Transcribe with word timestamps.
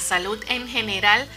Salud 0.00 0.42
en 0.48 0.68
general 0.68 1.28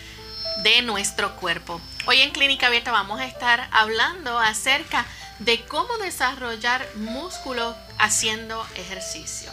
de 0.64 0.82
nuestro 0.82 1.36
cuerpo. 1.36 1.82
Hoy 2.08 2.22
en 2.22 2.32
Clínica 2.32 2.68
Abierta 2.68 2.92
vamos 2.92 3.20
a 3.20 3.26
estar 3.26 3.68
hablando 3.72 4.40
acerca 4.40 5.06
de 5.40 5.64
cómo 5.66 5.98
desarrollar 5.98 6.88
músculo 6.96 7.76
haciendo 7.98 8.66
ejercicio. 8.76 9.51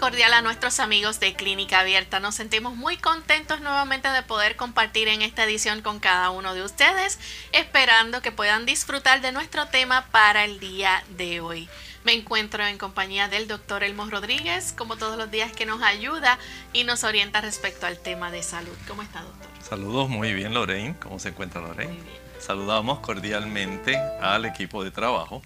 Cordial 0.00 0.32
a 0.32 0.40
nuestros 0.40 0.80
amigos 0.80 1.20
de 1.20 1.34
Clínica 1.34 1.80
Abierta. 1.80 2.20
Nos 2.20 2.34
sentimos 2.34 2.74
muy 2.74 2.96
contentos 2.96 3.60
nuevamente 3.60 4.08
de 4.08 4.22
poder 4.22 4.56
compartir 4.56 5.08
en 5.08 5.20
esta 5.20 5.44
edición 5.44 5.82
con 5.82 6.00
cada 6.00 6.30
uno 6.30 6.54
de 6.54 6.62
ustedes, 6.62 7.18
esperando 7.52 8.22
que 8.22 8.32
puedan 8.32 8.64
disfrutar 8.64 9.20
de 9.20 9.30
nuestro 9.30 9.66
tema 9.66 10.06
para 10.10 10.44
el 10.44 10.58
día 10.58 11.04
de 11.18 11.40
hoy. 11.40 11.68
Me 12.02 12.14
encuentro 12.14 12.66
en 12.66 12.78
compañía 12.78 13.28
del 13.28 13.46
doctor 13.46 13.84
Elmo 13.84 14.06
Rodríguez, 14.06 14.72
como 14.76 14.96
todos 14.96 15.18
los 15.18 15.30
días 15.30 15.52
que 15.52 15.66
nos 15.66 15.82
ayuda 15.82 16.38
y 16.72 16.84
nos 16.84 17.04
orienta 17.04 17.42
respecto 17.42 17.86
al 17.86 17.98
tema 17.98 18.30
de 18.30 18.42
salud. 18.42 18.76
¿Cómo 18.88 19.02
está, 19.02 19.20
doctor? 19.20 19.48
Saludos, 19.62 20.08
muy 20.08 20.32
bien, 20.32 20.54
Lorraine. 20.54 20.96
¿Cómo 20.98 21.18
se 21.18 21.28
encuentra, 21.28 21.60
Lorraine? 21.60 22.00
Saludamos 22.38 23.00
cordialmente 23.00 23.98
al 24.22 24.46
equipo 24.46 24.82
de 24.82 24.90
trabajo 24.90 25.42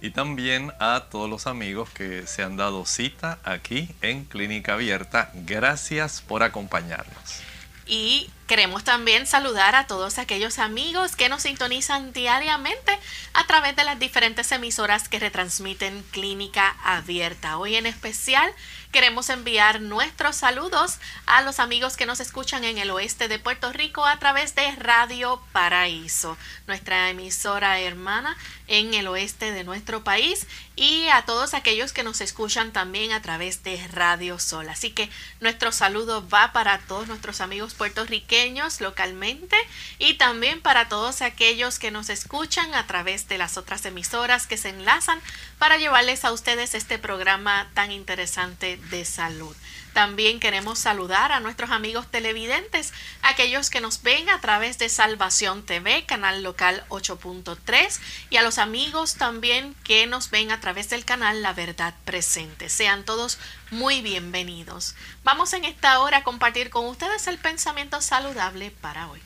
y 0.00 0.10
también 0.10 0.72
a 0.78 1.06
todos 1.10 1.28
los 1.28 1.46
amigos 1.46 1.90
que 1.90 2.26
se 2.26 2.42
han 2.42 2.56
dado 2.56 2.86
cita 2.86 3.38
aquí 3.44 3.88
en 4.02 4.24
Clínica 4.24 4.74
Abierta. 4.74 5.30
Gracias 5.34 6.20
por 6.20 6.42
acompañarnos. 6.42 7.42
Y 7.86 8.30
queremos 8.46 8.84
también 8.84 9.26
saludar 9.26 9.74
a 9.74 9.86
todos 9.86 10.18
aquellos 10.18 10.58
amigos 10.58 11.16
que 11.16 11.30
nos 11.30 11.42
sintonizan 11.42 12.12
diariamente 12.12 12.98
a 13.32 13.46
través 13.46 13.76
de 13.76 13.84
las 13.84 13.98
diferentes 13.98 14.52
emisoras 14.52 15.08
que 15.08 15.18
retransmiten 15.18 16.04
Clínica 16.10 16.76
Abierta. 16.84 17.56
Hoy 17.56 17.76
en 17.76 17.86
especial 17.86 18.52
Queremos 18.92 19.28
enviar 19.28 19.82
nuestros 19.82 20.36
saludos 20.36 20.96
a 21.26 21.42
los 21.42 21.60
amigos 21.60 21.98
que 21.98 22.06
nos 22.06 22.20
escuchan 22.20 22.64
en 22.64 22.78
el 22.78 22.90
oeste 22.90 23.28
de 23.28 23.38
Puerto 23.38 23.70
Rico 23.70 24.06
a 24.06 24.18
través 24.18 24.54
de 24.54 24.70
Radio 24.76 25.42
Paraíso, 25.52 26.38
nuestra 26.66 27.10
emisora 27.10 27.80
hermana 27.80 28.34
en 28.66 28.94
el 28.94 29.06
oeste 29.08 29.52
de 29.52 29.62
nuestro 29.62 30.04
país 30.04 30.46
y 30.78 31.08
a 31.08 31.22
todos 31.22 31.54
aquellos 31.54 31.92
que 31.92 32.04
nos 32.04 32.20
escuchan 32.20 32.70
también 32.72 33.10
a 33.10 33.20
través 33.20 33.64
de 33.64 33.84
Radio 33.88 34.38
Sol. 34.38 34.68
Así 34.68 34.92
que 34.92 35.10
nuestro 35.40 35.72
saludo 35.72 36.26
va 36.28 36.52
para 36.52 36.78
todos 36.78 37.08
nuestros 37.08 37.40
amigos 37.40 37.74
puertorriqueños 37.74 38.80
localmente 38.80 39.56
y 39.98 40.14
también 40.14 40.60
para 40.60 40.88
todos 40.88 41.20
aquellos 41.20 41.80
que 41.80 41.90
nos 41.90 42.10
escuchan 42.10 42.74
a 42.74 42.86
través 42.86 43.26
de 43.26 43.38
las 43.38 43.56
otras 43.56 43.84
emisoras 43.86 44.46
que 44.46 44.56
se 44.56 44.68
enlazan 44.68 45.20
para 45.58 45.78
llevarles 45.78 46.24
a 46.24 46.30
ustedes 46.30 46.76
este 46.76 46.96
programa 46.98 47.68
tan 47.74 47.90
interesante 47.90 48.76
de 48.90 49.04
salud. 49.04 49.56
También 49.98 50.38
queremos 50.38 50.78
saludar 50.78 51.32
a 51.32 51.40
nuestros 51.40 51.70
amigos 51.70 52.06
televidentes, 52.08 52.92
aquellos 53.22 53.68
que 53.68 53.80
nos 53.80 54.00
ven 54.04 54.28
a 54.28 54.40
través 54.40 54.78
de 54.78 54.88
Salvación 54.88 55.66
TV, 55.66 56.06
canal 56.06 56.44
local 56.44 56.84
8.3, 56.88 57.98
y 58.30 58.36
a 58.36 58.42
los 58.42 58.58
amigos 58.58 59.16
también 59.16 59.74
que 59.82 60.06
nos 60.06 60.30
ven 60.30 60.52
a 60.52 60.60
través 60.60 60.88
del 60.88 61.04
canal 61.04 61.42
La 61.42 61.52
Verdad 61.52 61.94
Presente. 62.04 62.68
Sean 62.68 63.04
todos 63.04 63.40
muy 63.72 64.00
bienvenidos. 64.00 64.94
Vamos 65.24 65.52
en 65.52 65.64
esta 65.64 65.98
hora 65.98 66.18
a 66.18 66.22
compartir 66.22 66.70
con 66.70 66.86
ustedes 66.86 67.26
el 67.26 67.38
pensamiento 67.38 68.00
saludable 68.00 68.70
para 68.70 69.08
hoy. 69.08 69.20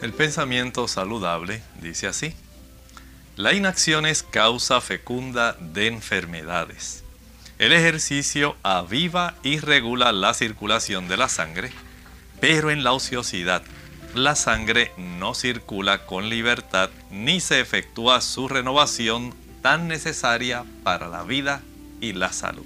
El 0.00 0.14
pensamiento 0.14 0.88
saludable 0.88 1.62
dice 1.82 2.06
así. 2.06 2.34
La 3.36 3.52
inacción 3.52 4.06
es 4.06 4.22
causa 4.22 4.80
fecunda 4.80 5.58
de 5.60 5.88
enfermedades. 5.88 6.99
El 7.60 7.74
ejercicio 7.74 8.56
aviva 8.62 9.34
y 9.42 9.58
regula 9.58 10.12
la 10.12 10.32
circulación 10.32 11.08
de 11.08 11.18
la 11.18 11.28
sangre, 11.28 11.70
pero 12.40 12.70
en 12.70 12.82
la 12.82 12.92
ociosidad 12.92 13.62
la 14.14 14.34
sangre 14.34 14.92
no 14.96 15.34
circula 15.34 16.06
con 16.06 16.30
libertad 16.30 16.88
ni 17.10 17.38
se 17.38 17.60
efectúa 17.60 18.22
su 18.22 18.48
renovación 18.48 19.34
tan 19.60 19.88
necesaria 19.88 20.64
para 20.84 21.08
la 21.08 21.22
vida 21.22 21.60
y 22.00 22.14
la 22.14 22.32
salud. 22.32 22.64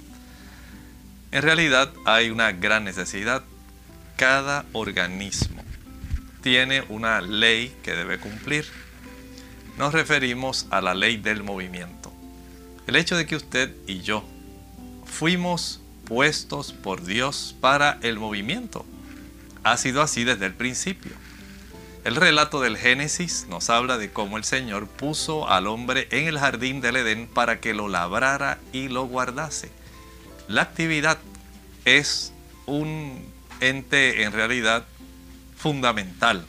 En 1.33 1.41
realidad 1.41 1.91
hay 2.05 2.29
una 2.29 2.53
gran 2.53 2.85
necesidad. 2.85 3.43
Cada 4.15 4.63
organismo 4.71 5.61
tiene 6.41 6.85
una 6.87 7.19
ley 7.19 7.75
que 7.83 7.91
debe 7.95 8.17
cumplir. 8.17 8.65
Nos 9.77 9.93
referimos 9.93 10.67
a 10.69 10.79
la 10.79 10.93
ley 10.93 11.17
del 11.17 11.43
movimiento. 11.43 12.13
El 12.87 12.95
hecho 12.95 13.17
de 13.17 13.25
que 13.25 13.35
usted 13.35 13.75
y 13.87 13.99
yo 13.99 14.25
fuimos 15.15 15.79
puestos 16.05 16.73
por 16.73 17.05
Dios 17.05 17.55
para 17.61 17.97
el 18.01 18.19
movimiento. 18.19 18.85
Ha 19.63 19.77
sido 19.77 20.01
así 20.01 20.25
desde 20.25 20.45
el 20.45 20.53
principio. 20.53 21.13
El 22.03 22.17
relato 22.17 22.59
del 22.59 22.75
Génesis 22.75 23.47
nos 23.49 23.69
habla 23.69 23.97
de 23.97 24.11
cómo 24.11 24.37
el 24.37 24.43
Señor 24.43 24.87
puso 24.87 25.47
al 25.47 25.67
hombre 25.67 26.09
en 26.11 26.27
el 26.27 26.37
jardín 26.37 26.81
del 26.81 26.97
Edén 26.97 27.27
para 27.27 27.61
que 27.61 27.73
lo 27.73 27.87
labrara 27.87 28.59
y 28.73 28.89
lo 28.89 29.07
guardase. 29.07 29.71
La 30.49 30.63
actividad 30.63 31.17
es 31.85 32.33
un 32.65 33.25
ente 33.61 34.23
en 34.23 34.33
realidad 34.33 34.85
fundamental. 35.55 36.45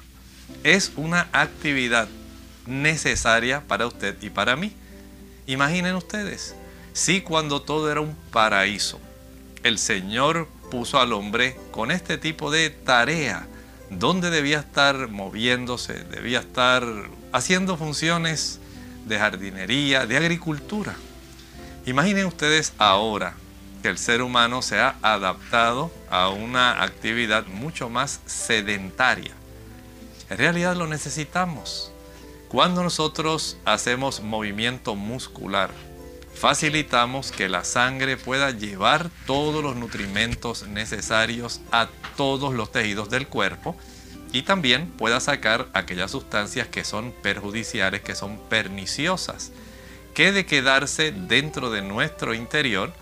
Es 0.65 0.93
una 0.97 1.29
actividad 1.33 2.09
necesaria 2.67 3.63
para 3.69 3.87
usted 3.87 4.21
y 4.23 4.31
para 4.31 4.57
mí. 4.57 4.73
Imaginen 5.47 5.95
ustedes, 5.95 6.57
Sí, 6.97 7.21
cuando 7.21 7.61
todo 7.61 7.93
era 7.93 8.01
un 8.01 8.15
paraíso, 8.33 8.99
el 9.65 9.79
Señor 9.79 10.49
puso 10.71 10.99
al 10.99 11.13
hombre 11.13 11.61
con 11.71 11.91
este 11.91 12.17
tipo 12.17 12.51
de 12.51 12.71
tarea, 12.71 13.47
donde 13.91 14.31
debía 14.31 14.61
estar 14.61 15.07
moviéndose, 15.09 15.93
debía 16.05 16.39
estar 16.39 16.83
haciendo 17.33 17.77
funciones 17.77 18.61
de 19.05 19.19
jardinería, 19.19 20.07
de 20.07 20.17
agricultura. 20.17 20.97
Imaginen 21.85 22.25
ustedes 22.25 22.73
ahora 22.79 23.35
que 23.83 23.91
el 23.91 23.99
ser 23.99 24.23
humano 24.23 24.63
se 24.63 24.79
ha 24.79 24.97
adaptado 25.03 25.93
a 26.09 26.31
una 26.31 26.83
actividad 26.83 27.45
mucho 27.45 27.91
más 27.91 28.21
sedentaria. 28.25 29.33
En 30.31 30.39
realidad 30.39 30.75
lo 30.75 30.87
necesitamos. 30.87 31.93
Cuando 32.49 32.83
nosotros 32.83 33.59
hacemos 33.67 34.23
movimiento 34.23 34.95
muscular, 34.95 35.69
facilitamos 36.37 37.33
que 37.33 37.49
la 37.49 37.65
sangre 37.65 38.17
pueda 38.17 38.51
llevar 38.51 39.11
todos 39.27 39.63
los 39.63 39.75
nutrimentos 39.75 40.67
necesarios 40.69 41.61
a 41.73 41.89
todos 42.17 42.55
los 42.55 42.71
tejidos 42.71 43.09
del 43.09 43.27
cuerpo 43.27 43.77
y 44.33 44.43
también 44.43 44.89
pueda 44.91 45.19
sacar 45.21 45.67
aquellas 45.73 46.11
sustancias 46.11 46.69
que 46.69 46.85
son 46.85 47.13
perjudiciales, 47.23 48.03
que 48.03 48.15
son 48.15 48.39
perniciosas, 48.51 49.51
que 50.15 50.33
de 50.33 50.45
quedarse 50.45 51.11
dentro 51.11 51.71
de 51.71 51.81
nuestro 51.81 52.35
interior, 52.35 52.93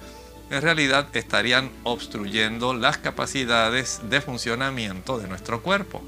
en 0.50 0.62
realidad 0.62 1.08
estarían 1.16 1.70
obstruyendo 1.82 2.72
las 2.74 2.98
capacidades 2.98 4.00
de 4.08 4.20
funcionamiento 4.20 5.18
de 5.18 5.26
nuestro 5.26 5.62
cuerpo. 5.62 6.02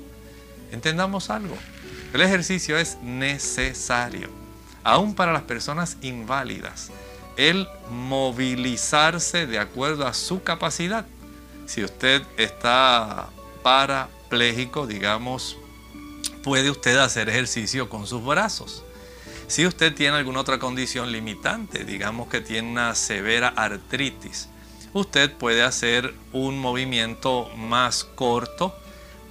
Entendamos 0.70 1.30
algo, 1.30 1.56
el 2.12 2.20
ejercicio 2.20 2.78
es 2.78 2.98
necesario, 3.02 4.28
aún 4.84 5.14
para 5.14 5.32
las 5.32 5.42
personas 5.42 5.96
inválidas, 6.02 6.92
el 7.36 7.68
movilizarse 7.90 9.46
de 9.46 9.58
acuerdo 9.58 10.06
a 10.06 10.14
su 10.14 10.42
capacidad. 10.42 11.06
Si 11.66 11.84
usted 11.84 12.22
está 12.36 13.28
parapléjico, 13.62 14.86
digamos, 14.86 15.56
puede 16.42 16.70
usted 16.70 16.96
hacer 16.96 17.28
ejercicio 17.28 17.88
con 17.88 18.06
sus 18.06 18.24
brazos. 18.24 18.84
Si 19.48 19.66
usted 19.66 19.94
tiene 19.94 20.16
alguna 20.16 20.40
otra 20.40 20.58
condición 20.58 21.12
limitante, 21.12 21.84
digamos 21.84 22.28
que 22.28 22.40
tiene 22.40 22.70
una 22.70 22.94
severa 22.94 23.48
artritis, 23.48 24.48
usted 24.92 25.32
puede 25.32 25.62
hacer 25.62 26.14
un 26.32 26.58
movimiento 26.58 27.48
más 27.56 28.04
corto, 28.04 28.74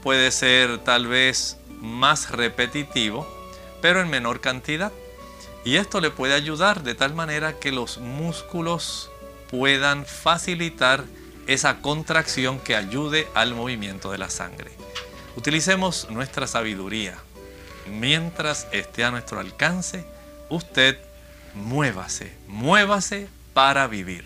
puede 0.03 0.31
ser 0.31 0.77
tal 0.79 1.07
vez 1.07 1.57
más 1.81 2.31
repetitivo, 2.31 3.27
pero 3.81 4.01
en 4.01 4.09
menor 4.09 4.39
cantidad. 4.39 4.91
Y 5.65 5.77
esto 5.77 5.99
le 5.99 6.11
puede 6.11 6.35
ayudar 6.35 6.83
de 6.83 6.93
tal 6.93 7.15
manera 7.15 7.59
que 7.59 7.71
los 7.71 7.97
músculos 7.97 9.09
puedan 9.49 10.05
facilitar 10.05 11.03
esa 11.47 11.81
contracción 11.81 12.59
que 12.59 12.75
ayude 12.75 13.27
al 13.33 13.55
movimiento 13.55 14.11
de 14.11 14.19
la 14.19 14.29
sangre. 14.29 14.71
Utilicemos 15.35 16.07
nuestra 16.11 16.45
sabiduría. 16.45 17.17
Mientras 17.87 18.67
esté 18.71 19.03
a 19.03 19.11
nuestro 19.11 19.39
alcance, 19.39 20.05
usted 20.49 20.99
muévase, 21.55 22.31
muévase 22.47 23.27
para 23.53 23.87
vivir. 23.87 24.23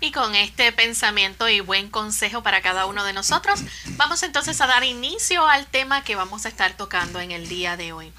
Y 0.00 0.12
con 0.12 0.34
este 0.34 0.72
pensamiento 0.72 1.48
y 1.48 1.60
buen 1.60 1.90
consejo 1.90 2.42
para 2.42 2.62
cada 2.62 2.86
uno 2.86 3.04
de 3.04 3.12
nosotros, 3.12 3.60
vamos 3.96 4.22
entonces 4.22 4.60
a 4.60 4.66
dar 4.66 4.82
inicio 4.82 5.46
al 5.46 5.66
tema 5.66 6.02
que 6.02 6.16
vamos 6.16 6.46
a 6.46 6.48
estar 6.48 6.76
tocando 6.76 7.20
en 7.20 7.30
el 7.30 7.48
día 7.48 7.76
de 7.76 7.92
hoy. 7.92 8.12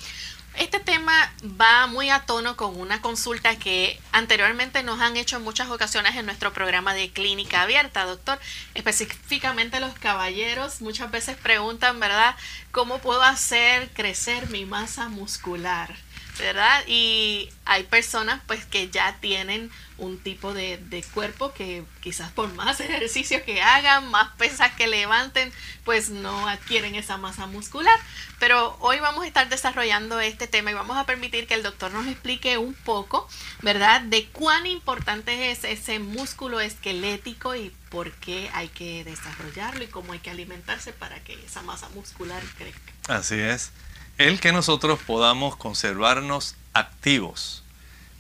Este 0.56 0.80
tema 0.80 1.34
va 1.44 1.88
muy 1.88 2.10
a 2.10 2.26
tono 2.26 2.58
con 2.58 2.80
una 2.80 3.02
consulta 3.02 3.58
que 3.58 4.00
anteriormente 4.12 4.84
nos 4.84 5.00
han 5.00 5.16
hecho 5.16 5.38
en 5.38 5.44
muchas 5.44 5.70
ocasiones 5.70 6.16
en 6.16 6.26
nuestro 6.26 6.52
programa 6.52 6.94
de 6.94 7.10
clínica 7.10 7.62
abierta, 7.62 8.06
doctor. 8.06 8.38
Específicamente 8.74 9.80
los 9.80 9.94
caballeros 9.94 10.82
muchas 10.82 11.10
veces 11.10 11.38
preguntan, 11.38 12.00
¿verdad? 12.00 12.36
¿Cómo 12.72 13.00
puedo 13.00 13.24
hacer 13.24 13.90
crecer 13.94 14.50
mi 14.50 14.66
masa 14.66 15.08
muscular? 15.08 15.96
¿Verdad? 16.42 16.84
Y 16.88 17.50
hay 17.66 17.84
personas 17.84 18.42
pues 18.48 18.66
que 18.66 18.90
ya 18.90 19.16
tienen 19.22 19.70
un 20.00 20.18
tipo 20.18 20.54
de, 20.54 21.06
cuerpo 21.14 21.54
que 21.54 21.84
quizás 22.02 22.32
por 22.32 22.52
más 22.54 22.80
ejercicio 22.82 23.46
que 23.46 23.62
hagan, 23.62 24.10
más 24.10 24.36
pesas 24.38 24.74
que 24.74 24.88
levanten, 24.88 25.54
pues 25.86 26.10
no 26.10 26.48
adquieren 26.48 26.96
esa 26.96 27.18
masa 27.18 27.46
muscular. 27.46 27.98
Pero 28.40 28.76
hoy 28.80 29.00
vamos 29.00 29.24
a 29.24 29.28
estar 29.28 29.48
desarrollando 29.50 30.20
este 30.20 30.48
tema 30.48 30.72
y 30.72 30.74
vamos 30.74 30.98
a 30.98 31.06
permitir 31.06 31.46
que 31.46 31.54
el 31.54 31.62
doctor 31.62 31.92
nos 31.92 32.08
explique 32.08 32.58
un 32.58 32.74
poco, 32.74 33.30
¿verdad?, 33.62 34.02
de 34.02 34.26
cuán 34.30 34.66
importante 34.66 35.52
es 35.52 35.64
ese 35.64 36.00
músculo 36.00 36.60
esquelético 36.60 37.56
y 37.56 37.72
por 37.90 38.12
qué 38.14 38.50
hay 38.54 38.70
que 38.70 39.04
desarrollarlo 39.04 39.84
y 39.84 39.88
cómo 39.88 40.14
hay 40.14 40.20
que 40.20 40.32
alimentarse 40.32 40.92
para 40.92 41.24
que 41.24 41.34
esa 41.46 41.62
masa 41.62 41.88
muscular 41.90 42.42
crezca. 42.58 42.94
Así 43.08 43.36
es. 43.36 43.72
El 44.18 44.40
que 44.40 44.52
nosotros 44.52 45.00
podamos 45.06 45.56
conservarnos 45.56 46.56
activos 46.74 47.64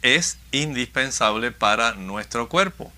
es 0.01 0.37
indispensable 0.51 1.51
para 1.51 1.93
nuestro 1.93 2.49
cuerpo. 2.49 2.91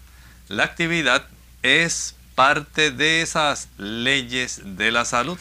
La 0.48 0.64
actividad 0.64 1.28
es 1.64 2.16
parte 2.36 2.92
de 2.92 3.22
esas 3.22 3.68
leyes 3.78 4.62
de 4.64 4.92
la 4.92 5.06
salud 5.06 5.38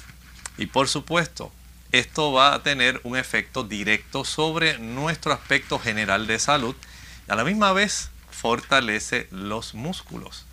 y 0.58 0.66
por 0.66 0.88
supuesto 0.88 1.52
esto 1.93 2.32
va 2.32 2.54
a 2.54 2.62
tener 2.62 3.00
un 3.04 3.16
efecto 3.16 3.64
directo 3.64 4.25
sobre 4.25 4.78
nuestro 4.78 5.32
aspecto 5.32 5.78
general 5.78 6.26
de 6.26 6.38
salud 6.38 6.75
a 7.28 7.37
la 7.37 7.44
misma 7.44 7.72
vez 7.72 8.10
fortalece 8.31 9.28
los 9.31 9.75
músculos. 9.75 10.46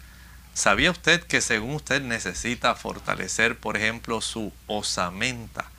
¿Sabía 0.53 0.91
usted 0.91 1.23
que 1.23 1.41
según 1.41 1.75
usted 1.75 2.01
necesita 2.01 2.75
fortalecer, 2.75 3.57
por 3.57 3.77
ejemplo, 3.77 4.21
su 4.21 4.51
osamenta, 4.67 5.71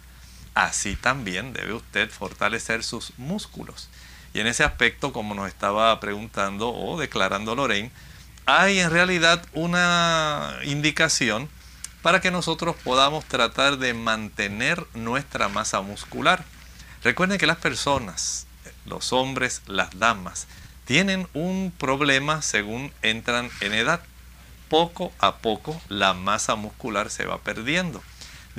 así 0.65 0.97
también 0.97 1.53
debe 1.53 1.75
usted 1.75 2.11
fortalecer 2.11 2.83
sus 2.85 3.13
músculos? 3.17 3.89
Y 4.33 4.41
en 4.41 4.47
ese 4.47 4.63
aspecto, 4.63 5.13
como 5.13 5.35
nos 5.35 5.49
estaba 5.49 5.99
preguntando 6.01 6.73
o 6.73 6.99
declarando 6.99 7.55
Lorraine, 7.55 7.91
hay 8.47 8.79
en 8.79 8.91
realidad 8.91 9.45
una 9.53 10.55
indicación 10.65 11.49
para 12.03 12.21
que 12.21 12.31
nosotros 12.31 12.77
podamos 12.83 13.25
tratar 13.25 13.79
de 13.79 13.95
mantener 13.95 14.87
nuestra 14.95 15.49
masa 15.49 15.81
muscular. 15.81 16.45
Recuerden 17.03 17.39
que 17.39 17.47
las 17.47 17.59
personas, 17.59 18.47
los 18.87 19.13
hombres, 19.13 19.63
las 19.67 19.99
damas, 19.99 20.47
tienen 20.85 21.29
un 21.35 21.73
problema 21.77 22.43
según 22.43 22.93
entran 23.03 23.51
en 23.61 23.75
edad. 23.75 24.01
Poco 24.69 25.13
a 25.19 25.39
poco 25.39 25.81
la 25.89 26.15
masa 26.15 26.55
muscular 26.55 27.11
se 27.11 27.27
va 27.27 27.39
perdiendo 27.39 28.03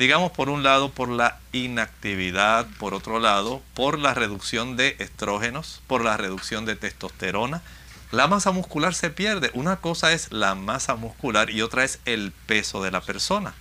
digamos 0.01 0.31
por 0.31 0.49
un 0.49 0.63
lado 0.63 0.89
por 0.89 1.09
la 1.09 1.37
inactividad, 1.51 2.65
por 2.79 2.95
otro 2.95 3.19
lado 3.19 3.61
por 3.75 3.99
la 3.99 4.15
reducción 4.15 4.75
de 4.75 4.95
estrógenos, 4.97 5.83
por 5.85 6.03
la 6.03 6.17
reducción 6.17 6.65
de 6.65 6.75
testosterona. 6.75 7.61
La 8.09 8.25
masa 8.25 8.49
muscular 8.51 8.95
se 8.95 9.11
pierde. 9.11 9.51
Una 9.53 9.75
cosa 9.75 10.11
es 10.11 10.31
la 10.31 10.55
masa 10.55 10.95
muscular 10.95 11.51
y 11.51 11.61
otra 11.61 11.83
es 11.83 11.99
el 12.05 12.31
peso 12.47 12.81
de 12.81 12.89
la 12.89 13.01
persona. 13.01 13.53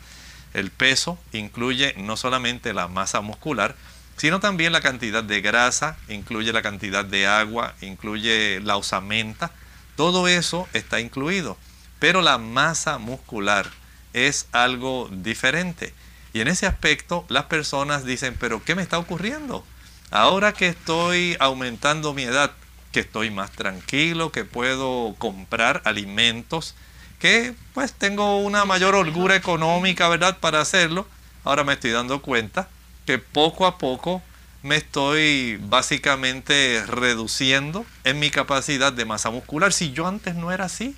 El 0.55 0.71
peso 0.71 1.19
incluye 1.33 1.93
no 1.99 2.17
solamente 2.17 2.73
la 2.73 2.89
masa 2.89 3.21
muscular, 3.21 3.77
sino 4.17 4.41
también 4.41 4.73
la 4.73 4.81
cantidad 4.81 5.23
de 5.23 5.43
grasa, 5.43 5.99
incluye 6.09 6.55
la 6.55 6.63
cantidad 6.63 7.05
de 7.05 7.27
agua, 7.27 7.75
incluye 7.83 8.61
la 8.61 8.79
osamenta. 8.79 9.51
Todo 9.95 10.27
eso 10.27 10.67
está 10.73 11.01
incluido. 11.01 11.59
Pero 11.99 12.23
la 12.23 12.39
masa 12.39 12.97
muscular 12.97 13.69
es 14.15 14.47
algo 14.53 15.11
diferente. 15.13 15.93
Y 16.33 16.41
en 16.41 16.49
ese 16.49 16.67
aspecto 16.67 17.25
las 17.29 17.45
personas 17.45 18.05
dicen, 18.05 18.37
pero 18.39 18.63
¿qué 18.63 18.75
me 18.75 18.83
está 18.83 18.99
ocurriendo? 18.99 19.65
Ahora 20.11 20.53
que 20.53 20.69
estoy 20.69 21.37
aumentando 21.41 22.15
mi 22.15 22.23
edad, 22.23 22.53
que 22.93 23.01
estoy 23.01 23.31
más 23.31 23.53
tranquilo, 23.53 24.33
que 24.33 24.45
puedo 24.45 25.15
comprar 25.19 25.83
alimentos, 25.85 26.75
que 27.19 27.55
pues 27.75 27.93
tengo 27.93 28.39
una 28.39 28.65
mayor 28.65 28.95
holgura 28.95 29.37
económica, 29.37 30.09
¿verdad? 30.09 30.39
Para 30.39 30.61
hacerlo. 30.61 31.07
Ahora 31.45 31.65
me 31.65 31.75
estoy 31.75 31.91
dando 31.91 32.23
cuenta 32.23 32.69
que 33.07 33.19
poco 33.19 33.67
a 33.67 33.79
poco 33.79 34.23
me 34.63 34.77
estoy 34.77 35.59
básicamente 35.63 36.85
reduciendo 36.87 37.87
en 38.05 38.19
mi 38.19 38.31
capacidad 38.31 38.93
de 38.93 39.05
masa 39.05 39.31
muscular. 39.31 39.73
Si 39.73 39.93
yo 39.93 40.07
antes 40.07 40.35
no 40.35 40.53
era 40.53 40.67
así, 40.67 40.97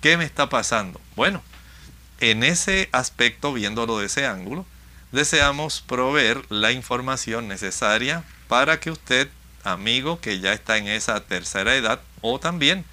¿qué 0.00 0.16
me 0.16 0.24
está 0.24 0.48
pasando? 0.48 1.00
Bueno, 1.16 1.42
en 2.20 2.42
ese 2.42 2.88
aspecto, 2.92 3.52
viéndolo 3.52 3.98
de 3.98 4.06
ese 4.06 4.26
ángulo, 4.26 4.66
deseamos 5.12 5.82
proveer 5.86 6.42
la 6.50 6.72
información 6.72 7.48
necesaria 7.48 8.24
para 8.48 8.80
que 8.80 8.90
usted, 8.90 9.28
amigo 9.64 10.20
que 10.20 10.40
ya 10.40 10.52
está 10.52 10.76
en 10.78 10.88
esa 10.88 11.20
tercera 11.24 11.76
edad, 11.76 12.00
o 12.20 12.40
también 12.40 12.84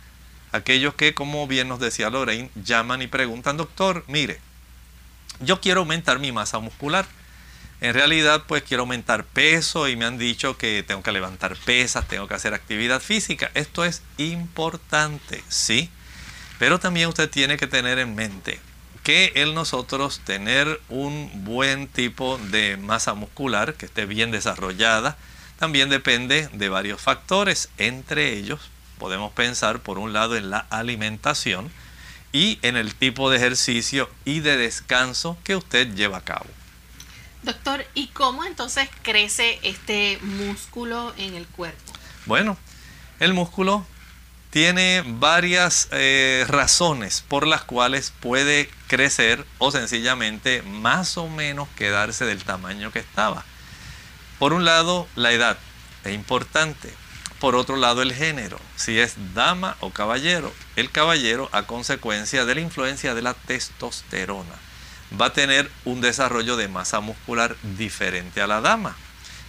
aquellos 0.52 0.94
que, 0.94 1.14
como 1.14 1.48
bien 1.48 1.68
nos 1.68 1.80
decía 1.80 2.10
Lorraine, 2.10 2.50
llaman 2.56 3.02
y 3.02 3.08
preguntan, 3.08 3.58
doctor, 3.58 4.04
mire, 4.08 4.40
yo 5.40 5.60
quiero 5.60 5.82
aumentar 5.82 6.20
mi 6.20 6.32
masa 6.32 6.60
muscular. 6.60 7.06
En 7.82 7.94
realidad, 7.94 8.44
pues 8.48 8.64
quiero 8.64 8.84
aumentar 8.84 9.26
peso 9.26 9.90
y 9.90 9.98
me 9.98 10.06
han 10.06 10.18
dicho 10.18 10.58
que 10.58 10.82
tengo 10.88 11.04
que 11.04 11.12
levantar 11.12 11.58
pesas, 11.58 12.08
tengo 12.08 12.26
que 12.28 12.34
hacer 12.34 12.54
actividad 12.54 13.02
física. 13.02 13.52
Esto 13.54 13.84
es 13.84 14.02
importante, 14.18 15.44
sí. 15.50 15.90
Pero 16.58 16.80
también 16.80 17.10
usted 17.10 17.30
tiene 17.30 17.58
que 17.58 17.68
tener 17.68 18.00
en 18.00 18.16
mente 18.16 18.62
que 19.06 19.32
el 19.36 19.54
nosotros 19.54 20.20
tener 20.26 20.82
un 20.90 21.30
buen 21.46 21.88
tipo 21.88 22.40
de 22.50 22.76
masa 22.76 23.14
muscular 23.14 23.76
que 23.76 23.86
esté 23.86 24.08
bien 24.08 24.32
desarrollada 24.32 25.16
también 25.60 25.90
depende 25.90 26.50
de 26.54 26.70
varios 26.70 27.00
factores. 27.02 27.70
Entre 27.78 28.34
ellos 28.34 28.72
podemos 28.98 29.32
pensar 29.32 29.80
por 29.80 30.00
un 30.00 30.12
lado 30.12 30.36
en 30.36 30.50
la 30.50 30.66
alimentación 30.72 31.72
y 32.34 32.58
en 32.64 32.78
el 32.78 32.96
tipo 32.96 33.30
de 33.30 33.38
ejercicio 33.38 34.10
y 34.26 34.40
de 34.40 34.58
descanso 34.58 35.38
que 35.44 35.56
usted 35.56 35.94
lleva 35.94 36.18
a 36.18 36.24
cabo. 36.24 36.48
Doctor, 37.44 37.86
¿y 37.94 38.08
cómo 38.08 38.44
entonces 38.44 38.90
crece 39.04 39.60
este 39.62 40.18
músculo 40.24 41.14
en 41.20 41.36
el 41.36 41.46
cuerpo? 41.46 41.94
Bueno, 42.26 42.58
el 43.20 43.36
músculo 43.36 43.86
tiene 44.56 45.04
varias 45.06 45.90
eh, 45.92 46.46
razones 46.48 47.26
por 47.28 47.46
las 47.46 47.66
cuales 47.66 48.14
puede 48.22 48.70
crecer 48.88 49.46
o 49.58 49.70
sencillamente 49.70 50.62
más 50.62 51.18
o 51.18 51.28
menos 51.28 51.68
quedarse 51.76 52.24
del 52.24 52.46
tamaño 52.46 52.90
que 52.90 53.00
estaba. 53.00 53.44
Por 54.40 54.54
un 54.54 54.64
lado, 54.64 55.10
la 55.18 55.34
edad 55.34 55.58
es 56.06 56.14
importante. 56.14 56.94
Por 57.42 57.58
otro 57.58 57.76
lado, 57.76 58.02
el 58.02 58.14
género, 58.14 58.58
si 58.78 58.98
es 58.98 59.16
dama 59.34 59.76
o 59.82 59.90
caballero. 59.90 60.54
El 60.78 60.90
caballero, 60.90 61.50
a 61.52 61.64
consecuencia 61.64 62.46
de 62.46 62.56
la 62.56 62.62
influencia 62.62 63.14
de 63.14 63.24
la 63.24 63.34
testosterona, 63.34 64.56
va 65.20 65.26
a 65.26 65.34
tener 65.34 65.70
un 65.84 66.00
desarrollo 66.00 66.56
de 66.56 66.70
masa 66.70 67.02
muscular 67.02 67.58
diferente 67.62 68.42
a 68.42 68.48
la 68.48 68.62
dama. 68.62 68.96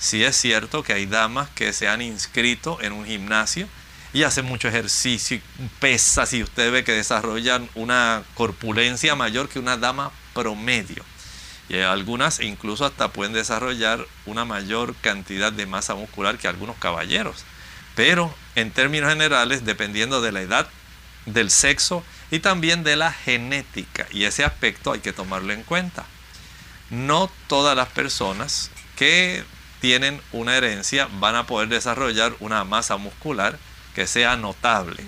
Si 0.01 0.25
es 0.25 0.35
cierto 0.35 0.83
que 0.83 0.95
hay 0.95 1.07
damas 1.07 1.49
que 1.51 1.73
se 1.73 1.87
han 1.87 2.03
inscrito 2.03 2.79
en 2.81 2.91
un 2.91 3.07
gimnasio 3.07 3.69
y 4.13 4.23
hacen 4.23 4.47
mucho 4.47 4.69
ejercicio, 4.69 5.41
pesas 5.81 6.33
y 6.33 6.43
usted 6.43 6.73
ve 6.73 6.85
que 6.85 6.93
desarrollan 6.93 7.69
una 7.75 8.23
corpulencia 8.35 9.15
mayor 9.15 9.49
que 9.49 9.59
una 9.59 9.77
dama 9.77 10.11
promedio. 10.35 11.05
Y 11.69 11.79
algunas 11.79 12.41
incluso 12.41 12.85
hasta 12.85 13.13
pueden 13.13 13.33
desarrollar 13.33 14.07
una 14.25 14.45
mayor 14.45 14.95
cantidad 14.97 15.53
de 15.53 15.67
masa 15.67 15.95
muscular 15.95 16.39
que 16.39 16.49
algunos 16.49 16.77
caballeros. 16.77 17.45
Pero 17.95 18.33
en 18.55 18.71
términos 18.71 19.11
generales, 19.11 19.65
dependiendo 19.65 20.21
de 20.21 20.33
la 20.33 20.43
edad, 20.43 20.69
del 21.25 21.51
sexo 21.51 22.05
y 22.31 22.39
también 22.39 22.85
de 22.85 22.97
la 22.97 23.13
genética. 23.13 24.07
Y 24.13 24.25
ese 24.25 24.45
aspecto 24.45 24.93
hay 24.93 25.01
que 25.01 25.13
tomarlo 25.13 25.53
en 25.53 25.65
cuenta. 25.65 26.07
No 26.89 27.31
todas 27.49 27.77
las 27.77 27.89
personas 27.89 28.71
que 28.95 29.45
tienen 29.81 30.21
una 30.33 30.57
herencia 30.57 31.09
van 31.19 31.35
a 31.35 31.47
poder 31.47 31.69
desarrollar 31.69 32.35
una 32.41 32.65
masa 32.65 32.97
muscular 32.97 33.59
que 33.97 34.07
sea 34.07 34.37
notable. 34.37 35.03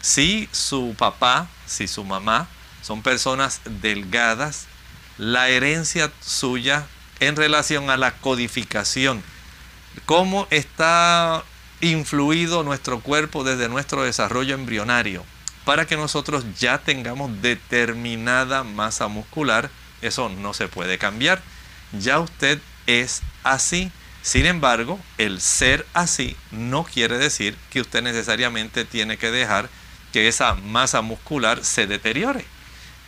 Si 0.00 0.48
su 0.52 0.94
papá, 0.96 1.48
si 1.66 1.88
su 1.88 2.04
mamá 2.04 2.46
son 2.82 3.02
personas 3.02 3.60
delgadas, 3.64 4.68
la 5.18 5.48
herencia 5.48 6.12
suya 6.20 6.86
en 7.18 7.34
relación 7.34 7.90
a 7.90 7.96
la 7.96 8.12
codificación, 8.12 9.24
cómo 10.06 10.46
está 10.50 11.42
influido 11.80 12.62
nuestro 12.62 13.00
cuerpo 13.00 13.42
desde 13.42 13.68
nuestro 13.68 14.04
desarrollo 14.04 14.54
embrionario 14.54 15.24
para 15.64 15.88
que 15.88 15.96
nosotros 15.96 16.44
ya 16.60 16.78
tengamos 16.78 17.42
determinada 17.42 18.62
masa 18.62 19.08
muscular, 19.08 19.68
eso 20.00 20.28
no 20.28 20.54
se 20.54 20.68
puede 20.68 20.96
cambiar. 20.96 21.42
Ya 21.90 22.20
usted 22.20 22.60
es 22.86 23.20
así. 23.42 23.90
Sin 24.28 24.44
embargo, 24.44 25.00
el 25.16 25.40
ser 25.40 25.86
así 25.94 26.36
no 26.50 26.84
quiere 26.84 27.16
decir 27.16 27.56
que 27.70 27.80
usted 27.80 28.02
necesariamente 28.02 28.84
tiene 28.84 29.16
que 29.16 29.30
dejar 29.30 29.70
que 30.12 30.28
esa 30.28 30.54
masa 30.54 31.00
muscular 31.00 31.64
se 31.64 31.86
deteriore 31.86 32.44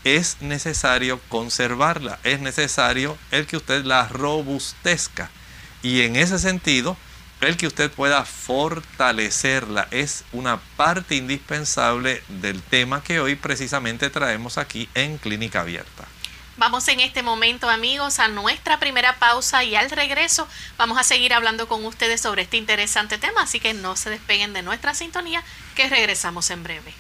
es 0.03 0.39
necesario 0.41 1.21
conservarla, 1.29 2.19
es 2.25 2.41
necesario 2.41 3.19
el 3.33 3.47
que 3.47 3.59
usted 3.59 3.85
la 3.85 4.09
robustezca. 4.09 5.31
Y 5.83 6.01
en 6.01 6.17
ese 6.17 6.39
sentido, 6.39 6.97
el 7.43 7.59
que 7.59 7.67
usted 7.67 7.91
pueda 7.91 8.25
fortalecerla 8.25 9.89
es 9.91 10.25
una 10.33 10.59
parte 10.79 11.17
indispensable 11.17 12.23
del 12.29 12.63
tema 12.63 13.03
que 13.03 13.21
hoy 13.21 13.35
precisamente 13.35 14.09
traemos 14.09 14.57
aquí 14.57 14.89
en 14.95 15.19
Clínica 15.19 15.61
Abierta. 15.61 16.07
Vamos 16.61 16.87
en 16.89 17.01
este 17.01 17.23
momento 17.23 17.71
amigos 17.71 18.19
a 18.19 18.29
nuestra 18.29 18.79
primera 18.79 19.17
pausa 19.19 19.65
y 19.65 19.77
al 19.77 19.91
regreso 19.91 20.47
vamos 20.77 20.99
a 20.99 21.05
seguir 21.05 21.33
hablando 21.33 21.67
con 21.69 21.87
ustedes 21.87 22.21
sobre 22.21 22.43
este 22.43 22.59
interesante 22.59 23.17
tema, 23.17 23.45
así 23.45 23.61
que 23.61 23.73
no 23.73 23.97
se 23.97 24.11
despeguen 24.11 24.53
de 24.53 24.61
nuestra 24.61 24.93
sintonía 24.93 25.43
que 25.75 25.89
regresamos 25.89 26.51
en 26.51 26.63
breve. 26.63 26.93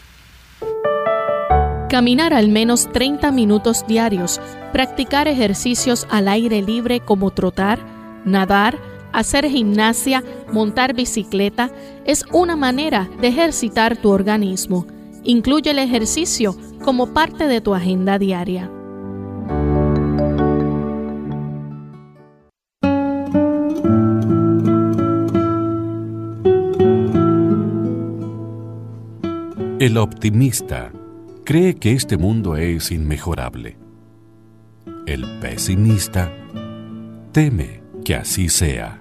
Caminar 1.90 2.32
al 2.32 2.48
menos 2.48 2.90
30 2.90 3.32
minutos 3.32 3.86
diarios, 3.86 4.40
practicar 4.72 5.28
ejercicios 5.28 6.06
al 6.08 6.28
aire 6.28 6.62
libre 6.62 7.00
como 7.00 7.30
trotar, 7.30 7.80
nadar, 8.24 8.78
hacer 9.12 9.46
gimnasia, 9.46 10.24
montar 10.50 10.94
bicicleta, 10.94 11.70
es 12.06 12.24
una 12.32 12.56
manera 12.56 13.10
de 13.20 13.28
ejercitar 13.28 13.98
tu 13.98 14.08
organismo. 14.10 14.86
Incluye 15.22 15.72
el 15.72 15.80
ejercicio 15.80 16.56
como 16.82 17.12
parte 17.12 17.46
de 17.46 17.60
tu 17.60 17.74
agenda 17.74 18.18
diaria. 18.18 18.70
El 29.80 29.96
optimista 29.96 30.92
cree 31.42 31.76
que 31.76 31.94
este 31.94 32.18
mundo 32.18 32.54
es 32.54 32.92
inmejorable. 32.92 33.78
El 35.06 35.24
pesimista 35.40 36.30
teme 37.32 37.82
que 38.04 38.14
así 38.14 38.50
sea. 38.50 39.00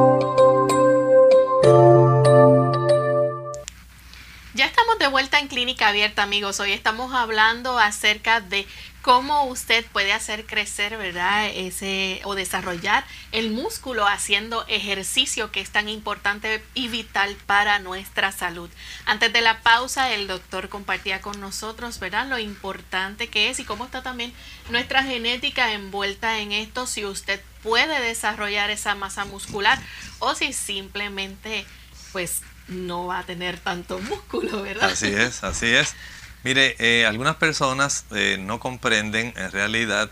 Abierta, 5.61 6.23
amigos. 6.23 6.59
Hoy 6.59 6.71
estamos 6.71 7.13
hablando 7.13 7.77
acerca 7.77 8.41
de 8.41 8.65
cómo 9.03 9.45
usted 9.45 9.85
puede 9.93 10.11
hacer 10.11 10.47
crecer, 10.47 10.97
¿verdad? 10.97 11.51
Ese 11.53 12.19
o 12.23 12.33
desarrollar 12.33 13.05
el 13.31 13.51
músculo 13.51 14.07
haciendo 14.07 14.65
ejercicio 14.67 15.51
que 15.51 15.61
es 15.61 15.69
tan 15.69 15.87
importante 15.87 16.63
y 16.73 16.87
vital 16.87 17.37
para 17.45 17.77
nuestra 17.77 18.31
salud. 18.31 18.71
Antes 19.05 19.31
de 19.33 19.41
la 19.41 19.61
pausa, 19.61 20.11
el 20.11 20.25
doctor 20.25 20.67
compartía 20.67 21.21
con 21.21 21.39
nosotros, 21.39 21.99
¿verdad? 21.99 22.25
Lo 22.25 22.39
importante 22.39 23.27
que 23.27 23.51
es 23.51 23.59
y 23.59 23.63
cómo 23.63 23.85
está 23.85 24.01
también 24.01 24.33
nuestra 24.71 25.03
genética 25.03 25.73
envuelta 25.73 26.39
en 26.39 26.53
esto, 26.53 26.87
si 26.87 27.05
usted 27.05 27.39
puede 27.61 28.01
desarrollar 28.01 28.71
esa 28.71 28.95
masa 28.95 29.25
muscular 29.25 29.79
o 30.17 30.33
si 30.33 30.53
simplemente 30.53 31.67
pues 32.13 32.41
no 32.71 33.05
va 33.07 33.19
a 33.19 33.23
tener 33.25 33.59
tanto 33.59 33.99
músculo, 34.09 34.63
¿verdad? 34.63 34.91
Así 34.91 35.07
es, 35.07 35.43
así 35.43 35.67
es. 35.67 35.95
Mire, 36.43 36.75
eh, 36.79 37.05
algunas 37.05 37.35
personas 37.35 38.05
eh, 38.11 38.37
no 38.39 38.59
comprenden 38.59 39.33
en 39.37 39.51
realidad 39.51 40.09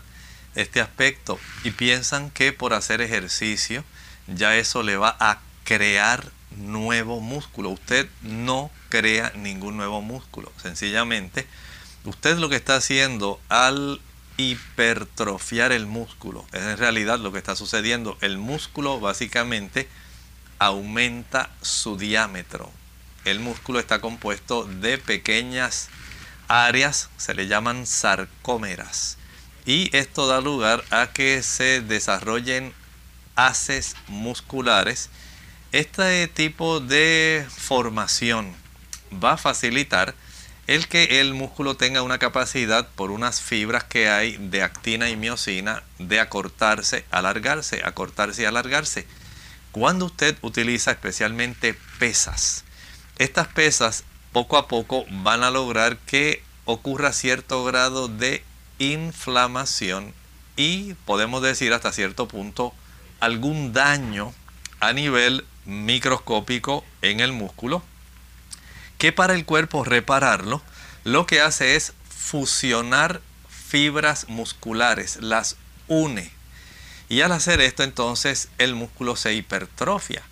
este 0.54 0.80
aspecto 0.80 1.38
y 1.64 1.72
piensan 1.72 2.30
que 2.30 2.52
por 2.52 2.72
hacer 2.74 3.00
ejercicio 3.00 3.84
ya 4.26 4.56
eso 4.56 4.82
le 4.82 4.96
va 4.96 5.16
a 5.18 5.40
crear 5.64 6.30
nuevo 6.56 7.20
músculo. 7.20 7.70
Usted 7.70 8.08
no 8.22 8.70
crea 8.88 9.32
ningún 9.36 9.76
nuevo 9.76 10.02
músculo. 10.02 10.52
Sencillamente, 10.62 11.46
usted 12.04 12.38
lo 12.38 12.48
que 12.48 12.56
está 12.56 12.76
haciendo 12.76 13.40
al 13.48 14.00
hipertrofiar 14.36 15.72
el 15.72 15.86
músculo, 15.86 16.46
es 16.52 16.62
en 16.62 16.78
realidad 16.78 17.18
lo 17.18 17.32
que 17.32 17.38
está 17.38 17.56
sucediendo. 17.56 18.16
El 18.20 18.38
músculo 18.38 18.98
básicamente 19.00 19.88
aumenta 20.60 21.50
su 21.62 21.96
diámetro. 21.96 22.70
El 23.24 23.40
músculo 23.40 23.80
está 23.80 24.00
compuesto 24.00 24.64
de 24.64 24.98
pequeñas 24.98 25.88
áreas, 26.46 27.08
se 27.16 27.34
le 27.34 27.48
llaman 27.48 27.86
sarcómeras. 27.86 29.16
Y 29.66 29.94
esto 29.96 30.28
da 30.28 30.40
lugar 30.40 30.84
a 30.90 31.08
que 31.12 31.42
se 31.42 31.80
desarrollen 31.80 32.72
haces 33.36 33.96
musculares. 34.06 35.08
Este 35.72 36.28
tipo 36.28 36.80
de 36.80 37.46
formación 37.48 38.54
va 39.12 39.32
a 39.32 39.38
facilitar 39.38 40.14
el 40.66 40.88
que 40.88 41.20
el 41.20 41.34
músculo 41.34 41.76
tenga 41.76 42.02
una 42.02 42.18
capacidad 42.18 42.86
por 42.88 43.10
unas 43.10 43.40
fibras 43.40 43.84
que 43.84 44.08
hay 44.08 44.36
de 44.36 44.62
actina 44.62 45.08
y 45.08 45.16
miocina 45.16 45.82
de 45.98 46.20
acortarse, 46.20 47.04
alargarse, 47.10 47.80
acortarse 47.84 48.42
y 48.42 48.44
alargarse. 48.44 49.06
Cuando 49.72 50.06
usted 50.06 50.36
utiliza 50.42 50.90
especialmente 50.90 51.76
pesas, 51.98 52.64
estas 53.18 53.48
pesas 53.48 54.04
poco 54.32 54.56
a 54.56 54.66
poco 54.66 55.04
van 55.10 55.44
a 55.44 55.50
lograr 55.50 55.96
que 55.98 56.42
ocurra 56.64 57.12
cierto 57.12 57.64
grado 57.64 58.08
de 58.08 58.42
inflamación 58.78 60.12
y 60.56 60.94
podemos 61.04 61.42
decir 61.42 61.72
hasta 61.72 61.92
cierto 61.92 62.26
punto 62.26 62.74
algún 63.20 63.72
daño 63.72 64.32
a 64.80 64.92
nivel 64.92 65.44
microscópico 65.66 66.84
en 67.02 67.20
el 67.20 67.32
músculo 67.32 67.82
que 68.98 69.12
para 69.12 69.34
el 69.34 69.44
cuerpo 69.44 69.84
repararlo 69.84 70.62
lo 71.04 71.26
que 71.26 71.40
hace 71.40 71.76
es 71.76 71.94
fusionar 72.08 73.20
fibras 73.48 74.28
musculares, 74.28 75.18
las 75.22 75.56
une. 75.88 76.39
Y 77.10 77.22
al 77.22 77.32
hacer 77.32 77.60
esto 77.60 77.82
entonces 77.82 78.48
el 78.58 78.76
músculo 78.76 79.16
se 79.16 79.34
hipertrofia. 79.34 80.22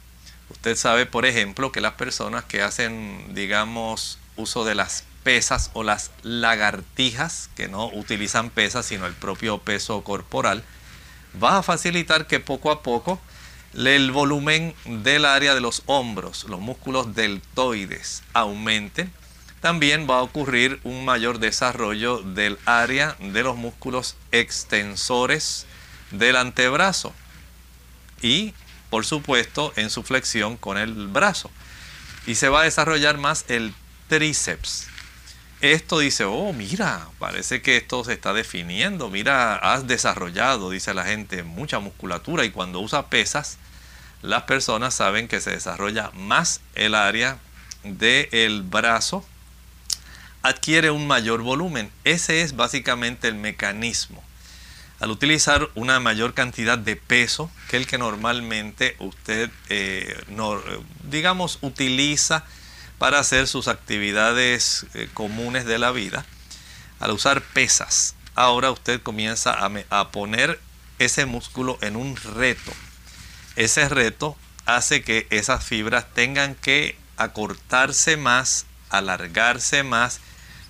Usted 0.48 0.76
sabe, 0.76 1.06
por 1.06 1.26
ejemplo, 1.26 1.72
que 1.72 1.80
las 1.80 1.94
personas 1.94 2.44
que 2.44 2.62
hacen, 2.62 3.34
digamos, 3.34 4.20
uso 4.36 4.64
de 4.64 4.76
las 4.76 5.02
pesas 5.24 5.72
o 5.74 5.82
las 5.82 6.12
lagartijas, 6.22 7.50
que 7.56 7.66
no 7.66 7.88
utilizan 7.88 8.50
pesas 8.50 8.86
sino 8.86 9.06
el 9.06 9.14
propio 9.14 9.58
peso 9.58 10.04
corporal, 10.04 10.62
va 11.42 11.58
a 11.58 11.62
facilitar 11.64 12.28
que 12.28 12.38
poco 12.38 12.70
a 12.70 12.84
poco 12.84 13.20
el 13.74 14.12
volumen 14.12 14.72
del 14.84 15.24
área 15.24 15.56
de 15.56 15.60
los 15.60 15.82
hombros, 15.86 16.44
los 16.44 16.60
músculos 16.60 17.12
deltoides, 17.16 18.22
aumenten. 18.34 19.12
También 19.60 20.06
va 20.08 20.18
a 20.18 20.22
ocurrir 20.22 20.78
un 20.84 21.04
mayor 21.04 21.40
desarrollo 21.40 22.22
del 22.22 22.56
área 22.66 23.16
de 23.18 23.42
los 23.42 23.56
músculos 23.56 24.14
extensores 24.30 25.66
del 26.10 26.36
antebrazo 26.36 27.12
y, 28.22 28.54
por 28.90 29.04
supuesto, 29.04 29.72
en 29.76 29.90
su 29.90 30.02
flexión 30.02 30.56
con 30.56 30.78
el 30.78 31.08
brazo. 31.08 31.50
Y 32.26 32.34
se 32.34 32.48
va 32.48 32.62
a 32.62 32.64
desarrollar 32.64 33.18
más 33.18 33.44
el 33.48 33.74
tríceps 34.08 34.88
esto 35.60 35.98
dice, 35.98 36.24
oh, 36.24 36.52
mira, 36.52 37.08
parece 37.18 37.62
que 37.62 37.76
esto 37.76 38.04
se 38.04 38.12
está 38.12 38.32
definiendo, 38.32 39.10
mira, 39.10 39.56
has 39.56 39.88
desarrollado, 39.88 40.70
dice 40.70 40.94
la 40.94 41.04
gente, 41.04 41.42
mucha 41.42 41.80
musculatura 41.80 42.44
y 42.44 42.50
cuando 42.50 42.78
usa 42.78 43.08
pesas, 43.08 43.58
las 44.22 44.44
personas 44.44 44.94
saben 44.94 45.26
que 45.26 45.40
se 45.40 45.50
desarrolla 45.50 46.12
más 46.14 46.60
el 46.76 46.94
área 46.94 47.38
del 47.82 48.62
brazo, 48.62 49.24
adquiere 50.42 50.92
un 50.92 51.08
mayor 51.08 51.42
volumen. 51.42 51.90
Ese 52.04 52.42
es 52.42 52.54
básicamente 52.54 53.26
el 53.26 53.34
mecanismo. 53.34 54.22
Al 55.00 55.10
utilizar 55.10 55.68
una 55.74 56.00
mayor 56.00 56.34
cantidad 56.34 56.76
de 56.78 56.96
peso 56.96 57.50
que 57.68 57.76
el 57.76 57.86
que 57.86 57.98
normalmente 57.98 58.96
usted, 58.98 59.50
eh, 59.68 60.20
no, 60.28 60.60
digamos, 61.04 61.58
utiliza, 61.62 62.44
para 62.98 63.20
hacer 63.20 63.46
sus 63.46 63.68
actividades 63.68 64.86
eh, 64.94 65.08
comunes 65.14 65.64
de 65.64 65.78
la 65.78 65.92
vida, 65.92 66.26
al 66.98 67.12
usar 67.12 67.42
pesas, 67.42 68.16
ahora 68.34 68.72
usted 68.72 69.00
comienza 69.00 69.56
a 69.90 70.08
poner 70.10 70.60
ese 70.98 71.26
músculo 71.26 71.78
en 71.80 71.96
un 71.96 72.16
reto. 72.16 72.72
Ese 73.56 73.88
reto 73.88 74.36
hace 74.66 75.02
que 75.02 75.26
esas 75.30 75.64
fibras 75.64 76.12
tengan 76.12 76.54
que 76.54 76.96
acortarse 77.16 78.16
más, 78.16 78.66
alargarse 78.90 79.82
más 79.82 80.20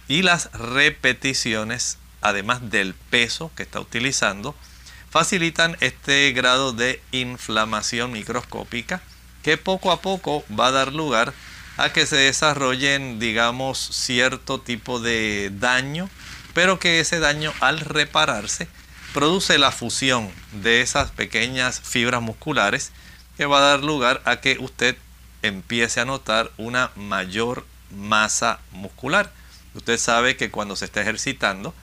y 0.06 0.22
las 0.22 0.52
repeticiones, 0.52 1.98
además 2.20 2.70
del 2.70 2.94
peso 2.94 3.50
que 3.54 3.62
está 3.62 3.81
utilizando, 3.81 4.54
facilitan 5.11 5.76
este 5.81 6.33
grado 6.33 6.72
de 6.72 7.00
inflamación 7.12 8.12
microscópica 8.12 9.00
que 9.42 9.57
poco 9.57 9.90
a 9.92 10.00
poco 10.00 10.44
va 10.59 10.68
a 10.68 10.72
dar 10.72 10.92
lugar 10.92 11.33
a 11.76 11.92
que 11.92 12.07
se 12.07 12.16
desarrollen, 12.16 13.18
digamos, 13.20 13.78
cierto 13.78 14.61
tipo 14.61 15.00
de 15.00 15.50
daño, 15.54 16.11
pero 16.52 16.78
que 16.78 17.00
ese 17.00 17.20
daño 17.20 17.52
al 17.61 17.81
repararse 17.81 18.68
produce 19.14 19.59
la 19.59 19.70
fusión 19.70 20.31
de 20.52 20.81
esas 20.81 21.12
pequeñas 21.12 21.81
fibras 21.81 22.20
musculares 22.20 22.92
que 23.37 23.46
va 23.46 23.59
a 23.59 23.70
dar 23.70 23.85
lugar 23.85 24.20
a 24.24 24.40
que 24.40 24.59
usted 24.59 24.96
empiece 25.42 26.00
a 26.00 26.04
notar 26.04 26.50
una 26.57 26.90
mayor 26.96 27.64
masa 27.90 28.59
muscular. 28.72 29.33
Usted 29.74 29.98
sabe 29.98 30.37
que 30.37 30.50
cuando 30.50 30.76
se 30.76 30.85
está 30.85 31.00
ejercitando, 31.00 31.74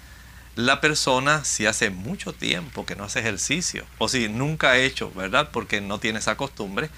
la 0.56 0.80
persona 0.80 1.44
si 1.44 1.66
hace 1.66 1.90
mucho 1.90 2.34
tiempo 2.34 2.86
que 2.86 2.96
no 2.96 3.04
hace 3.04 3.20
ejercicio 3.20 3.86
o 3.98 4.08
si 4.08 4.30
nunca 4.30 4.72
ha 4.72 4.78
hecho, 4.78 5.12
¿verdad? 5.12 5.50
Porque 5.52 5.82
no 5.82 6.00
tiene 6.00 6.20
esa 6.20 6.38
costumbre, 6.38 6.90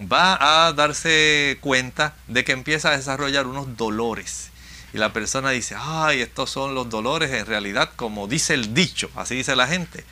va 0.00 0.66
a 0.66 0.72
darse 0.72 1.58
cuenta 1.60 2.14
de 2.28 2.44
que 2.44 2.52
empieza 2.52 2.90
a 2.90 2.96
desarrollar 2.96 3.46
unos 3.46 3.76
dolores. 3.76 4.50
Y 4.94 4.98
la 4.98 5.12
persona 5.12 5.50
dice, 5.50 5.74
ay, 5.78 6.20
estos 6.20 6.50
son 6.50 6.74
los 6.74 6.90
dolores 6.90 7.30
en 7.32 7.46
realidad, 7.46 7.90
como 7.96 8.28
dice 8.28 8.54
el 8.54 8.74
dicho, 8.74 9.10
así 9.16 9.36
dice 9.36 9.56
la 9.56 9.66
gente. 9.66 10.04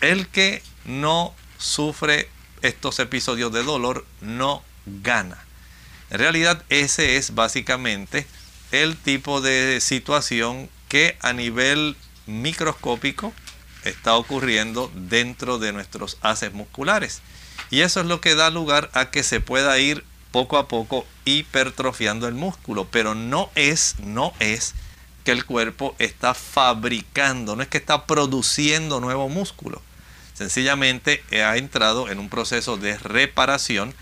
El 0.00 0.28
que 0.28 0.62
no 0.84 1.34
sufre 1.58 2.28
estos 2.62 2.98
episodios 2.98 3.52
de 3.52 3.64
dolor 3.64 4.06
no 4.20 4.62
gana. 4.86 5.38
En 6.10 6.18
realidad 6.18 6.62
ese 6.68 7.16
es 7.16 7.34
básicamente 7.34 8.26
el 8.72 8.96
tipo 8.96 9.40
de 9.40 9.80
situación 9.80 10.68
que 10.88 11.16
a 11.20 11.32
nivel 11.32 11.96
microscópico 12.26 13.32
está 13.84 14.14
ocurriendo 14.14 14.90
dentro 14.94 15.58
de 15.58 15.72
nuestros 15.72 16.18
haces 16.20 16.52
musculares. 16.52 17.22
Y 17.70 17.80
eso 17.80 18.00
es 18.00 18.06
lo 18.06 18.20
que 18.20 18.34
da 18.34 18.50
lugar 18.50 18.90
a 18.94 19.10
que 19.10 19.22
se 19.22 19.40
pueda 19.40 19.78
ir 19.78 20.04
poco 20.32 20.58
a 20.58 20.68
poco 20.68 21.06
hipertrofiando 21.24 22.28
el 22.28 22.34
músculo, 22.34 22.86
pero 22.90 23.14
no 23.14 23.50
es, 23.54 23.96
no 24.00 24.32
es 24.38 24.74
que 25.24 25.32
el 25.32 25.44
cuerpo 25.44 25.94
está 25.98 26.34
fabricando, 26.34 27.56
no 27.56 27.62
es 27.62 27.68
que 27.68 27.78
está 27.78 28.06
produciendo 28.06 29.00
nuevo 29.00 29.28
músculo. 29.28 29.82
Sencillamente 30.34 31.22
ha 31.44 31.56
entrado 31.56 32.08
en 32.08 32.18
un 32.18 32.28
proceso 32.30 32.76
de 32.76 32.96
reparación 32.96 33.94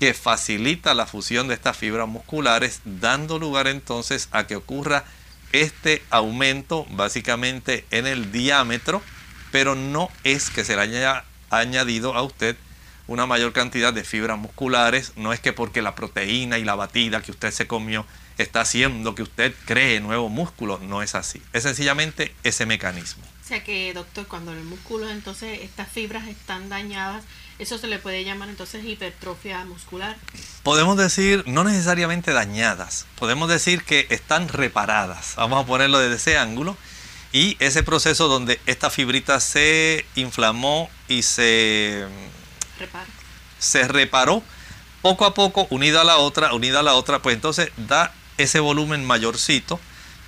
que 0.00 0.14
facilita 0.14 0.94
la 0.94 1.06
fusión 1.06 1.48
de 1.48 1.54
estas 1.54 1.76
fibras 1.76 2.08
musculares, 2.08 2.80
dando 2.84 3.38
lugar 3.38 3.66
entonces 3.66 4.28
a 4.32 4.46
que 4.46 4.56
ocurra 4.56 5.04
este 5.52 6.02
aumento 6.10 6.86
básicamente 6.90 7.84
en 7.90 8.06
el 8.06 8.32
diámetro, 8.32 9.02
pero 9.50 9.74
no 9.74 10.10
es 10.24 10.50
que 10.50 10.64
se 10.64 10.76
le 10.76 10.82
haya 10.82 11.24
añadido 11.50 12.14
a 12.14 12.22
usted 12.22 12.56
una 13.06 13.26
mayor 13.26 13.52
cantidad 13.52 13.92
de 13.92 14.04
fibras 14.04 14.38
musculares. 14.38 15.12
No 15.16 15.32
es 15.32 15.40
que 15.40 15.52
porque 15.52 15.82
la 15.82 15.94
proteína 15.94 16.58
y 16.58 16.64
la 16.64 16.74
batida 16.74 17.20
que 17.20 17.30
usted 17.30 17.50
se 17.50 17.66
comió 17.66 18.06
está 18.38 18.62
haciendo 18.62 19.14
que 19.14 19.22
usted 19.22 19.54
cree 19.66 20.00
nuevo 20.00 20.28
músculo. 20.28 20.78
No 20.78 21.02
es 21.02 21.14
así. 21.14 21.42
Es 21.52 21.64
sencillamente 21.64 22.34
ese 22.42 22.66
mecanismo. 22.66 23.24
O 23.44 23.46
sea 23.46 23.62
que, 23.64 23.92
doctor, 23.92 24.26
cuando 24.26 24.52
el 24.52 24.64
músculo, 24.64 25.10
entonces 25.10 25.60
estas 25.62 25.88
fibras 25.88 26.28
están 26.28 26.68
dañadas, 26.68 27.24
eso 27.58 27.78
se 27.78 27.86
le 27.86 27.98
puede 27.98 28.24
llamar 28.24 28.48
entonces 28.48 28.84
hipertrofia 28.84 29.64
muscular. 29.64 30.16
Podemos 30.62 30.96
decir, 30.96 31.44
no 31.46 31.64
necesariamente 31.64 32.32
dañadas, 32.32 33.06
podemos 33.16 33.48
decir 33.48 33.84
que 33.84 34.06
están 34.10 34.48
reparadas. 34.48 35.34
Vamos 35.36 35.62
a 35.62 35.66
ponerlo 35.66 35.98
desde 35.98 36.16
ese 36.16 36.38
ángulo. 36.38 36.76
Y 37.34 37.56
ese 37.60 37.82
proceso 37.82 38.28
donde 38.28 38.60
esta 38.66 38.90
fibrita 38.90 39.40
se 39.40 40.04
inflamó 40.16 40.90
y 41.08 41.22
se 41.22 42.06
se 43.58 43.88
reparó 43.88 44.42
poco 45.00 45.24
a 45.24 45.32
poco, 45.32 45.66
unida 45.70 46.02
a 46.02 46.04
la 46.04 46.18
otra, 46.18 46.52
unida 46.52 46.80
a 46.80 46.82
la 46.82 46.94
otra, 46.94 47.22
pues 47.22 47.34
entonces 47.34 47.70
da 47.76 48.12
ese 48.38 48.60
volumen 48.60 49.04
mayorcito 49.04 49.80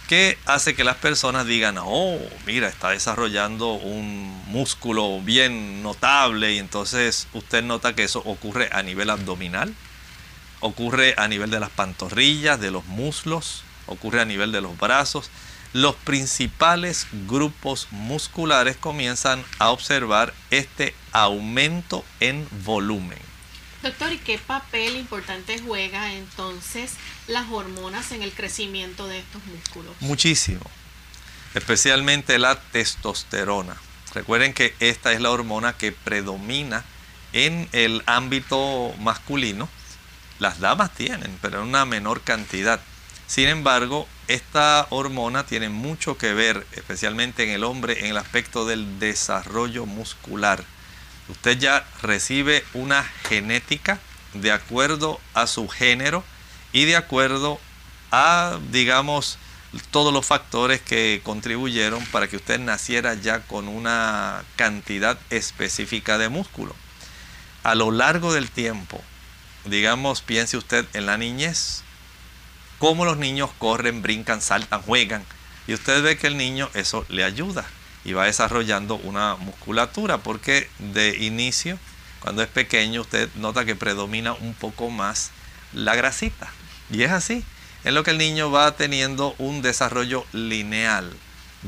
que 0.09 0.38
hace 0.45 0.75
que 0.75 0.85
las 0.85 0.97
personas 0.97 1.47
digan, 1.47 1.77
oh, 1.81 2.19
mira, 2.47 2.69
está 2.69 2.90
desarrollando 2.90 3.73
un 3.75 4.43
músculo 4.47 5.21
bien 5.21 5.83
notable 5.83 6.53
y 6.53 6.59
entonces 6.59 7.27
usted 7.33 7.62
nota 7.62 7.95
que 7.95 8.05
eso 8.05 8.23
ocurre 8.27 8.69
a 8.73 8.83
nivel 8.83 9.11
abdominal, 9.11 9.75
ocurre 10.61 11.14
a 11.17 11.29
nivel 11.29 11.51
de 11.51 11.61
las 11.61 11.71
pantorrillas, 11.71 12.61
de 12.61 12.71
los 12.71 12.85
muslos, 12.87 13.64
ocurre 13.87 14.21
a 14.21 14.27
nivel 14.27 14.53
de 14.53 14.61
los 14.61 14.79
brazos. 14.79 15.31
Los 15.73 15.97
principales 15.97 17.07
grupos 17.27 17.88
musculares 17.90 18.77
comienzan 18.77 19.43
a 19.59 19.71
observar 19.71 20.33
este 20.51 20.95
aumento 21.12 22.05
en 22.21 22.47
volumen. 22.64 23.34
Doctor, 23.85 24.14
¿y 24.14 24.16
qué 24.16 24.38
papel 24.38 24.97
importante 24.97 25.59
juega 25.59 26.14
entonces 26.14 26.92
las 27.27 27.51
hormonas 27.51 28.12
en 28.12 28.23
el 28.23 28.33
crecimiento 28.33 29.07
de 29.07 29.18
estos 29.18 29.44
músculos? 29.44 29.94
Muchísimo, 30.01 30.62
especialmente 31.53 32.38
la 32.38 32.59
testosterona. 32.59 33.77
Recuerden 34.14 34.55
que 34.55 34.75
esta 34.81 35.12
es 35.12 35.20
la 35.20 35.31
hormona 35.31 35.75
que 35.75 35.92
predomina 35.92 36.83
en 37.35 37.68
el 37.73 38.03
ámbito 38.07 38.94
masculino. 39.01 39.68
Las 40.38 40.61
damas 40.61 40.94
tienen, 40.94 41.38
pero 41.42 41.61
en 41.61 41.68
una 41.68 41.85
menor 41.85 42.23
cantidad. 42.23 42.81
Sin 43.27 43.49
embargo, 43.49 44.09
esta 44.29 44.87
hormona 44.88 45.44
tiene 45.44 45.68
mucho 45.68 46.16
que 46.16 46.33
ver, 46.33 46.66
especialmente 46.73 47.44
en 47.44 47.51
el 47.51 47.64
hombre, 47.64 48.01
en 48.01 48.07
el 48.07 48.16
aspecto 48.16 48.64
del 48.64 48.99
desarrollo 48.99 49.85
muscular 49.85 50.64
usted 51.28 51.58
ya 51.58 51.87
recibe 52.02 52.64
una 52.74 53.04
genética 53.28 53.98
de 54.34 54.52
acuerdo 54.52 55.20
a 55.32 55.46
su 55.46 55.68
género 55.68 56.24
y 56.72 56.84
de 56.84 56.96
acuerdo 56.96 57.60
a, 58.10 58.58
digamos, 58.70 59.38
todos 59.90 60.12
los 60.12 60.26
factores 60.26 60.80
que 60.80 61.20
contribuyeron 61.24 62.04
para 62.06 62.28
que 62.28 62.37
usted 62.37 62.60
naciera 62.60 63.14
ya 63.14 63.40
con 63.40 63.68
una 63.68 64.44
cantidad 64.56 65.18
específica 65.30 66.18
de 66.18 66.28
músculo. 66.28 66.74
A 67.62 67.74
lo 67.74 67.90
largo 67.90 68.32
del 68.32 68.50
tiempo, 68.50 69.02
digamos, 69.64 70.20
piense 70.20 70.56
usted 70.56 70.87
en 70.92 71.06
la 71.06 71.16
niñez, 71.16 71.82
cómo 72.78 73.04
los 73.04 73.16
niños 73.16 73.50
corren, 73.58 74.02
brincan, 74.02 74.42
saltan, 74.42 74.82
juegan, 74.82 75.24
y 75.66 75.74
usted 75.74 76.02
ve 76.02 76.18
que 76.18 76.26
el 76.26 76.37
niño 76.37 76.68
eso 76.74 77.06
le 77.08 77.24
ayuda 77.24 77.64
y 78.05 78.12
va 78.12 78.27
desarrollando 78.27 78.97
una 78.97 79.37
musculatura, 79.37 80.19
porque 80.19 80.69
de 80.79 81.17
inicio, 81.17 81.79
cuando 82.21 82.43
es 82.43 82.49
pequeño, 82.49 83.03
usted 83.03 83.29
nota 83.37 83.64
que 83.64 83.77
predomina 83.77 84.33
un 84.35 84.55
poco 84.55 84.90
más 84.90 85.31
la 85.73 85.95
grasita. 85.95 86.49
Y 86.90 87.03
es 87.03 87.11
así, 87.11 87.45
en 87.85 87.95
lo 87.95 88.05
que 88.05 88.11
el 88.11 88.19
niño 88.19 88.51
va 88.51 88.77
teniendo 88.77 89.35
un 89.38 89.62
desarrollo 89.62 90.25
lineal. 90.33 91.12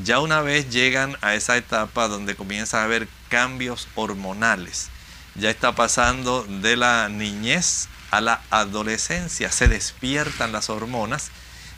Ya 0.05 0.20
una 0.20 0.42
vez 0.42 0.70
llegan 0.70 1.16
a 1.22 1.35
esa 1.35 1.57
etapa 1.57 2.09
donde 2.09 2.37
comienza 2.37 2.81
a 2.81 2.85
haber 2.85 3.09
cambios 3.29 3.88
hormonales, 3.94 4.90
ya 5.35 5.51
está 5.51 5.75
pasando 5.75 6.44
de 6.44 6.77
la 6.77 7.09
niñez 7.09 7.88
a 8.11 8.20
la 8.20 8.42
adolescencia, 8.51 9.53
se 9.53 9.68
despiertan 9.68 10.53
las 10.53 10.70
hormonas. 10.70 11.31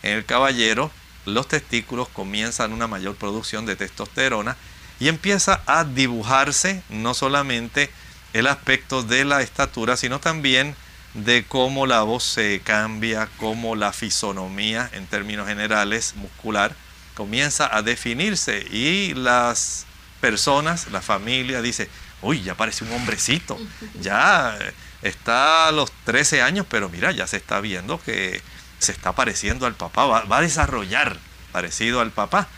En 0.02 0.12
el 0.16 0.24
caballero 0.24 0.92
los 1.28 1.48
testículos 1.48 2.08
comienzan 2.08 2.72
una 2.72 2.86
mayor 2.86 3.14
producción 3.16 3.66
de 3.66 3.76
testosterona 3.76 4.56
y 5.00 5.08
empieza 5.08 5.62
a 5.66 5.84
dibujarse 5.84 6.82
no 6.88 7.14
solamente 7.14 7.90
el 8.32 8.46
aspecto 8.46 9.02
de 9.02 9.24
la 9.24 9.42
estatura, 9.42 9.96
sino 9.96 10.20
también 10.20 10.74
de 11.14 11.44
cómo 11.46 11.86
la 11.86 12.02
voz 12.02 12.24
se 12.24 12.60
cambia, 12.60 13.28
cómo 13.38 13.76
la 13.76 13.92
fisonomía 13.92 14.90
en 14.92 15.06
términos 15.06 15.48
generales 15.48 16.14
muscular 16.16 16.74
comienza 17.14 17.74
a 17.74 17.82
definirse. 17.82 18.66
Y 18.70 19.14
las 19.14 19.86
personas, 20.20 20.88
la 20.90 21.00
familia 21.00 21.62
dice, 21.62 21.88
uy, 22.22 22.42
ya 22.42 22.54
parece 22.54 22.84
un 22.84 22.92
hombrecito, 22.92 23.58
ya 24.00 24.56
está 25.02 25.68
a 25.68 25.72
los 25.72 25.90
13 26.04 26.42
años, 26.42 26.66
pero 26.68 26.88
mira, 26.88 27.12
ya 27.12 27.26
se 27.26 27.36
está 27.36 27.60
viendo 27.60 28.00
que 28.00 28.40
se 28.78 28.92
está 28.92 29.12
pareciendo 29.12 29.66
al 29.66 29.74
papá, 29.74 30.06
va, 30.06 30.36
a 30.36 30.40
desarrollar 30.40 31.18
parecido 31.52 32.00
al 32.00 32.10
papá. 32.10 32.48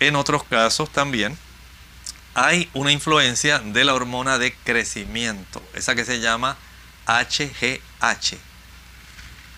En 0.00 0.16
otros 0.16 0.44
casos 0.44 0.90
también 0.90 1.38
hay 2.34 2.68
una 2.74 2.92
influencia 2.92 3.60
de 3.60 3.84
la 3.84 3.94
hormona 3.94 4.38
de 4.38 4.54
crecimiento, 4.54 5.62
esa 5.74 5.94
que 5.94 6.04
se 6.04 6.20
llama 6.20 6.56
HGH. 7.06 8.36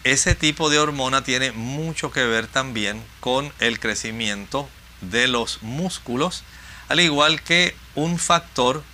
Ese 0.04 0.34
tipo 0.34 0.70
de 0.70 0.78
hormona 0.78 1.24
tiene 1.24 1.52
mucho 1.52 2.12
que 2.12 2.24
ver 2.24 2.46
también 2.46 3.02
con 3.20 3.52
el 3.58 3.80
crecimiento 3.80 4.68
de 5.00 5.26
los 5.26 5.62
músculos, 5.62 6.44
al 6.88 7.00
igual 7.00 7.42
que 7.42 7.74
un 7.94 8.18
factor 8.18 8.84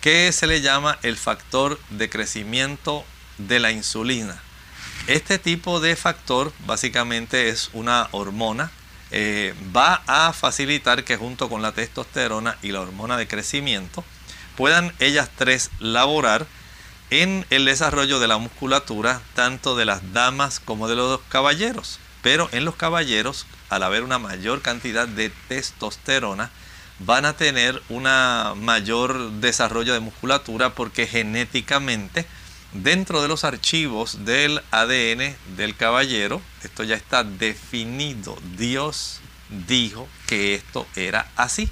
que 0.00 0.30
se 0.32 0.46
le 0.46 0.60
llama 0.60 0.98
el 1.02 1.16
factor 1.16 1.80
de 1.90 2.08
crecimiento 2.08 3.04
de 3.38 3.58
la 3.58 3.72
insulina. 3.72 4.40
Este 5.08 5.38
tipo 5.38 5.80
de 5.80 5.96
factor 5.96 6.52
básicamente 6.66 7.48
es 7.48 7.70
una 7.72 8.08
hormona. 8.12 8.70
Eh, 9.10 9.54
va 9.74 10.02
a 10.06 10.34
facilitar 10.34 11.02
que 11.02 11.16
junto 11.16 11.48
con 11.48 11.62
la 11.62 11.72
testosterona 11.72 12.58
y 12.60 12.72
la 12.72 12.82
hormona 12.82 13.16
de 13.16 13.26
crecimiento 13.26 14.04
puedan 14.54 14.92
ellas 14.98 15.30
tres 15.34 15.70
laborar 15.78 16.46
en 17.08 17.46
el 17.48 17.64
desarrollo 17.64 18.20
de 18.20 18.28
la 18.28 18.36
musculatura 18.36 19.22
tanto 19.32 19.76
de 19.76 19.86
las 19.86 20.12
damas 20.12 20.60
como 20.60 20.88
de 20.88 20.96
los 20.96 21.20
caballeros. 21.30 22.00
Pero 22.20 22.50
en 22.52 22.66
los 22.66 22.76
caballeros, 22.76 23.46
al 23.70 23.84
haber 23.84 24.02
una 24.02 24.18
mayor 24.18 24.60
cantidad 24.60 25.08
de 25.08 25.30
testosterona, 25.48 26.50
van 26.98 27.24
a 27.24 27.32
tener 27.32 27.82
un 27.88 28.02
mayor 28.62 29.30
desarrollo 29.40 29.94
de 29.94 30.00
musculatura 30.00 30.74
porque 30.74 31.06
genéticamente 31.06 32.26
dentro 32.72 33.22
de 33.22 33.28
los 33.28 33.44
archivos 33.44 34.24
del 34.24 34.62
ADN 34.70 35.36
del 35.56 35.76
caballero, 35.76 36.40
esto 36.62 36.84
ya 36.84 36.96
está 36.96 37.24
definido. 37.24 38.36
Dios 38.56 39.20
dijo 39.66 40.08
que 40.26 40.54
esto 40.54 40.86
era 40.96 41.30
así. 41.36 41.70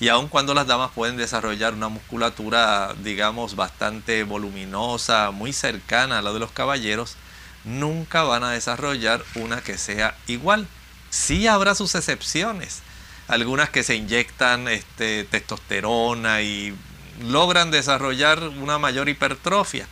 Y 0.00 0.08
aun 0.08 0.26
cuando 0.26 0.52
las 0.52 0.66
damas 0.66 0.90
pueden 0.90 1.16
desarrollar 1.16 1.74
una 1.74 1.88
musculatura, 1.88 2.94
digamos, 3.04 3.54
bastante 3.54 4.24
voluminosa, 4.24 5.30
muy 5.30 5.52
cercana 5.52 6.18
a 6.18 6.22
la 6.22 6.32
de 6.32 6.40
los 6.40 6.50
caballeros, 6.50 7.14
nunca 7.64 8.24
van 8.24 8.42
a 8.42 8.50
desarrollar 8.50 9.24
una 9.36 9.60
que 9.60 9.78
sea 9.78 10.16
igual. 10.26 10.66
Sí 11.10 11.46
habrá 11.46 11.76
sus 11.76 11.94
excepciones. 11.94 12.82
Algunas 13.28 13.70
que 13.70 13.84
se 13.84 13.94
inyectan 13.94 14.66
este, 14.66 15.22
testosterona 15.22 16.42
y 16.42 16.74
logran 17.22 17.70
desarrollar 17.70 18.42
una 18.42 18.78
mayor 18.78 19.08
hipertrofia 19.08 19.86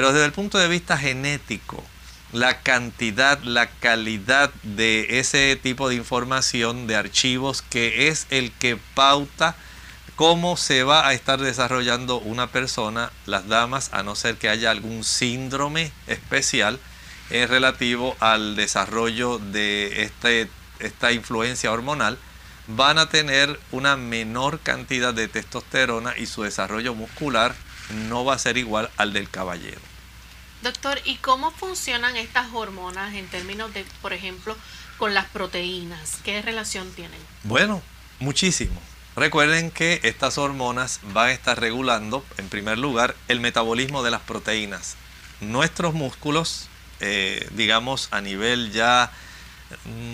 pero 0.00 0.14
desde 0.14 0.24
el 0.24 0.32
punto 0.32 0.56
de 0.56 0.66
vista 0.66 0.96
genético, 0.96 1.84
la 2.32 2.62
cantidad, 2.62 3.38
la 3.42 3.68
calidad 3.68 4.50
de 4.62 5.18
ese 5.20 5.54
tipo 5.62 5.90
de 5.90 5.94
información, 5.94 6.86
de 6.86 6.96
archivos, 6.96 7.60
que 7.60 8.08
es 8.08 8.26
el 8.30 8.50
que 8.50 8.78
pauta 8.94 9.56
cómo 10.16 10.56
se 10.56 10.84
va 10.84 11.06
a 11.06 11.12
estar 11.12 11.38
desarrollando 11.38 12.18
una 12.18 12.46
persona, 12.46 13.12
las 13.26 13.46
damas, 13.46 13.90
a 13.92 14.02
no 14.02 14.14
ser 14.14 14.36
que 14.36 14.48
haya 14.48 14.70
algún 14.70 15.04
síndrome 15.04 15.92
especial 16.06 16.80
en 17.28 17.46
relativo 17.50 18.16
al 18.20 18.56
desarrollo 18.56 19.38
de 19.38 20.04
este, 20.04 20.48
esta 20.78 21.12
influencia 21.12 21.70
hormonal, 21.72 22.16
van 22.68 22.96
a 22.96 23.10
tener 23.10 23.60
una 23.70 23.98
menor 23.98 24.60
cantidad 24.60 25.12
de 25.12 25.28
testosterona 25.28 26.16
y 26.16 26.24
su 26.24 26.44
desarrollo 26.44 26.94
muscular 26.94 27.54
no 28.08 28.24
va 28.24 28.32
a 28.32 28.38
ser 28.38 28.56
igual 28.56 28.88
al 28.96 29.12
del 29.12 29.28
caballero. 29.28 29.89
Doctor, 30.62 31.00
¿y 31.04 31.16
cómo 31.16 31.50
funcionan 31.50 32.16
estas 32.16 32.52
hormonas 32.52 33.14
en 33.14 33.26
términos 33.28 33.72
de, 33.72 33.84
por 34.02 34.12
ejemplo, 34.12 34.56
con 34.98 35.14
las 35.14 35.26
proteínas? 35.26 36.18
¿Qué 36.22 36.42
relación 36.42 36.90
tienen? 36.92 37.18
Bueno, 37.44 37.82
muchísimo. 38.18 38.80
Recuerden 39.16 39.70
que 39.70 40.00
estas 40.02 40.38
hormonas 40.38 41.00
van 41.12 41.28
a 41.28 41.32
estar 41.32 41.58
regulando, 41.58 42.24
en 42.36 42.48
primer 42.48 42.78
lugar, 42.78 43.16
el 43.28 43.40
metabolismo 43.40 44.02
de 44.02 44.10
las 44.10 44.20
proteínas. 44.20 44.96
Nuestros 45.40 45.94
músculos, 45.94 46.68
eh, 47.00 47.48
digamos, 47.52 48.08
a 48.10 48.20
nivel 48.20 48.70
ya 48.72 49.10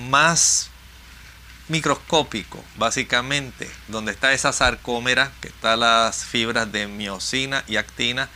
más 0.08 0.70
microscópico, 1.68 2.62
básicamente, 2.76 3.68
donde 3.88 4.12
está 4.12 4.32
esa 4.32 4.52
sarcómera, 4.52 5.32
que 5.40 5.48
está 5.48 5.76
las 5.76 6.24
fibras 6.24 6.70
de 6.70 6.86
miocina 6.86 7.64
y 7.66 7.76
actina. 7.76 8.28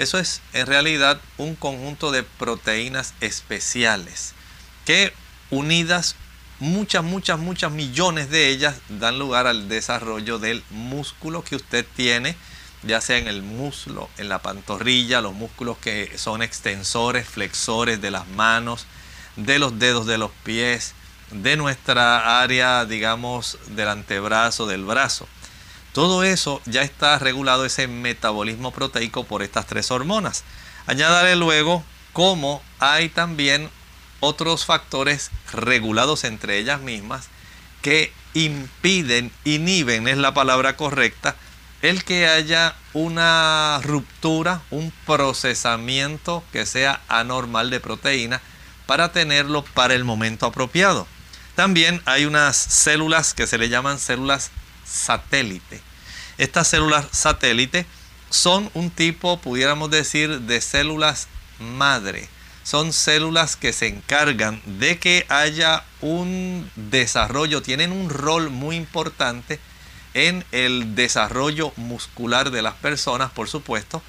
Eso 0.00 0.18
es 0.18 0.40
en 0.54 0.66
realidad 0.66 1.20
un 1.36 1.54
conjunto 1.54 2.10
de 2.10 2.22
proteínas 2.22 3.12
especiales 3.20 4.32
que 4.86 5.12
unidas 5.50 6.16
muchas, 6.58 7.04
muchas, 7.04 7.38
muchas 7.38 7.70
millones 7.70 8.30
de 8.30 8.48
ellas 8.48 8.76
dan 8.88 9.18
lugar 9.18 9.46
al 9.46 9.68
desarrollo 9.68 10.38
del 10.38 10.64
músculo 10.70 11.44
que 11.44 11.54
usted 11.54 11.84
tiene, 11.96 12.34
ya 12.82 13.02
sea 13.02 13.18
en 13.18 13.28
el 13.28 13.42
muslo, 13.42 14.08
en 14.16 14.30
la 14.30 14.38
pantorrilla, 14.38 15.20
los 15.20 15.34
músculos 15.34 15.76
que 15.76 16.16
son 16.16 16.40
extensores, 16.40 17.28
flexores 17.28 18.00
de 18.00 18.10
las 18.10 18.26
manos, 18.26 18.86
de 19.36 19.58
los 19.58 19.78
dedos 19.78 20.06
de 20.06 20.16
los 20.16 20.30
pies, 20.44 20.94
de 21.30 21.58
nuestra 21.58 22.40
área, 22.40 22.86
digamos, 22.86 23.58
del 23.76 23.88
antebrazo, 23.88 24.66
del 24.66 24.82
brazo. 24.82 25.28
Todo 25.92 26.22
eso 26.22 26.62
ya 26.66 26.82
está 26.82 27.18
regulado, 27.18 27.64
ese 27.64 27.88
metabolismo 27.88 28.70
proteico 28.70 29.24
por 29.24 29.42
estas 29.42 29.66
tres 29.66 29.90
hormonas. 29.90 30.44
Añádale 30.86 31.36
luego 31.36 31.84
cómo 32.12 32.62
hay 32.78 33.08
también 33.08 33.70
otros 34.20 34.64
factores 34.64 35.30
regulados 35.52 36.24
entre 36.24 36.58
ellas 36.58 36.80
mismas 36.80 37.28
que 37.82 38.12
impiden, 38.34 39.32
inhiben, 39.44 40.06
es 40.06 40.18
la 40.18 40.34
palabra 40.34 40.76
correcta, 40.76 41.34
el 41.82 42.04
que 42.04 42.28
haya 42.28 42.76
una 42.92 43.80
ruptura, 43.82 44.60
un 44.70 44.92
procesamiento 45.06 46.44
que 46.52 46.66
sea 46.66 47.00
anormal 47.08 47.70
de 47.70 47.80
proteína 47.80 48.40
para 48.86 49.12
tenerlo 49.12 49.64
para 49.64 49.94
el 49.94 50.04
momento 50.04 50.46
apropiado. 50.46 51.06
También 51.54 52.02
hay 52.04 52.26
unas 52.26 52.56
células 52.56 53.34
que 53.34 53.46
se 53.46 53.58
le 53.58 53.68
llaman 53.68 53.98
células 53.98 54.50
satélite. 54.90 55.80
Estas 56.38 56.68
células 56.68 57.06
satélite 57.12 57.86
son 58.30 58.70
un 58.74 58.90
tipo, 58.90 59.38
pudiéramos 59.38 59.90
decir, 59.90 60.40
de 60.40 60.60
células 60.60 61.28
madre. 61.58 62.28
Son 62.62 62.92
células 62.92 63.56
que 63.56 63.72
se 63.72 63.86
encargan 63.86 64.60
de 64.64 64.98
que 64.98 65.26
haya 65.28 65.84
un 66.00 66.70
desarrollo, 66.76 67.62
tienen 67.62 67.92
un 67.92 68.10
rol 68.10 68.50
muy 68.50 68.76
importante 68.76 69.58
en 70.14 70.44
el 70.52 70.94
desarrollo 70.94 71.72
muscular 71.76 72.50
de 72.50 72.62
las 72.62 72.74
personas, 72.74 73.30
por 73.30 73.48
supuesto, 73.48 74.02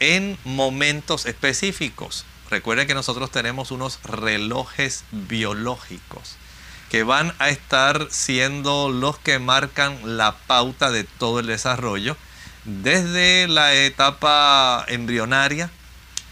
en 0.00 0.38
momentos 0.44 1.26
específicos. 1.26 2.24
Recuerden 2.50 2.86
que 2.86 2.94
nosotros 2.94 3.30
tenemos 3.30 3.70
unos 3.70 4.00
relojes 4.02 5.04
biológicos 5.12 6.36
que 6.90 7.04
van 7.04 7.32
a 7.38 7.48
estar 7.48 8.08
siendo 8.10 8.90
los 8.90 9.16
que 9.18 9.38
marcan 9.38 10.18
la 10.18 10.36
pauta 10.48 10.90
de 10.90 11.04
todo 11.04 11.38
el 11.38 11.46
desarrollo, 11.46 12.16
desde 12.64 13.46
la 13.48 13.72
etapa 13.74 14.84
embrionaria 14.88 15.70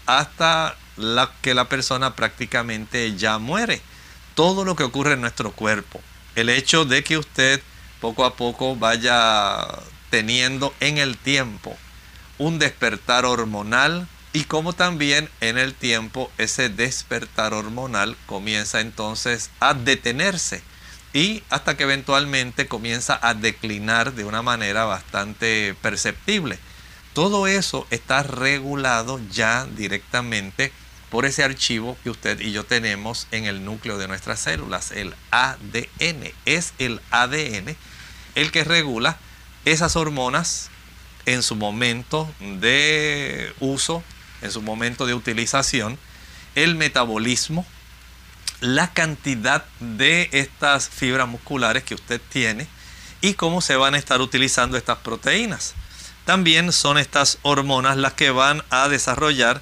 hasta 0.05 0.75
la 0.97 1.31
que 1.41 1.53
la 1.53 1.69
persona 1.69 2.15
prácticamente 2.15 3.15
ya 3.15 3.39
muere. 3.39 3.81
Todo 4.35 4.65
lo 4.65 4.75
que 4.75 4.83
ocurre 4.83 5.13
en 5.13 5.21
nuestro 5.21 5.51
cuerpo. 5.51 6.01
El 6.35 6.49
hecho 6.49 6.83
de 6.83 7.03
que 7.03 7.17
usted 7.17 7.61
poco 8.01 8.25
a 8.25 8.35
poco 8.35 8.75
vaya 8.75 9.65
teniendo 10.09 10.73
en 10.81 10.97
el 10.97 11.17
tiempo 11.17 11.77
un 12.37 12.59
despertar 12.59 13.25
hormonal 13.25 14.07
y 14.33 14.43
como 14.43 14.73
también 14.73 15.29
en 15.41 15.57
el 15.57 15.73
tiempo 15.73 16.31
ese 16.37 16.69
despertar 16.69 17.53
hormonal 17.53 18.15
comienza 18.25 18.79
entonces 18.81 19.49
a 19.59 19.73
detenerse 19.73 20.61
y 21.13 21.43
hasta 21.49 21.75
que 21.75 21.83
eventualmente 21.83 22.67
comienza 22.67 23.19
a 23.21 23.33
declinar 23.33 24.13
de 24.13 24.25
una 24.25 24.41
manera 24.41 24.85
bastante 24.85 25.75
perceptible. 25.81 26.59
Todo 27.13 27.47
eso 27.47 27.87
está 27.89 28.21
regulado 28.21 29.19
ya 29.31 29.65
directamente 29.75 30.71
por 31.09 31.25
ese 31.25 31.43
archivo 31.43 31.97
que 32.03 32.11
usted 32.11 32.39
y 32.39 32.51
yo 32.51 32.65
tenemos 32.65 33.27
en 33.31 33.45
el 33.45 33.65
núcleo 33.65 33.97
de 33.97 34.07
nuestras 34.07 34.39
células, 34.39 34.91
el 34.91 35.15
ADN. 35.31 36.31
Es 36.45 36.73
el 36.77 37.01
ADN 37.09 37.75
el 38.35 38.51
que 38.51 38.63
regula 38.63 39.17
esas 39.65 39.95
hormonas 39.95 40.69
en 41.25 41.43
su 41.43 41.55
momento 41.55 42.31
de 42.39 43.53
uso, 43.59 44.03
en 44.41 44.51
su 44.51 44.61
momento 44.61 45.05
de 45.05 45.13
utilización, 45.13 45.97
el 46.55 46.75
metabolismo, 46.75 47.65
la 48.61 48.93
cantidad 48.93 49.65
de 49.79 50.29
estas 50.31 50.89
fibras 50.89 51.27
musculares 51.27 51.83
que 51.83 51.95
usted 51.95 52.19
tiene 52.29 52.67
y 53.21 53.33
cómo 53.33 53.61
se 53.61 53.75
van 53.75 53.95
a 53.95 53.97
estar 53.97 54.21
utilizando 54.21 54.77
estas 54.77 54.97
proteínas. 54.99 55.75
También 56.25 56.71
son 56.71 56.97
estas 56.97 57.37
hormonas 57.41 57.97
las 57.97 58.13
que 58.13 58.31
van 58.31 58.63
a 58.69 58.87
desarrollar 58.89 59.61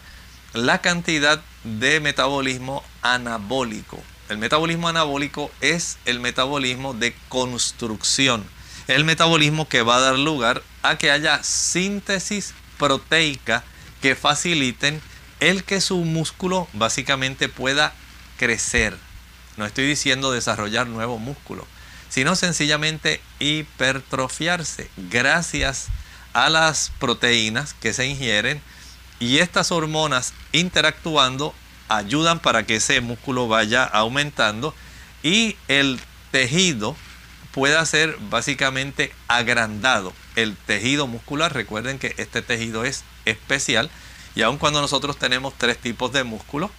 la 0.53 0.81
cantidad 0.81 1.41
de 1.63 1.99
metabolismo 1.99 2.83
anabólico. 3.01 4.01
El 4.29 4.37
metabolismo 4.37 4.89
anabólico 4.89 5.51
es 5.61 5.97
el 6.05 6.19
metabolismo 6.19 6.93
de 6.93 7.15
construcción 7.29 8.45
el 8.87 9.03
metabolismo 9.03 9.67
que 9.67 9.81
va 9.81 9.97
a 9.97 10.01
dar 10.01 10.17
lugar 10.17 10.63
a 10.81 10.97
que 10.97 11.11
haya 11.11 11.43
síntesis 11.43 12.53
proteica 12.77 13.63
que 14.01 14.15
faciliten 14.15 15.01
el 15.39 15.63
que 15.63 15.81
su 15.81 15.97
músculo 15.97 16.67
básicamente 16.73 17.49
pueda 17.49 17.93
crecer. 18.37 18.97
No 19.55 19.65
estoy 19.65 19.87
diciendo 19.87 20.31
desarrollar 20.31 20.87
nuevo 20.87 21.17
músculo, 21.19 21.67
sino 22.09 22.35
sencillamente 22.35 23.21
hipertrofiarse 23.39 24.89
gracias 24.97 25.87
a 26.33 26.49
las 26.49 26.91
proteínas 26.99 27.73
que 27.73 27.93
se 27.93 28.05
ingieren 28.05 28.61
y 29.19 29.39
estas 29.39 29.71
hormonas 29.71 30.33
interactuando 30.51 31.53
ayudan 31.89 32.39
para 32.39 32.63
que 32.65 32.75
ese 32.75 33.01
músculo 33.01 33.47
vaya 33.47 33.83
aumentando 33.83 34.75
y 35.23 35.55
el 35.67 35.99
tejido 36.31 36.95
pueda 37.51 37.83
ser 37.85 38.17
básicamente 38.29 39.11
agrandado 39.27 40.13
el 40.35 40.55
tejido 40.55 41.07
muscular. 41.07 41.53
Recuerden 41.53 41.97
que 41.97 42.13
este 42.17 42.43
tejido 42.43 42.85
es 42.85 43.03
especial 43.29 43.89
y 44.35 44.43
aun 44.43 44.57
cuando 44.57 44.81
nosotros 44.81 45.17
tenemos 45.17 45.53
tres 45.57 45.77
tipos 45.77 46.13
de 46.13 46.23
músculo, 46.23 46.69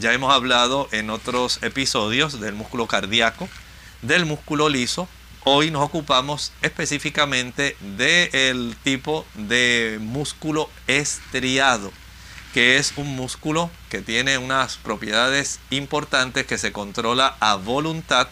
ya 0.00 0.12
hemos 0.12 0.32
hablado 0.32 0.88
en 0.90 1.10
otros 1.10 1.62
episodios 1.62 2.40
del 2.40 2.54
músculo 2.54 2.86
cardíaco, 2.86 3.48
del 4.02 4.26
músculo 4.26 4.68
liso. 4.68 5.08
Hoy 5.44 5.70
nos 5.70 5.82
ocupamos 5.82 6.52
específicamente 6.62 7.76
del 7.96 8.76
tipo 8.82 9.24
de 9.34 9.98
músculo 10.00 10.68
estriado, 10.88 11.92
que 12.52 12.78
es 12.78 12.94
un 12.96 13.14
músculo 13.14 13.70
que 13.90 14.00
tiene 14.00 14.38
unas 14.38 14.76
propiedades 14.78 15.60
importantes 15.70 16.46
que 16.46 16.58
se 16.58 16.72
controla 16.72 17.36
a 17.38 17.54
voluntad 17.56 18.28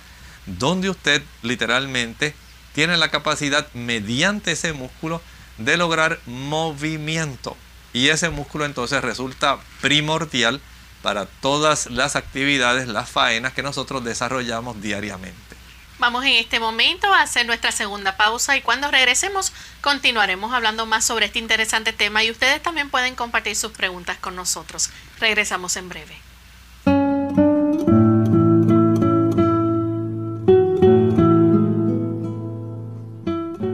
donde 0.47 0.91
usted 0.91 1.23
literalmente 1.43 2.35
tiene 2.73 2.97
la 2.97 3.11
capacidad 3.11 3.73
mediante 3.75 4.53
ese 4.53 4.73
músculo 4.73 5.21
de 5.65 5.77
lograr 5.77 6.21
movimiento. 6.27 7.57
Y 7.93 8.09
ese 8.09 8.31
músculo 8.31 8.65
entonces 8.65 9.03
resulta 9.03 9.59
primordial 9.81 10.61
para 11.03 11.27
todas 11.27 11.91
las 11.91 12.17
actividades, 12.17 12.89
las 12.89 13.11
faenas 13.11 13.53
que 13.53 13.63
nosotros 13.63 14.05
desarrollamos 14.05 14.81
diariamente. 14.81 15.57
Vamos 15.99 16.25
en 16.25 16.33
este 16.33 16.59
momento 16.59 17.13
a 17.13 17.23
hacer 17.23 17.47
nuestra 17.47 17.71
segunda 17.71 18.17
pausa 18.17 18.57
y 18.57 18.63
cuando 18.63 18.91
regresemos 18.91 19.53
continuaremos 19.81 20.53
hablando 20.53 20.85
más 20.87 21.05
sobre 21.05 21.27
este 21.27 21.39
interesante 21.39 21.93
tema 21.93 22.25
y 22.25 22.31
ustedes 22.31 22.61
también 22.63 22.91
pueden 22.91 23.15
compartir 23.15 23.55
sus 23.55 23.73
preguntas 23.73 24.17
con 24.19 24.35
nosotros. 24.35 24.91
Regresamos 25.21 25.77
en 25.77 25.89
breve. 25.89 26.17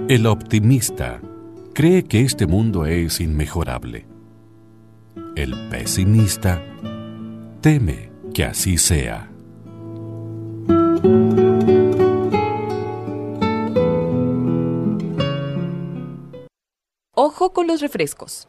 El 0.09 0.27
optimista 0.27 1.21
cree 1.79 2.03
que 2.03 2.23
este 2.23 2.49
mundo 2.49 2.87
es 2.87 3.21
inmejorable. 3.21 4.05
El 5.37 5.55
pesimista 5.69 6.61
teme 7.61 8.11
que 8.35 8.47
así 8.47 8.77
sea. 8.79 9.31
Ojo 17.15 17.53
con 17.53 17.69
los 17.69 17.81
refrescos. 17.81 18.49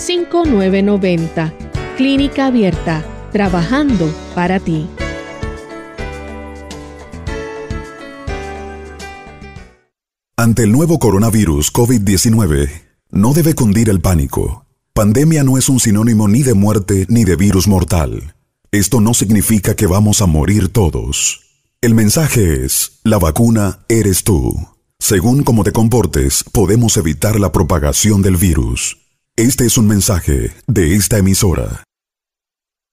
787-282-5990. 0.00 1.52
Clínica 1.96 2.46
Abierta, 2.46 3.04
trabajando 3.32 4.12
para 4.34 4.58
ti. 4.58 4.86
Ante 10.36 10.62
el 10.62 10.72
nuevo 10.72 10.98
coronavirus 10.98 11.70
COVID-19, 11.70 12.70
no 13.10 13.34
debe 13.34 13.54
cundir 13.54 13.90
el 13.90 14.00
pánico. 14.00 14.64
Pandemia 14.94 15.44
no 15.44 15.58
es 15.58 15.68
un 15.68 15.80
sinónimo 15.80 16.28
ni 16.28 16.42
de 16.42 16.54
muerte 16.54 17.04
ni 17.10 17.24
de 17.24 17.36
virus 17.36 17.68
mortal. 17.68 18.34
Esto 18.72 19.02
no 19.02 19.12
significa 19.12 19.74
que 19.74 19.86
vamos 19.86 20.22
a 20.22 20.26
morir 20.26 20.68
todos. 20.68 21.40
El 21.82 21.94
mensaje 21.94 22.64
es, 22.64 23.00
la 23.04 23.18
vacuna 23.18 23.80
eres 23.88 24.24
tú. 24.24 24.54
Según 24.98 25.42
cómo 25.42 25.64
te 25.64 25.72
comportes, 25.72 26.44
podemos 26.44 26.96
evitar 26.96 27.38
la 27.38 27.52
propagación 27.52 28.22
del 28.22 28.36
virus. 28.36 28.99
Este 29.40 29.64
es 29.64 29.78
un 29.78 29.88
mensaje 29.88 30.54
de 30.66 30.96
esta 30.96 31.16
emisora. 31.16 31.82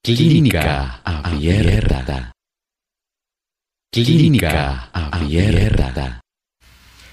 Clínica 0.02 1.02
Abierta. 1.04 2.32
Clínica 3.92 4.88
Abierta. 4.94 6.20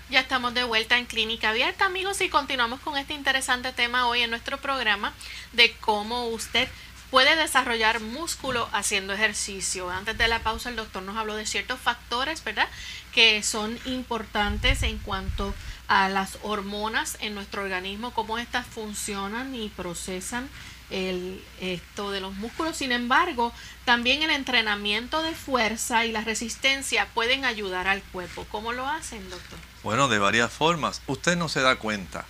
Ya 0.10 0.22
estamos 0.22 0.54
de 0.54 0.64
vuelta 0.64 0.98
en 0.98 1.06
Clínica 1.06 1.50
Abierta, 1.50 1.86
amigos, 1.86 2.22
y 2.22 2.30
continuamos 2.30 2.80
con 2.80 2.96
este 2.96 3.14
interesante 3.14 3.74
tema 3.74 4.08
hoy 4.08 4.22
en 4.22 4.30
nuestro 4.30 4.58
programa 4.62 5.14
de 5.52 5.74
cómo 5.82 6.28
usted 6.28 6.70
puede 7.12 7.36
desarrollar 7.36 8.00
músculo 8.00 8.70
haciendo 8.72 9.12
ejercicio. 9.12 9.90
Antes 9.90 10.18
de 10.18 10.30
la 10.30 10.44
pausa 10.44 10.70
el 10.70 10.78
doctor 10.78 11.04
nos 11.04 11.18
habló 11.18 11.36
de 11.36 11.46
ciertos 11.46 11.82
factores, 11.82 12.42
¿verdad? 12.46 12.70
Que 13.14 13.44
son 13.44 13.78
importantes 13.84 14.82
en 14.84 14.98
cuanto 14.98 15.50
a 15.50 15.54
las 15.88 16.38
hormonas 16.44 17.18
en 17.22 17.36
nuestro 17.36 17.64
organismo, 17.64 18.12
cómo 18.12 18.38
éstas 18.38 18.66
funcionan 18.66 19.54
y 19.56 19.70
procesan 19.70 20.50
el, 20.90 21.44
esto 21.62 22.12
de 22.12 22.22
los 22.22 22.34
músculos. 22.36 22.78
Sin 22.78 22.92
embargo, 22.92 23.54
también 23.86 24.24
el 24.24 24.30
entrenamiento 24.30 25.22
de 25.22 25.34
fuerza 25.34 26.06
y 26.06 26.12
la 26.12 26.22
resistencia 26.22 27.08
pueden 27.14 27.46
ayudar 27.46 27.88
al 27.88 28.02
cuerpo. 28.04 28.46
¿Cómo 28.52 28.74
lo 28.74 28.88
hacen, 28.88 29.30
doctor? 29.30 29.60
Bueno, 29.84 30.08
de 30.08 30.20
varias 30.20 30.52
formas. 30.52 31.02
Usted 31.08 31.36
no 31.38 31.50
se 31.50 31.62
da 31.62 31.76
cuenta, 31.78 32.26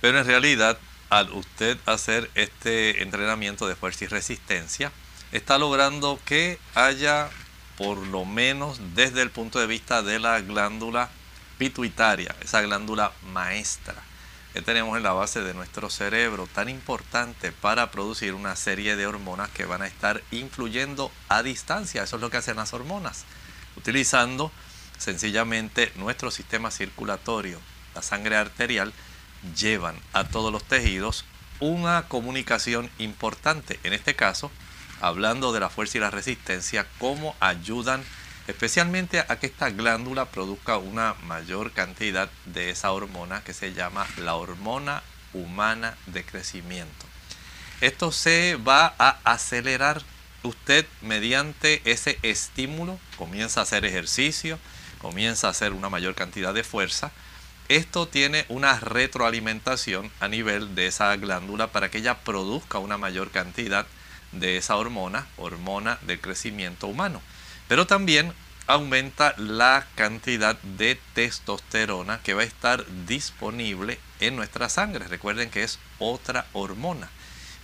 pero 0.00 0.18
en 0.18 0.26
realidad 0.26 0.78
al 1.10 1.30
usted 1.32 1.78
hacer 1.86 2.30
este 2.34 3.02
entrenamiento 3.02 3.66
de 3.66 3.76
fuerza 3.76 4.04
y 4.04 4.08
resistencia, 4.08 4.92
está 5.32 5.58
logrando 5.58 6.18
que 6.24 6.58
haya, 6.74 7.30
por 7.76 7.98
lo 7.98 8.24
menos 8.24 8.80
desde 8.94 9.22
el 9.22 9.30
punto 9.30 9.58
de 9.58 9.66
vista 9.66 10.02
de 10.02 10.18
la 10.18 10.40
glándula 10.40 11.10
pituitaria, 11.58 12.34
esa 12.42 12.60
glándula 12.60 13.12
maestra 13.32 13.94
que 14.56 14.62
tenemos 14.62 14.96
en 14.96 15.02
la 15.02 15.12
base 15.12 15.42
de 15.42 15.52
nuestro 15.52 15.90
cerebro, 15.90 16.48
tan 16.50 16.70
importante 16.70 17.52
para 17.52 17.90
producir 17.90 18.32
una 18.32 18.56
serie 18.56 18.96
de 18.96 19.06
hormonas 19.06 19.50
que 19.50 19.66
van 19.66 19.82
a 19.82 19.86
estar 19.86 20.22
influyendo 20.30 21.12
a 21.28 21.42
distancia. 21.42 22.02
Eso 22.02 22.16
es 22.16 22.22
lo 22.22 22.30
que 22.30 22.38
hacen 22.38 22.56
las 22.56 22.72
hormonas, 22.72 23.26
utilizando 23.76 24.50
sencillamente 24.96 25.92
nuestro 25.96 26.30
sistema 26.30 26.70
circulatorio, 26.70 27.60
la 27.94 28.00
sangre 28.00 28.36
arterial, 28.36 28.94
llevan 29.58 29.96
a 30.14 30.24
todos 30.24 30.50
los 30.50 30.64
tejidos 30.64 31.26
una 31.60 32.08
comunicación 32.08 32.90
importante. 32.96 33.78
En 33.82 33.92
este 33.92 34.16
caso, 34.16 34.50
hablando 35.02 35.52
de 35.52 35.60
la 35.60 35.68
fuerza 35.68 35.98
y 35.98 36.00
la 36.00 36.10
resistencia, 36.10 36.86
cómo 36.98 37.36
ayudan 37.40 38.02
especialmente 38.46 39.20
a 39.20 39.38
que 39.38 39.46
esta 39.46 39.70
glándula 39.70 40.26
produzca 40.26 40.78
una 40.78 41.14
mayor 41.24 41.72
cantidad 41.72 42.30
de 42.44 42.70
esa 42.70 42.92
hormona 42.92 43.42
que 43.42 43.54
se 43.54 43.72
llama 43.72 44.06
la 44.18 44.34
hormona 44.34 45.02
humana 45.32 45.96
de 46.06 46.24
crecimiento. 46.24 47.06
Esto 47.80 48.12
se 48.12 48.56
va 48.56 48.94
a 48.98 49.18
acelerar 49.24 50.02
usted 50.42 50.86
mediante 51.02 51.82
ese 51.84 52.18
estímulo, 52.22 52.98
comienza 53.18 53.60
a 53.60 53.62
hacer 53.64 53.84
ejercicio, 53.84 54.58
comienza 54.98 55.48
a 55.48 55.50
hacer 55.50 55.72
una 55.72 55.90
mayor 55.90 56.14
cantidad 56.14 56.54
de 56.54 56.64
fuerza, 56.64 57.10
esto 57.68 58.06
tiene 58.06 58.46
una 58.48 58.78
retroalimentación 58.78 60.12
a 60.20 60.28
nivel 60.28 60.76
de 60.76 60.86
esa 60.86 61.16
glándula 61.16 61.72
para 61.72 61.90
que 61.90 61.98
ella 61.98 62.20
produzca 62.20 62.78
una 62.78 62.96
mayor 62.96 63.30
cantidad 63.32 63.86
de 64.30 64.56
esa 64.56 64.76
hormona, 64.76 65.26
hormona 65.36 65.98
del 66.02 66.20
crecimiento 66.20 66.86
humano. 66.86 67.20
Pero 67.68 67.86
también 67.86 68.32
aumenta 68.66 69.34
la 69.36 69.86
cantidad 69.94 70.56
de 70.62 70.98
testosterona 71.14 72.20
que 72.22 72.34
va 72.34 72.42
a 72.42 72.46
estar 72.46 72.84
disponible 73.06 73.98
en 74.20 74.36
nuestra 74.36 74.68
sangre. 74.68 75.06
Recuerden 75.06 75.50
que 75.50 75.62
es 75.62 75.78
otra 75.98 76.46
hormona. 76.52 77.08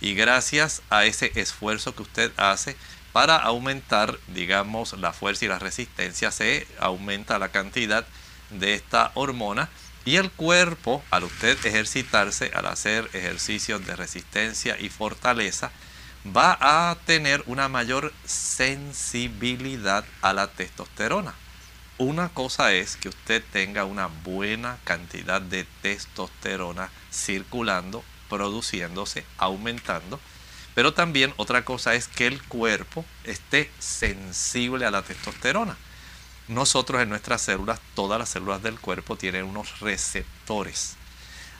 Y 0.01 0.15
gracias 0.15 0.81
a 0.89 1.05
ese 1.05 1.31
esfuerzo 1.35 1.95
que 1.95 2.03
usted 2.03 2.31
hace 2.37 2.75
para 3.13 3.37
aumentar, 3.37 4.17
digamos, 4.27 4.93
la 4.99 5.13
fuerza 5.13 5.45
y 5.45 5.47
la 5.47 5.59
resistencia, 5.59 6.31
se 6.31 6.67
aumenta 6.79 7.39
la 7.39 7.49
cantidad 7.49 8.05
de 8.49 8.73
esta 8.73 9.11
hormona 9.13 9.69
y 10.03 10.17
el 10.17 10.31
cuerpo, 10.31 11.03
al 11.11 11.23
usted 11.23 11.57
ejercitarse, 11.65 12.51
al 12.53 12.65
hacer 12.65 13.09
ejercicios 13.13 13.85
de 13.85 13.95
resistencia 13.95 14.77
y 14.79 14.89
fortaleza, 14.89 15.71
va 16.25 16.57
a 16.61 16.95
tener 17.05 17.43
una 17.47 17.67
mayor 17.67 18.13
sensibilidad 18.25 20.05
a 20.21 20.33
la 20.33 20.47
testosterona. 20.47 21.33
Una 21.97 22.29
cosa 22.29 22.73
es 22.73 22.95
que 22.95 23.09
usted 23.09 23.43
tenga 23.51 23.85
una 23.85 24.07
buena 24.07 24.77
cantidad 24.83 25.41
de 25.41 25.65
testosterona 25.81 26.89
circulando, 27.11 28.03
produciéndose, 28.29 29.25
aumentando. 29.37 30.19
Pero 30.75 30.93
también 30.93 31.33
otra 31.37 31.65
cosa 31.65 31.93
es 31.93 32.07
que 32.07 32.25
el 32.25 32.41
cuerpo 32.43 33.05
esté 33.23 33.69
sensible 33.77 34.85
a 34.85 34.91
la 34.91 35.03
testosterona. 35.03 35.77
Nosotros 36.47 37.01
en 37.01 37.09
nuestras 37.09 37.41
células, 37.41 37.79
todas 37.95 38.17
las 38.17 38.29
células 38.29 38.63
del 38.63 38.79
cuerpo 38.79 39.15
tienen 39.17 39.45
unos 39.45 39.79
receptores. 39.81 40.95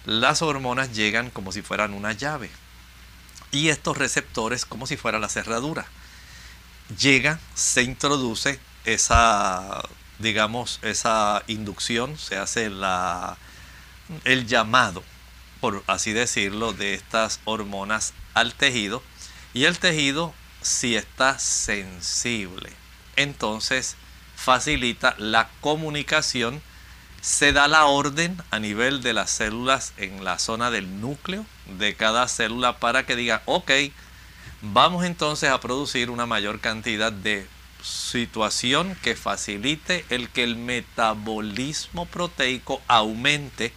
Las 0.05 0.41
hormonas 0.41 0.93
llegan 0.93 1.29
como 1.29 1.51
si 1.51 1.61
fueran 1.61 1.93
una 1.93 2.11
llave. 2.13 2.49
Y 3.53 3.69
estos 3.69 3.97
receptores 3.97 4.65
como 4.65 4.87
si 4.87 4.97
fuera 4.97 5.19
la 5.19 5.29
cerradura. 5.29 5.85
Llega, 6.99 7.39
se 7.53 7.83
introduce 7.83 8.59
esa, 8.83 9.87
digamos, 10.17 10.79
esa 10.81 11.43
inducción, 11.45 12.17
se 12.17 12.35
hace 12.35 12.71
la, 12.71 13.37
el 14.23 14.47
llamado, 14.47 15.03
por 15.61 15.83
así 15.85 16.13
decirlo, 16.13 16.73
de 16.73 16.95
estas 16.95 17.41
hormonas 17.45 18.13
al 18.33 18.55
tejido. 18.55 19.03
Y 19.53 19.65
el 19.65 19.77
tejido, 19.77 20.33
si 20.63 20.95
está 20.95 21.37
sensible, 21.37 22.71
entonces 23.15 23.97
facilita 24.35 25.13
la 25.19 25.47
comunicación, 25.61 26.59
se 27.21 27.53
da 27.53 27.67
la 27.67 27.85
orden 27.85 28.41
a 28.49 28.57
nivel 28.57 29.03
de 29.03 29.13
las 29.13 29.29
células 29.29 29.93
en 29.97 30.23
la 30.23 30.39
zona 30.39 30.71
del 30.71 30.99
núcleo 31.01 31.45
de 31.65 31.95
cada 31.95 32.27
célula 32.27 32.79
para 32.79 33.05
que 33.05 33.15
diga, 33.15 33.41
ok, 33.45 33.71
vamos 34.61 35.05
entonces 35.05 35.49
a 35.49 35.59
producir 35.59 36.09
una 36.09 36.25
mayor 36.25 36.59
cantidad 36.59 37.11
de 37.11 37.47
situación 37.83 38.95
que 39.01 39.15
facilite 39.15 40.05
el 40.09 40.29
que 40.29 40.43
el 40.43 40.55
metabolismo 40.55 42.05
proteico 42.05 42.81
aumente 42.87 43.73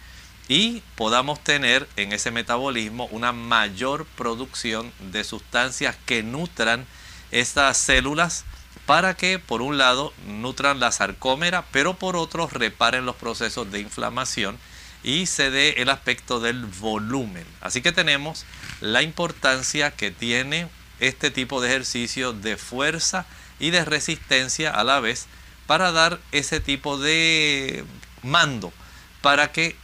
y 0.47 0.81
podamos 0.95 1.43
tener 1.43 1.89
en 1.97 2.13
ese 2.13 2.31
metabolismo 2.31 3.07
una 3.11 3.33
mayor 3.33 4.05
producción 4.15 4.93
de 5.11 5.23
sustancias 5.25 5.97
que 6.05 6.23
nutran 6.23 6.85
estas 7.31 7.77
células 7.77 8.45
para 8.85 9.15
que 9.15 9.39
por 9.39 9.61
un 9.61 9.77
lado 9.77 10.13
nutran 10.25 10.79
la 10.79 10.93
sarcómera, 10.93 11.65
pero 11.73 11.95
por 11.95 12.15
otro 12.15 12.47
reparen 12.47 13.05
los 13.05 13.17
procesos 13.17 13.69
de 13.69 13.81
inflamación 13.81 14.57
y 15.03 15.25
se 15.25 15.51
dé 15.51 15.75
el 15.77 15.89
aspecto 15.89 16.39
del 16.39 16.65
volumen. 16.65 17.45
Así 17.61 17.81
que 17.81 17.91
tenemos 17.91 18.45
la 18.81 19.01
importancia 19.01 19.91
que 19.91 20.11
tiene 20.11 20.67
este 20.99 21.31
tipo 21.31 21.61
de 21.61 21.69
ejercicio 21.69 22.33
de 22.33 22.57
fuerza 22.57 23.25
y 23.59 23.69
de 23.69 23.85
resistencia 23.85 24.71
a 24.71 24.83
la 24.83 24.99
vez 24.99 25.27
para 25.65 25.91
dar 25.91 26.19
ese 26.31 26.59
tipo 26.59 26.97
de 26.97 27.83
mando 28.23 28.73
para 29.21 29.51
que 29.51 29.75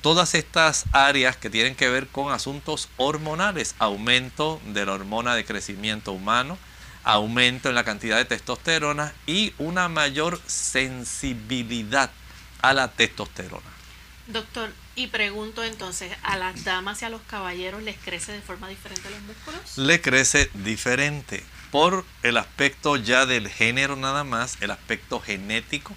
todas 0.00 0.34
estas 0.34 0.84
áreas 0.92 1.36
que 1.36 1.50
tienen 1.50 1.74
que 1.74 1.88
ver 1.88 2.08
con 2.08 2.32
asuntos 2.32 2.88
hormonales, 2.96 3.74
aumento 3.78 4.60
de 4.66 4.84
la 4.84 4.92
hormona 4.92 5.34
de 5.34 5.44
crecimiento 5.44 6.12
humano, 6.12 6.58
aumento 7.04 7.68
en 7.68 7.74
la 7.74 7.84
cantidad 7.84 8.16
de 8.16 8.24
testosterona 8.24 9.12
y 9.26 9.54
una 9.58 9.88
mayor 9.88 10.40
sensibilidad 10.46 12.10
a 12.60 12.74
la 12.74 12.88
testosterona. 12.88 13.71
Doctor, 14.26 14.72
y 14.94 15.08
pregunto 15.08 15.64
entonces, 15.64 16.12
¿a 16.22 16.36
las 16.36 16.64
damas 16.64 17.02
y 17.02 17.04
a 17.04 17.08
los 17.08 17.22
caballeros 17.22 17.82
les 17.82 17.96
crece 17.98 18.32
de 18.32 18.40
forma 18.40 18.68
diferente 18.68 19.10
los 19.10 19.20
músculos? 19.22 19.78
Le 19.78 20.00
crece 20.00 20.50
diferente. 20.54 21.44
por 21.70 22.04
el 22.22 22.36
aspecto 22.36 22.96
ya 22.96 23.24
del 23.24 23.48
género 23.48 23.96
nada 23.96 24.24
más, 24.24 24.58
el 24.60 24.70
aspecto 24.70 25.20
genético, 25.20 25.96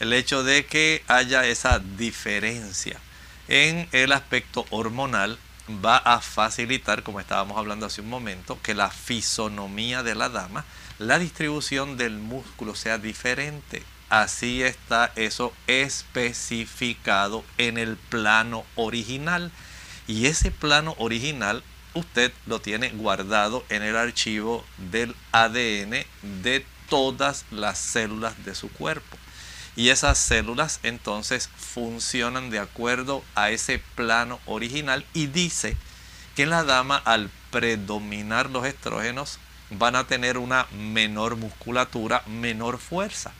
el 0.00 0.12
hecho 0.12 0.42
de 0.42 0.66
que 0.66 1.04
haya 1.06 1.46
esa 1.46 1.78
diferencia 1.78 2.98
en 3.46 3.88
el 3.92 4.12
aspecto 4.12 4.66
hormonal 4.70 5.38
va 5.84 5.96
a 5.96 6.20
facilitar, 6.20 7.02
como 7.02 7.20
estábamos 7.20 7.56
hablando 7.56 7.86
hace 7.86 8.00
un 8.00 8.08
momento, 8.08 8.58
que 8.62 8.74
la 8.74 8.90
fisonomía 8.90 10.02
de 10.02 10.14
la 10.14 10.28
dama, 10.28 10.64
la 10.98 11.18
distribución 11.18 11.96
del 11.96 12.18
músculo 12.18 12.74
sea 12.74 12.98
diferente. 12.98 13.82
Así 14.12 14.62
está 14.62 15.10
eso 15.16 15.54
especificado 15.66 17.46
en 17.56 17.78
el 17.78 17.96
plano 17.96 18.66
original. 18.74 19.50
Y 20.06 20.26
ese 20.26 20.50
plano 20.50 20.94
original 20.98 21.64
usted 21.94 22.30
lo 22.44 22.60
tiene 22.60 22.90
guardado 22.90 23.64
en 23.70 23.82
el 23.82 23.96
archivo 23.96 24.66
del 24.90 25.16
ADN 25.32 26.04
de 26.42 26.66
todas 26.90 27.46
las 27.50 27.78
células 27.78 28.44
de 28.44 28.54
su 28.54 28.70
cuerpo. 28.70 29.16
Y 29.76 29.88
esas 29.88 30.18
células 30.18 30.80
entonces 30.82 31.48
funcionan 31.56 32.50
de 32.50 32.58
acuerdo 32.58 33.24
a 33.34 33.48
ese 33.48 33.78
plano 33.94 34.40
original 34.44 35.06
y 35.14 35.28
dice 35.28 35.74
que 36.36 36.44
la 36.44 36.64
dama 36.64 36.98
al 36.98 37.30
predominar 37.50 38.50
los 38.50 38.66
estrógenos 38.66 39.38
van 39.70 39.96
a 39.96 40.06
tener 40.06 40.36
una 40.36 40.66
menor 40.70 41.36
musculatura, 41.36 42.22
menor 42.26 42.76
fuerza. 42.76 43.32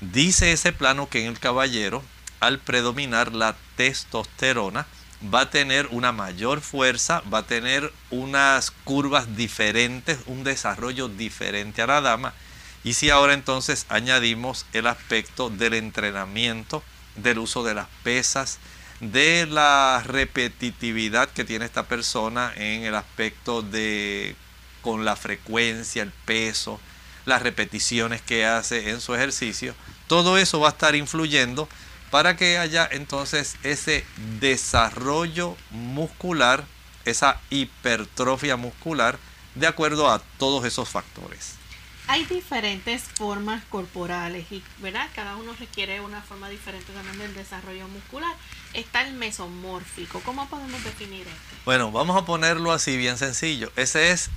Dice 0.00 0.52
ese 0.52 0.72
plano 0.72 1.08
que 1.08 1.22
en 1.22 1.28
el 1.28 1.38
caballero 1.38 2.02
al 2.40 2.58
predominar 2.58 3.32
la 3.32 3.56
testosterona 3.76 4.86
va 5.34 5.42
a 5.42 5.50
tener 5.50 5.88
una 5.90 6.12
mayor 6.12 6.60
fuerza, 6.60 7.22
va 7.32 7.38
a 7.38 7.46
tener 7.46 7.92
unas 8.10 8.70
curvas 8.70 9.36
diferentes, 9.36 10.18
un 10.26 10.44
desarrollo 10.44 11.08
diferente 11.08 11.80
a 11.82 11.86
la 11.86 12.00
dama. 12.00 12.34
Y 12.84 12.92
si 12.92 13.10
ahora 13.10 13.32
entonces 13.32 13.86
añadimos 13.88 14.66
el 14.72 14.86
aspecto 14.86 15.48
del 15.48 15.74
entrenamiento, 15.74 16.82
del 17.16 17.38
uso 17.38 17.64
de 17.64 17.74
las 17.74 17.88
pesas, 18.02 18.58
de 19.00 19.46
la 19.46 20.02
repetitividad 20.06 21.28
que 21.30 21.44
tiene 21.44 21.64
esta 21.64 21.84
persona 21.84 22.52
en 22.54 22.84
el 22.84 22.94
aspecto 22.94 23.62
de 23.62 24.36
con 24.82 25.04
la 25.04 25.16
frecuencia, 25.16 26.02
el 26.02 26.12
peso, 26.12 26.80
las 27.26 27.42
repeticiones 27.42 28.22
que 28.22 28.46
hace 28.46 28.90
en 28.90 29.00
su 29.00 29.14
ejercicio, 29.14 29.74
todo 30.06 30.38
eso 30.38 30.60
va 30.60 30.68
a 30.68 30.72
estar 30.72 30.94
influyendo 30.94 31.68
para 32.10 32.36
que 32.36 32.56
haya 32.56 32.88
entonces 32.90 33.56
ese 33.62 34.06
desarrollo 34.40 35.56
muscular, 35.70 36.64
esa 37.04 37.40
hipertrofia 37.50 38.56
muscular, 38.56 39.18
de 39.54 39.66
acuerdo 39.66 40.10
a 40.10 40.20
todos 40.38 40.64
esos 40.64 40.88
factores. 40.88 41.56
Hay 42.08 42.24
diferentes 42.24 43.02
formas 43.02 43.64
corporales 43.64 44.50
y 44.52 44.62
verdad 44.78 45.08
cada 45.14 45.36
uno 45.36 45.52
requiere 45.58 46.00
una 46.00 46.22
forma 46.22 46.48
diferente 46.48 46.92
también 46.92 47.18
del 47.18 47.34
desarrollo 47.34 47.88
muscular. 47.88 48.32
Está 48.74 49.02
el 49.02 49.14
mesomórfico. 49.14 50.20
Cómo 50.20 50.48
podemos 50.48 50.84
definir 50.84 51.22
esto 51.22 51.56
bueno 51.66 51.90
vamos 51.90 52.16
a 52.16 52.24
ponerlo 52.24 52.70
así 52.70 52.96
bien 52.96 53.18
sencillo. 53.18 53.72
Ese 53.74 54.12
es 54.12 54.30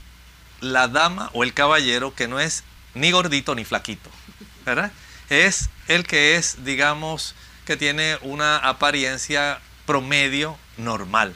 la 0.61 0.87
dama 0.87 1.29
o 1.33 1.43
el 1.43 1.53
caballero 1.53 2.15
que 2.15 2.27
no 2.27 2.39
es 2.39 2.63
ni 2.93 3.11
gordito 3.11 3.55
ni 3.55 3.65
flaquito 3.65 4.09
verdad 4.65 4.91
es 5.29 5.69
el 5.87 6.05
que 6.05 6.35
es 6.35 6.63
digamos 6.63 7.35
que 7.65 7.77
tiene 7.77 8.17
una 8.21 8.57
apariencia 8.57 9.59
promedio 9.85 10.57
normal 10.77 11.35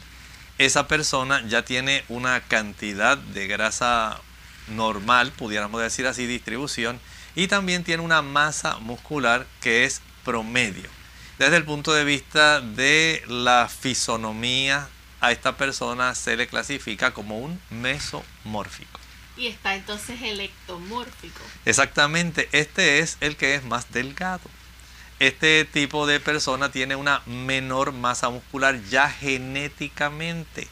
esa 0.58 0.86
persona 0.86 1.42
ya 1.48 1.64
tiene 1.64 2.04
una 2.08 2.40
cantidad 2.40 3.18
de 3.18 3.46
grasa 3.48 4.20
normal, 4.68 5.32
pudiéramos 5.32 5.80
decir 5.80 6.06
así, 6.06 6.26
distribución, 6.26 7.00
y 7.34 7.48
también 7.48 7.82
tiene 7.82 8.02
una 8.02 8.22
masa 8.22 8.78
muscular 8.78 9.46
que 9.60 9.84
es 9.84 10.00
promedio. 10.24 10.88
Desde 11.38 11.56
el 11.56 11.64
punto 11.64 11.92
de 11.92 12.04
vista 12.04 12.60
de 12.60 13.22
la 13.26 13.68
fisonomía, 13.68 14.88
a 15.20 15.32
esta 15.32 15.56
persona 15.56 16.14
se 16.14 16.36
le 16.36 16.46
clasifica 16.46 17.12
como 17.12 17.38
un 17.38 17.60
mesomórfico. 17.70 19.00
Y 19.36 19.48
está 19.48 19.74
entonces 19.74 20.22
el 20.22 20.40
ectomórfico. 20.40 21.40
Exactamente, 21.64 22.48
este 22.52 23.00
es 23.00 23.16
el 23.20 23.36
que 23.36 23.54
es 23.54 23.64
más 23.64 23.90
delgado. 23.92 24.48
Este 25.18 25.64
tipo 25.64 26.06
de 26.06 26.20
persona 26.20 26.70
tiene 26.70 26.96
una 26.96 27.22
menor 27.26 27.92
masa 27.92 28.30
muscular 28.30 28.80
ya 28.90 29.10
genéticamente 29.10 30.68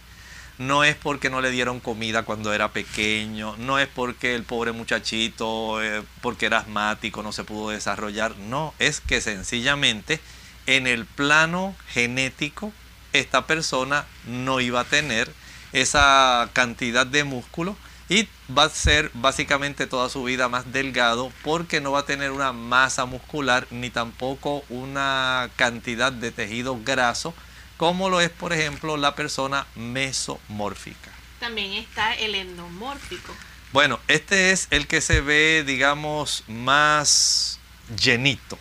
no 0.58 0.84
es 0.84 0.94
porque 0.96 1.30
no 1.30 1.40
le 1.40 1.50
dieron 1.50 1.80
comida 1.80 2.24
cuando 2.24 2.52
era 2.52 2.72
pequeño, 2.72 3.56
no 3.58 3.78
es 3.78 3.88
porque 3.88 4.34
el 4.34 4.44
pobre 4.44 4.72
muchachito, 4.72 5.82
eh, 5.82 6.02
porque 6.20 6.46
era 6.46 6.58
asmático, 6.58 7.22
no 7.22 7.32
se 7.32 7.44
pudo 7.44 7.70
desarrollar, 7.70 8.36
no, 8.36 8.74
es 8.78 9.00
que 9.00 9.20
sencillamente 9.20 10.20
en 10.66 10.86
el 10.86 11.04
plano 11.04 11.74
genético 11.88 12.72
esta 13.12 13.46
persona 13.46 14.06
no 14.26 14.60
iba 14.60 14.80
a 14.80 14.84
tener 14.84 15.32
esa 15.72 16.48
cantidad 16.52 17.06
de 17.06 17.24
músculo 17.24 17.76
y 18.12 18.28
va 18.54 18.64
a 18.64 18.68
ser 18.68 19.10
básicamente 19.14 19.86
toda 19.86 20.10
su 20.10 20.22
vida 20.24 20.50
más 20.50 20.70
delgado 20.70 21.32
porque 21.42 21.80
no 21.80 21.92
va 21.92 22.00
a 22.00 22.04
tener 22.04 22.30
una 22.30 22.52
masa 22.52 23.06
muscular 23.06 23.66
ni 23.70 23.88
tampoco 23.88 24.62
una 24.68 25.48
cantidad 25.56 26.12
de 26.12 26.30
tejido 26.30 26.78
graso 26.84 27.32
como 27.78 28.10
lo 28.10 28.20
es, 28.20 28.28
por 28.28 28.52
ejemplo, 28.52 28.98
la 28.98 29.14
persona 29.16 29.66
mesomórfica. 29.76 31.10
También 31.40 31.72
está 31.72 32.14
el 32.14 32.34
endomórfico. 32.34 33.34
Bueno, 33.72 33.98
este 34.08 34.52
es 34.52 34.68
el 34.70 34.86
que 34.86 35.00
se 35.00 35.22
ve, 35.22 35.64
digamos, 35.66 36.44
más 36.48 37.58
llenito. 37.98 38.58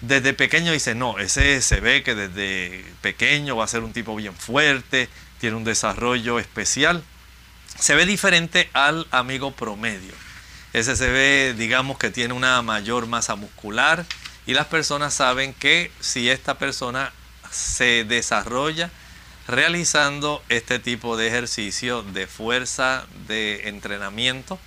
Desde 0.00 0.34
pequeño 0.34 0.72
dice, 0.72 0.96
no, 0.96 1.20
ese 1.20 1.62
se 1.62 1.78
ve 1.78 2.02
que 2.02 2.16
desde 2.16 2.84
pequeño 3.00 3.56
va 3.56 3.64
a 3.64 3.68
ser 3.68 3.84
un 3.84 3.92
tipo 3.92 4.16
bien 4.16 4.34
fuerte, 4.34 5.08
tiene 5.38 5.56
un 5.56 5.64
desarrollo 5.64 6.40
especial. 6.40 7.04
Se 7.78 7.94
ve 7.94 8.06
diferente 8.06 8.70
al 8.72 9.06
amigo 9.10 9.50
promedio. 9.50 10.14
Ese 10.72 10.96
se 10.96 11.10
ve, 11.10 11.54
digamos, 11.56 11.98
que 11.98 12.10
tiene 12.10 12.32
una 12.32 12.62
mayor 12.62 13.06
masa 13.06 13.34
muscular 13.34 14.06
y 14.46 14.54
las 14.54 14.66
personas 14.66 15.14
saben 15.14 15.52
que 15.52 15.90
si 16.00 16.30
esta 16.30 16.58
persona 16.58 17.12
se 17.50 18.04
desarrolla 18.04 18.90
realizando 19.46 20.42
este 20.48 20.78
tipo 20.78 21.16
de 21.16 21.28
ejercicio 21.28 22.02
de 22.02 22.26
fuerza, 22.26 23.06
de 23.26 23.68
entrenamiento, 23.68 24.58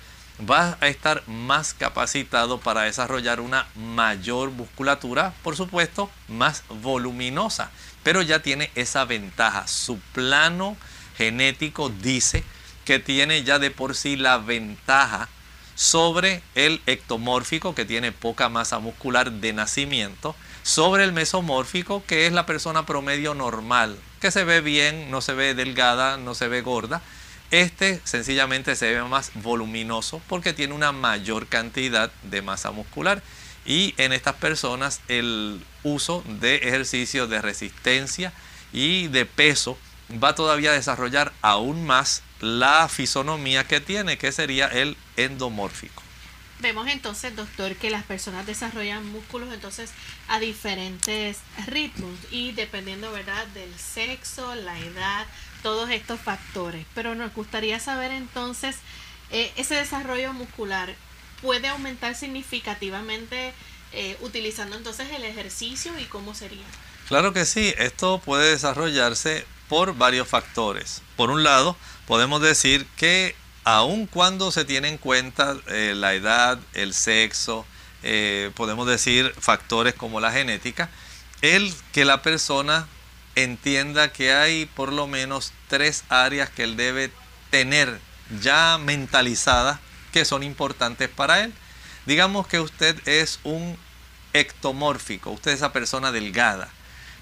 va 0.48 0.76
a 0.80 0.88
estar 0.88 1.26
más 1.26 1.74
capacitado 1.74 2.60
para 2.60 2.82
desarrollar 2.82 3.40
una 3.40 3.66
mayor 3.74 4.50
musculatura, 4.50 5.32
por 5.42 5.56
supuesto, 5.56 6.10
más 6.28 6.62
voluminosa, 6.68 7.70
pero 8.02 8.22
ya 8.22 8.40
tiene 8.40 8.70
esa 8.74 9.04
ventaja. 9.04 9.66
Su 9.66 9.98
plano 10.12 10.76
genético 11.16 11.88
dice 11.88 12.44
que 12.86 12.98
tiene 12.98 13.42
ya 13.44 13.58
de 13.58 13.70
por 13.70 13.94
sí 13.94 14.16
la 14.16 14.38
ventaja 14.38 15.28
sobre 15.74 16.40
el 16.54 16.80
ectomórfico 16.86 17.74
que 17.74 17.84
tiene 17.84 18.12
poca 18.12 18.48
masa 18.48 18.78
muscular 18.78 19.30
de 19.30 19.52
nacimiento 19.52 20.34
sobre 20.62 21.04
el 21.04 21.12
mesomórfico, 21.12 22.02
que 22.06 22.26
es 22.26 22.32
la 22.32 22.46
persona 22.46 22.86
promedio 22.86 23.34
normal, 23.34 23.98
que 24.20 24.30
se 24.30 24.44
ve 24.44 24.62
bien, 24.62 25.10
no 25.10 25.20
se 25.20 25.34
ve 25.34 25.54
delgada, 25.54 26.16
no 26.16 26.34
se 26.34 26.48
ve 26.48 26.62
gorda. 26.62 27.02
Este 27.50 28.00
sencillamente 28.04 28.74
se 28.74 28.92
ve 28.92 29.02
más 29.04 29.30
voluminoso 29.34 30.22
porque 30.28 30.52
tiene 30.52 30.74
una 30.74 30.92
mayor 30.92 31.46
cantidad 31.46 32.10
de 32.22 32.42
masa 32.42 32.70
muscular. 32.70 33.22
Y 33.64 33.94
en 33.98 34.12
estas 34.12 34.34
personas 34.36 35.00
el 35.08 35.60
uso 35.82 36.24
de 36.40 36.56
ejercicios 36.56 37.28
de 37.28 37.42
resistencia 37.42 38.32
y 38.72 39.08
de 39.08 39.26
peso 39.26 39.76
va 40.10 40.34
todavía 40.34 40.70
a 40.70 40.74
desarrollar 40.74 41.32
aún 41.42 41.84
más 41.84 42.22
la 42.40 42.88
fisonomía 42.88 43.66
que 43.66 43.80
tiene, 43.80 44.18
que 44.18 44.32
sería 44.32 44.66
el 44.66 44.96
endomórfico. 45.16 46.02
Vemos 46.60 46.88
entonces, 46.88 47.36
doctor, 47.36 47.76
que 47.76 47.90
las 47.90 48.04
personas 48.04 48.46
desarrollan 48.46 49.06
músculos 49.06 49.52
entonces 49.52 49.90
a 50.28 50.38
diferentes 50.38 51.38
ritmos 51.66 52.18
y 52.30 52.52
dependiendo, 52.52 53.12
¿verdad?, 53.12 53.46
del 53.48 53.72
sexo, 53.78 54.54
la 54.54 54.78
edad, 54.78 55.26
todos 55.62 55.90
estos 55.90 56.18
factores. 56.18 56.86
Pero 56.94 57.14
nos 57.14 57.34
gustaría 57.34 57.78
saber 57.78 58.10
entonces, 58.10 58.76
eh, 59.30 59.52
ese 59.56 59.74
desarrollo 59.74 60.32
muscular 60.32 60.94
puede 61.42 61.68
aumentar 61.68 62.14
significativamente 62.14 63.52
eh, 63.92 64.16
utilizando 64.20 64.76
entonces 64.76 65.10
el 65.10 65.24
ejercicio 65.24 65.98
y 65.98 66.04
cómo 66.04 66.34
sería. 66.34 66.64
Claro 67.08 67.34
que 67.34 67.44
sí, 67.44 67.74
esto 67.76 68.18
puede 68.24 68.50
desarrollarse 68.50 69.44
por 69.68 69.96
varios 69.96 70.28
factores. 70.28 71.02
Por 71.16 71.30
un 71.30 71.42
lado, 71.42 71.76
podemos 72.06 72.40
decir 72.40 72.86
que 72.96 73.34
aun 73.64 74.06
cuando 74.06 74.52
se 74.52 74.64
tiene 74.64 74.88
en 74.88 74.98
cuenta 74.98 75.56
eh, 75.66 75.94
la 75.96 76.14
edad, 76.14 76.58
el 76.72 76.94
sexo, 76.94 77.66
eh, 78.02 78.50
podemos 78.54 78.86
decir 78.86 79.34
factores 79.38 79.94
como 79.94 80.20
la 80.20 80.30
genética, 80.30 80.88
el 81.42 81.74
que 81.92 82.04
la 82.04 82.22
persona 82.22 82.86
entienda 83.34 84.12
que 84.12 84.32
hay 84.32 84.66
por 84.66 84.92
lo 84.92 85.06
menos 85.06 85.52
tres 85.68 86.04
áreas 86.08 86.48
que 86.48 86.64
él 86.64 86.76
debe 86.76 87.10
tener 87.50 88.00
ya 88.40 88.78
mentalizadas 88.78 89.80
que 90.12 90.24
son 90.24 90.42
importantes 90.42 91.08
para 91.08 91.42
él. 91.42 91.52
Digamos 92.06 92.46
que 92.46 92.60
usted 92.60 92.96
es 93.06 93.40
un 93.42 93.76
ectomórfico, 94.32 95.30
usted 95.30 95.50
es 95.50 95.58
esa 95.58 95.72
persona 95.72 96.12
delgada, 96.12 96.68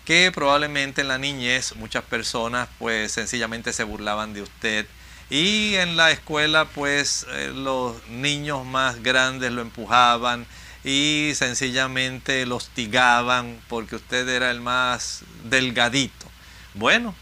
que 0.05 0.31
probablemente 0.33 1.01
en 1.01 1.09
la 1.09 1.19
niñez 1.19 1.77
muchas 1.77 2.05
personas 2.05 2.69
pues 2.79 3.13
sencillamente 3.13 3.73
se 3.73 3.85
burlaban 3.85 4.35
de 4.35 4.43
usted 4.43 4.87
y 5.31 5.75
en 5.77 5.97
la 5.97 6.11
escuela 6.11 6.67
pues 6.67 7.27
eh, 7.31 7.53
los 7.55 8.07
niños 8.09 8.65
más 8.67 9.03
grandes 9.03 9.53
lo 9.53 9.63
empujaban 9.63 10.47
y 10.85 11.33
sencillamente 11.35 12.45
lo 12.45 12.57
hostigaban 12.57 13.59
porque 13.69 13.97
usted 13.97 14.29
era 14.29 14.51
el 14.51 14.61
más 14.61 15.23
delgadito. 15.45 16.27
Bueno, 16.75 17.15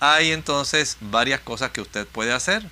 hay 0.00 0.32
entonces 0.32 0.96
varias 1.00 1.40
cosas 1.40 1.70
que 1.70 1.80
usted 1.80 2.06
puede 2.08 2.32
hacer. 2.32 2.68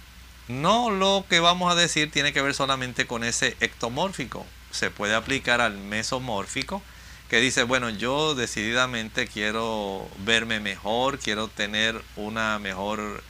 No 0.49 0.91
lo 0.91 1.25
que 1.29 1.39
vamos 1.39 1.71
a 1.71 1.77
decir 1.77 2.11
tiene 2.11 2.33
que 2.33 2.43
ver 2.43 2.55
solamente 2.55 3.07
con 3.07 3.23
ese 3.23 3.57
ectomórfico. 3.61 4.45
Se 4.73 4.91
puede 4.91 5.15
aplicar 5.15 5.61
al 5.61 5.79
mesomórfico 5.79 6.83
que 7.29 7.41
dice, 7.41 7.65
bueno, 7.65 7.91
yo 7.91 8.35
decididamente 8.35 9.27
quiero 9.27 10.09
verme 10.25 10.61
mejor, 10.61 11.19
quiero 11.19 11.49
tener 11.49 12.01
una 12.17 12.59
mejor 12.59 13.23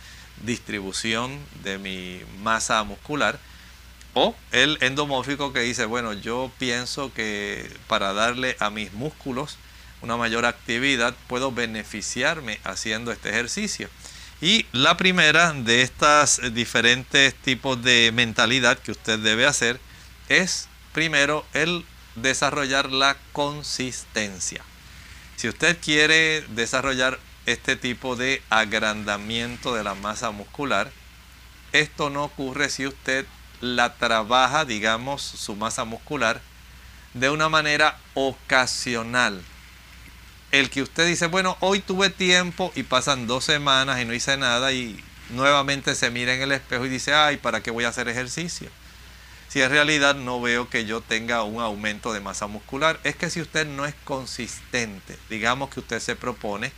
distribución 0.42 1.38
de 1.62 1.78
mi 1.78 2.20
masa 2.42 2.82
muscular. 2.84 3.38
O 4.12 4.34
el 4.52 4.78
endomórfico 4.80 5.52
que 5.52 5.60
dice, 5.60 5.84
bueno, 5.84 6.12
yo 6.12 6.50
pienso 6.58 7.12
que 7.12 7.70
para 7.86 8.12
darle 8.12 8.56
a 8.60 8.70
mis 8.70 8.92
músculos 8.92 9.58
una 10.00 10.16
mayor 10.16 10.46
actividad 10.46 11.14
puedo 11.26 11.52
beneficiarme 11.52 12.60
haciendo 12.64 13.12
este 13.12 13.30
ejercicio. 13.30 13.88
Y 14.40 14.66
la 14.72 14.96
primera 14.96 15.52
de 15.52 15.82
estas 15.82 16.40
diferentes 16.52 17.34
tipos 17.34 17.82
de 17.82 18.10
mentalidad 18.12 18.78
que 18.78 18.92
usted 18.92 19.18
debe 19.18 19.46
hacer 19.46 19.80
es 20.28 20.68
primero 20.92 21.44
el 21.54 21.84
desarrollar 22.16 22.90
la 22.90 23.16
consistencia. 23.32 24.62
Si 25.36 25.48
usted 25.48 25.78
quiere 25.80 26.44
desarrollar 26.48 27.18
este 27.44 27.76
tipo 27.76 28.16
de 28.16 28.42
agrandamiento 28.50 29.74
de 29.74 29.84
la 29.84 29.94
masa 29.94 30.30
muscular, 30.30 30.90
esto 31.72 32.10
no 32.10 32.24
ocurre 32.24 32.70
si 32.70 32.86
usted 32.86 33.26
la 33.60 33.94
trabaja, 33.94 34.64
digamos, 34.64 35.22
su 35.22 35.54
masa 35.54 35.84
muscular, 35.84 36.40
de 37.14 37.30
una 37.30 37.48
manera 37.48 37.98
ocasional. 38.14 39.42
El 40.52 40.70
que 40.70 40.82
usted 40.82 41.06
dice, 41.06 41.26
bueno, 41.26 41.56
hoy 41.60 41.80
tuve 41.80 42.10
tiempo 42.10 42.72
y 42.74 42.82
pasan 42.82 43.26
dos 43.26 43.44
semanas 43.44 44.00
y 44.00 44.04
no 44.04 44.14
hice 44.14 44.36
nada 44.36 44.72
y 44.72 45.02
nuevamente 45.30 45.94
se 45.94 46.10
mira 46.10 46.34
en 46.34 46.42
el 46.42 46.52
espejo 46.52 46.86
y 46.86 46.88
dice, 46.88 47.14
ay, 47.14 47.36
¿para 47.36 47.62
qué 47.62 47.70
voy 47.70 47.84
a 47.84 47.88
hacer 47.88 48.08
ejercicio? 48.08 48.70
Si 49.56 49.62
en 49.62 49.70
realidad 49.70 50.14
no 50.14 50.38
veo 50.38 50.68
que 50.68 50.84
yo 50.84 51.00
tenga 51.00 51.42
un 51.42 51.62
aumento 51.62 52.12
de 52.12 52.20
masa 52.20 52.46
muscular, 52.46 53.00
es 53.04 53.16
que 53.16 53.30
si 53.30 53.40
usted 53.40 53.66
no 53.66 53.86
es 53.86 53.94
consistente, 54.04 55.18
digamos 55.30 55.70
que 55.70 55.80
usted 55.80 55.98
se 55.98 56.14
propone 56.14 56.72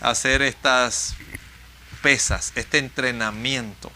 hacer 0.00 0.42
estas 0.42 1.14
pesas, 2.02 2.52
este 2.56 2.78
entrenamiento. 2.78 3.92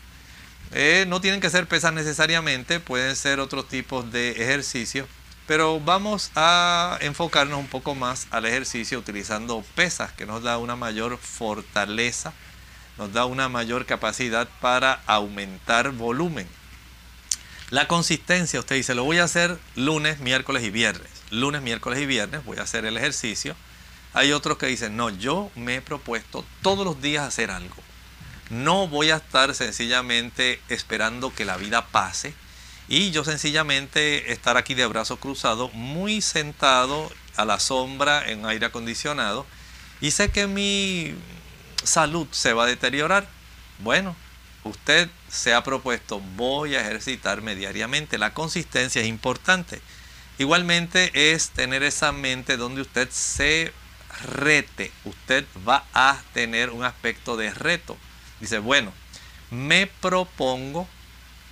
Eh, 0.71 1.05
no 1.09 1.21
tienen 1.21 1.41
que 1.41 1.51
ser 1.51 1.67
pesas 1.67 1.93
necesariamente, 1.95 2.79
pueden 2.79 3.17
ser 3.17 3.41
otros 3.41 3.67
tipos 3.67 4.13
de 4.13 4.31
ejercicios, 4.41 5.09
pero 5.49 5.81
vamos 5.81 6.31
a 6.37 6.99
enfocarnos 7.01 7.59
un 7.59 7.67
poco 7.67 7.97
más 7.97 8.29
al 8.31 8.47
ejercicio 8.47 9.01
utilizando 9.01 9.65
pesas, 9.75 10.13
que 10.13 10.27
nos 10.27 10.45
da 10.45 10.59
una 10.59 10.77
mayor 10.77 11.19
fortaleza, 11.19 12.33
nos 12.99 13.13
da 13.13 13.25
una 13.25 13.49
mayor 13.49 13.85
capacidad 13.85 14.49
para 14.61 15.03
aumentar 15.09 15.91
volumen. 15.91 16.62
La 17.73 17.89
consistencia, 17.89 18.61
usted 18.61 18.77
dice, 18.77 18.95
lo 18.95 19.03
voy 19.03 19.19
a 19.19 19.25
hacer 19.25 19.59
lunes, 19.75 20.21
miércoles 20.21 20.63
y 20.63 20.71
viernes. 20.71 21.11
Lunes, 21.31 21.61
miércoles 21.63 21.99
y 21.99 22.07
viernes 22.07 22.45
voy 22.45 22.59
a 22.59 22.63
hacer 22.63 22.85
el 22.85 22.97
ejercicio 22.97 23.57
hay 24.15 24.33
otros 24.33 24.59
que 24.59 24.67
dicen, 24.67 24.97
no, 24.97 25.09
yo 25.09 25.51
me 25.55 25.77
he 25.77 25.81
propuesto 25.81 26.45
todos 26.61 26.85
los 26.85 27.01
días 27.01 27.27
hacer 27.27 27.51
algo. 27.51 27.77
No 28.51 28.87
voy 28.87 29.11
a 29.11 29.17
estar 29.17 29.55
sencillamente 29.55 30.61
esperando 30.69 31.35
que 31.35 31.47
la 31.47 31.57
vida 31.57 31.87
pase 31.87 32.35
y 32.89 33.11
yo 33.11 33.25
sencillamente 33.25 34.33
estar 34.33 34.59
aquí 34.59 34.75
de 34.75 34.87
brazo 34.87 35.17
cruzado, 35.17 35.71
muy 35.71 36.21
sentado 36.21 37.11
a 37.37 37.47
la 37.47 37.59
sombra 37.59 38.29
en 38.29 38.45
aire 38.45 38.67
acondicionado 38.67 39.47
y 40.03 40.11
sé 40.11 40.31
que 40.31 40.47
mi 40.47 41.15
salud 41.83 42.27
se 42.33 42.53
va 42.53 42.65
a 42.65 42.67
deteriorar. 42.67 43.27
Bueno, 43.79 44.15
usted 44.65 45.09
se 45.29 45.55
ha 45.55 45.63
propuesto, 45.63 46.21
voy 46.37 46.75
a 46.75 46.81
ejercitarme 46.81 47.55
diariamente. 47.55 48.19
La 48.19 48.35
consistencia 48.35 49.03
es 49.03 49.09
importante. 49.09 49.81
Igualmente 50.39 51.33
es 51.33 51.51
tener 51.51 51.83
esa 51.83 52.13
mente 52.13 52.57
donde 52.57 52.81
usted 52.81 53.09
se 53.11 53.73
rete, 54.23 54.93
usted 55.05 55.47
va 55.67 55.85
a 55.95 56.21
tener 56.33 56.71
un 56.71 56.85
aspecto 56.85 57.37
de 57.37 57.53
reto. 57.53 57.97
Dice, 58.41 58.59
bueno, 58.59 58.93
me 59.51 59.87
propongo 59.87 60.89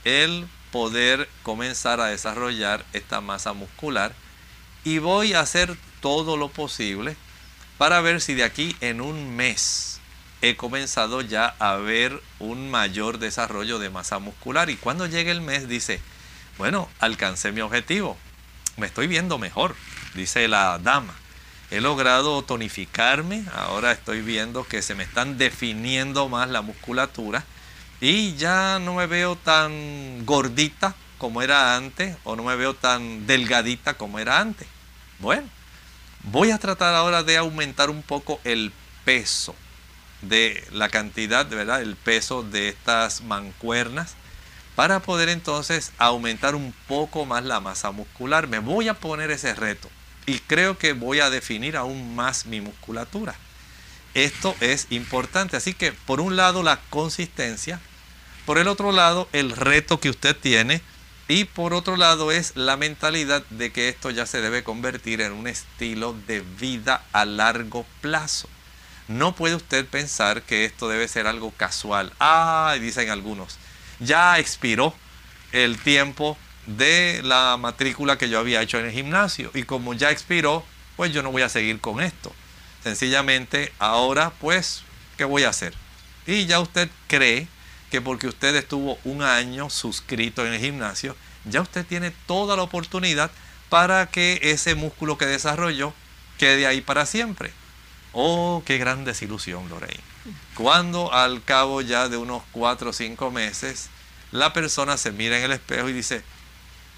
el 0.05 0.47
poder 0.73 1.29
comenzar 1.43 2.01
a 2.01 2.07
desarrollar 2.07 2.85
esta 2.93 3.21
masa 3.21 3.53
muscular 3.53 4.15
y 4.85 4.99
voy 4.99 5.35
a 5.35 5.41
hacer 5.41 5.77
todo 6.01 6.37
lo 6.37 6.49
posible 6.49 7.17
para 7.77 8.01
ver 8.01 8.21
si 8.21 8.35
de 8.35 8.45
aquí 8.45 8.77
en 8.81 9.01
un 9.01 9.37
mes 9.37 10.00
he 10.43 10.57
comenzado 10.57 11.21
ya 11.21 11.55
a 11.59 11.77
ver 11.77 12.23
un 12.39 12.71
mayor 12.71 13.19
desarrollo 13.19 13.79
de 13.79 13.91
masa 13.91 14.19
muscular. 14.19 14.71
Y 14.71 14.77
cuando 14.77 15.07
llegue 15.07 15.31
el 15.31 15.41
mes 15.41 15.69
dice, 15.69 16.01
bueno, 16.59 16.89
alcancé 16.99 17.53
mi 17.53 17.61
objetivo, 17.61 18.17
me 18.77 18.87
estoy 18.87 19.07
viendo 19.07 19.39
mejor, 19.39 19.75
dice 20.15 20.49
la 20.49 20.79
dama. 20.79 21.15
He 21.71 21.81
logrado 21.81 22.43
tonificarme, 22.43 23.45
ahora 23.53 23.93
estoy 23.93 24.23
viendo 24.23 24.65
que 24.65 24.83
se 24.83 24.95
me 24.95 25.05
están 25.05 25.39
definiendo 25.39 26.29
más 26.29 26.49
la 26.49 26.63
musculatura. 26.63 27.45
Y 28.01 28.35
ya 28.37 28.79
no 28.81 28.95
me 28.95 29.07
veo 29.07 29.37
tan 29.37 30.25
gordita 30.25 30.95
como 31.19 31.43
era 31.43 31.77
antes 31.77 32.17
o 32.25 32.35
no 32.35 32.43
me 32.43 32.57
veo 32.57 32.75
tan 32.75 33.27
delgadita 33.27 33.95
como 33.95 34.19
era 34.19 34.41
antes. 34.41 34.67
Bueno, 35.19 35.47
voy 36.25 36.51
a 36.51 36.59
tratar 36.59 36.95
ahora 36.95 37.23
de 37.23 37.37
aumentar 37.37 37.91
un 37.91 38.03
poco 38.03 38.41
el 38.43 38.73
peso 39.05 39.55
de 40.23 40.65
la 40.73 40.89
cantidad, 40.89 41.49
verdad, 41.49 41.83
el 41.83 41.97
peso 41.97 42.43
de 42.43 42.69
estas 42.69 43.23
mancuernas 43.23 44.15
para 44.77 45.01
poder 45.01 45.29
entonces 45.29 45.93
aumentar 45.99 46.55
un 46.55 46.73
poco 46.89 47.27
más 47.27 47.45
la 47.45 47.61
masa 47.61 47.91
muscular. 47.91 48.49
Me 48.49 48.59
voy 48.59 48.89
a 48.89 48.95
poner 48.95 49.31
ese 49.31 49.55
reto 49.55 49.91
y 50.27 50.39
creo 50.39 50.79
que 50.79 50.93
voy 50.93 51.21
a 51.21 51.31
definir 51.31 51.77
aún 51.77 52.15
más 52.15 52.47
mi 52.47 52.61
musculatura. 52.61 53.35
Esto 54.15 54.55
es 54.61 54.87
importante. 54.91 55.57
Así 55.57 55.75
que 55.75 55.93
por 55.93 56.21
un 56.21 56.37
lado 56.37 56.63
la 56.63 56.81
consistencia, 56.91 57.81
por 58.47 58.59
el 58.59 58.69
otro 58.69 58.93
lado 58.93 59.29
el 59.33 59.51
reto 59.51 60.01
que 60.01 60.11
usted 60.11 60.37
tiene 60.37 60.83
y 61.29 61.45
por 61.45 61.75
otro 61.75 61.97
lado 61.97 62.33
es 62.33 62.57
la 62.57 62.77
mentalidad 62.77 63.45
de 63.51 63.71
que 63.73 63.89
esto 63.89 64.11
ya 64.11 64.27
se 64.27 64.41
debe 64.41 64.65
convertir 64.65 65.21
en 65.21 65.33
un 65.33 65.47
estilo 65.47 66.17
de 66.27 66.41
vida 66.41 67.05
a 67.13 67.25
largo 67.25 67.87
plazo. 68.01 68.49
No 69.11 69.35
puede 69.35 69.57
usted 69.57 69.85
pensar 69.87 70.43
que 70.43 70.65
esto 70.65 70.89
debe 70.89 71.09
ser 71.09 71.27
algo 71.27 71.51
casual. 71.51 72.13
Ah, 72.21 72.77
dicen 72.81 73.11
algunos, 73.11 73.59
ya 73.99 74.39
expiró 74.39 74.95
el 75.51 75.81
tiempo 75.81 76.39
de 76.67 77.21
la 77.25 77.57
matrícula 77.59 78.19
que 78.19 78.29
yo 78.29 78.39
había 78.39 78.63
hecho 78.63 78.79
en 78.79 78.87
el 78.87 78.93
gimnasio. 78.93 79.51
Y 79.53 79.65
como 79.65 79.95
ya 79.95 80.13
expiró, 80.13 80.65
pues 80.95 81.13
yo 81.13 81.25
no 81.25 81.33
voy 81.33 81.43
a 81.43 81.49
seguir 81.49 81.81
con 81.81 82.01
esto. 82.01 82.33
Sencillamente, 82.85 83.73
ahora 83.81 84.31
pues, 84.39 84.85
¿qué 85.19 85.25
voy 85.25 85.43
a 85.43 85.49
hacer? 85.49 85.75
Y 86.25 86.47
ya 86.47 86.61
usted 86.61 86.89
cree 87.09 87.49
que 87.91 88.01
porque 88.01 88.29
usted 88.29 88.55
estuvo 88.55 88.97
un 89.03 89.23
año 89.23 89.71
suscrito 89.71 90.47
en 90.47 90.53
el 90.53 90.61
gimnasio, 90.61 91.17
ya 91.47 91.63
usted 91.63 91.85
tiene 91.85 92.13
toda 92.29 92.55
la 92.57 92.63
oportunidad 92.63 93.33
para 93.71 94.07
que 94.07 94.39
ese 94.41 94.77
músculo 94.77 95.19
que 95.19 95.27
desarrolló 95.27 95.95
quede 96.39 96.69
ahí 96.69 96.81
para 96.81 97.07
siempre. 97.07 97.53
Oh, 98.13 98.63
qué 98.67 98.79
gran 98.79 99.05
desilusión, 99.05 99.69
Lorraine. 99.69 100.03
Cuando 100.55 101.13
al 101.13 101.43
cabo 101.45 101.81
ya 101.81 102.09
de 102.09 102.17
unos 102.17 102.43
cuatro 102.53 102.91
o 102.91 102.93
cinco 102.93 103.31
meses, 103.31 103.89
la 104.33 104.53
persona 104.53 104.97
se 104.97 105.13
mira 105.13 105.39
en 105.39 105.45
el 105.45 105.53
espejo 105.53 105.89
y 105.89 105.93
dice, 105.93 106.23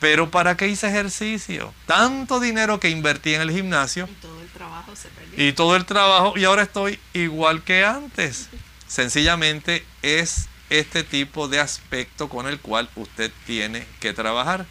pero 0.01 0.31
¿para 0.31 0.57
qué 0.57 0.67
hice 0.67 0.89
ejercicio? 0.89 1.73
Tanto 1.87 2.41
dinero 2.41 2.81
que 2.81 2.91
invertí 2.91 3.35
en 3.35 3.43
el 3.43 3.53
gimnasio. 3.53 4.09
Y 4.11 4.15
todo 4.15 4.43
el 4.43 4.49
trabajo 4.49 4.97
se 4.97 5.09
perdió. 5.09 5.47
Y 5.49 5.53
todo 5.53 5.77
el 5.77 5.85
trabajo 5.85 6.37
y 6.37 6.45
ahora 6.45 6.63
estoy 6.63 6.99
igual 7.13 7.63
que 7.63 7.85
antes. 7.85 8.49
Sencillamente 8.89 9.87
es 10.03 10.49
este 10.71 11.05
tipo 11.05 11.49
de 11.49 11.61
aspecto 11.61 12.29
con 12.29 12.49
el 12.49 12.59
cual 12.59 12.91
usted 12.97 13.31
tiene 13.47 13.87
que 14.01 14.13
trabajar. 14.13 14.67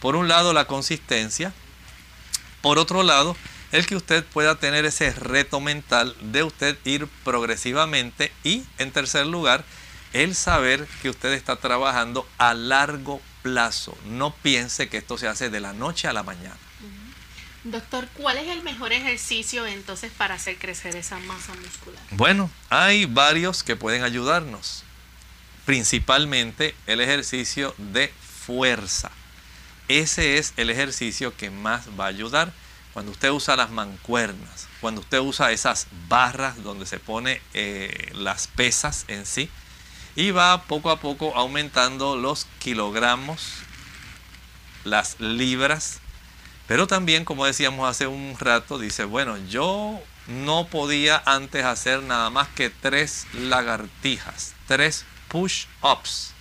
Por 0.00 0.16
un 0.16 0.28
lado 0.28 0.52
la 0.52 0.66
consistencia, 0.66 1.54
por 2.60 2.78
otro 2.78 3.02
lado 3.02 3.36
el 3.74 3.88
que 3.88 3.96
usted 3.96 4.24
pueda 4.24 4.54
tener 4.54 4.84
ese 4.84 5.10
reto 5.10 5.58
mental 5.58 6.14
de 6.20 6.44
usted 6.44 6.78
ir 6.84 7.08
progresivamente 7.24 8.30
y 8.44 8.62
en 8.78 8.92
tercer 8.92 9.26
lugar 9.26 9.64
el 10.12 10.36
saber 10.36 10.86
que 11.02 11.10
usted 11.10 11.32
está 11.32 11.56
trabajando 11.56 12.24
a 12.38 12.54
largo 12.54 13.20
plazo. 13.42 13.98
No 14.06 14.32
piense 14.32 14.88
que 14.88 14.98
esto 14.98 15.18
se 15.18 15.26
hace 15.26 15.50
de 15.50 15.58
la 15.58 15.72
noche 15.72 16.06
a 16.06 16.12
la 16.12 16.22
mañana. 16.22 16.56
Doctor, 17.64 18.06
¿cuál 18.14 18.36
es 18.36 18.46
el 18.46 18.62
mejor 18.62 18.92
ejercicio 18.92 19.66
entonces 19.66 20.12
para 20.16 20.34
hacer 20.34 20.56
crecer 20.56 20.94
esa 20.94 21.18
masa 21.18 21.52
muscular? 21.54 22.00
Bueno, 22.12 22.52
hay 22.70 23.06
varios 23.06 23.64
que 23.64 23.74
pueden 23.74 24.04
ayudarnos. 24.04 24.84
Principalmente 25.66 26.76
el 26.86 27.00
ejercicio 27.00 27.74
de 27.78 28.12
fuerza. 28.46 29.10
Ese 29.88 30.38
es 30.38 30.52
el 30.58 30.70
ejercicio 30.70 31.36
que 31.36 31.50
más 31.50 31.88
va 31.98 32.04
a 32.04 32.08
ayudar 32.08 32.52
cuando 32.94 33.10
usted 33.10 33.30
usa 33.30 33.56
las 33.56 33.70
mancuernas, 33.70 34.68
cuando 34.80 35.00
usted 35.00 35.18
usa 35.18 35.50
esas 35.50 35.88
barras 36.08 36.62
donde 36.62 36.86
se 36.86 37.00
pone 37.00 37.42
eh, 37.52 38.12
las 38.14 38.46
pesas 38.46 39.04
en 39.08 39.26
sí 39.26 39.50
y 40.14 40.30
va 40.30 40.62
poco 40.62 40.90
a 40.92 41.00
poco 41.00 41.34
aumentando 41.34 42.16
los 42.16 42.46
kilogramos, 42.60 43.40
las 44.84 45.18
libras, 45.18 45.98
pero 46.68 46.86
también 46.86 47.24
como 47.24 47.44
decíamos 47.44 47.90
hace 47.90 48.06
un 48.06 48.36
rato, 48.38 48.78
dice, 48.78 49.04
bueno, 49.04 49.36
yo 49.48 50.00
no 50.28 50.68
podía 50.68 51.20
antes 51.26 51.64
hacer 51.64 52.00
nada 52.04 52.30
más 52.30 52.46
que 52.48 52.70
tres 52.70 53.26
lagartijas, 53.32 54.54
tres 54.68 55.04
push-ups. 55.26 56.32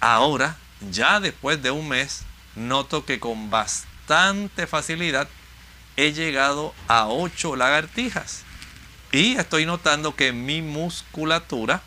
Ahora, 0.00 0.58
ya 0.90 1.18
después 1.18 1.62
de 1.62 1.70
un 1.70 1.88
mes, 1.88 2.24
noto 2.56 3.06
que 3.06 3.18
con 3.18 3.48
bastante 3.48 4.66
facilidad 4.66 5.28
he 5.96 6.12
llegado 6.12 6.74
a 6.88 7.06
8 7.06 7.56
lagartijas. 7.56 8.42
Y 9.10 9.34
estoy 9.34 9.66
notando 9.66 10.16
que 10.16 10.32
mi 10.32 10.62
musculatura 10.62 11.82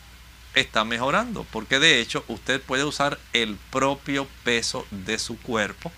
está 0.54 0.86
mejorando, 0.86 1.46
porque 1.52 1.80
de 1.80 2.00
hecho 2.00 2.24
usted 2.28 2.62
puede 2.62 2.84
usar 2.84 3.20
el 3.34 3.58
propio 3.72 4.28
peso 4.44 4.88
de 4.92 5.20
su 5.20 5.38
cuerpo 5.40 5.92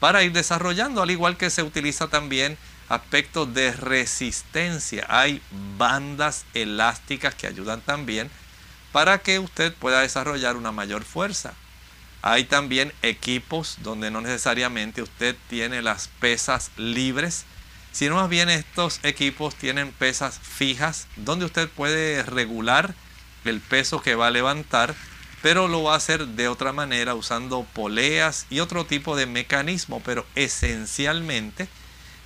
para 0.00 0.22
ir 0.22 0.32
desarrollando, 0.32 1.02
al 1.02 1.10
igual 1.10 1.36
que 1.36 1.50
se 1.50 1.62
utiliza 1.62 2.08
también 2.08 2.58
aspectos 2.88 3.54
de 3.54 3.72
resistencia. 3.72 5.06
Hay 5.08 5.40
bandas 5.78 6.44
elásticas 6.54 7.34
que 7.34 7.46
ayudan 7.46 7.80
también 7.80 8.30
para 8.90 9.18
que 9.18 9.38
usted 9.38 9.72
pueda 9.72 10.00
desarrollar 10.00 10.56
una 10.56 10.72
mayor 10.72 11.04
fuerza. 11.04 11.54
Hay 12.20 12.44
también 12.44 12.92
equipos 13.02 13.78
donde 13.82 14.10
no 14.10 14.20
necesariamente 14.20 15.02
usted 15.02 15.36
tiene 15.48 15.82
las 15.82 16.08
pesas 16.20 16.70
libres 16.76 17.46
si 17.92 18.08
no 18.08 18.16
más 18.16 18.28
bien 18.28 18.48
estos 18.48 19.00
equipos 19.02 19.54
tienen 19.54 19.92
pesas 19.92 20.40
fijas 20.40 21.06
donde 21.16 21.44
usted 21.44 21.68
puede 21.68 22.22
regular 22.22 22.94
el 23.44 23.60
peso 23.60 24.00
que 24.00 24.14
va 24.14 24.28
a 24.28 24.30
levantar, 24.30 24.94
pero 25.42 25.68
lo 25.68 25.82
va 25.82 25.94
a 25.94 25.96
hacer 25.96 26.26
de 26.26 26.48
otra 26.48 26.72
manera 26.72 27.14
usando 27.14 27.64
poleas 27.74 28.46
y 28.48 28.60
otro 28.60 28.86
tipo 28.86 29.16
de 29.16 29.26
mecanismo, 29.26 30.00
pero 30.04 30.24
esencialmente 30.34 31.68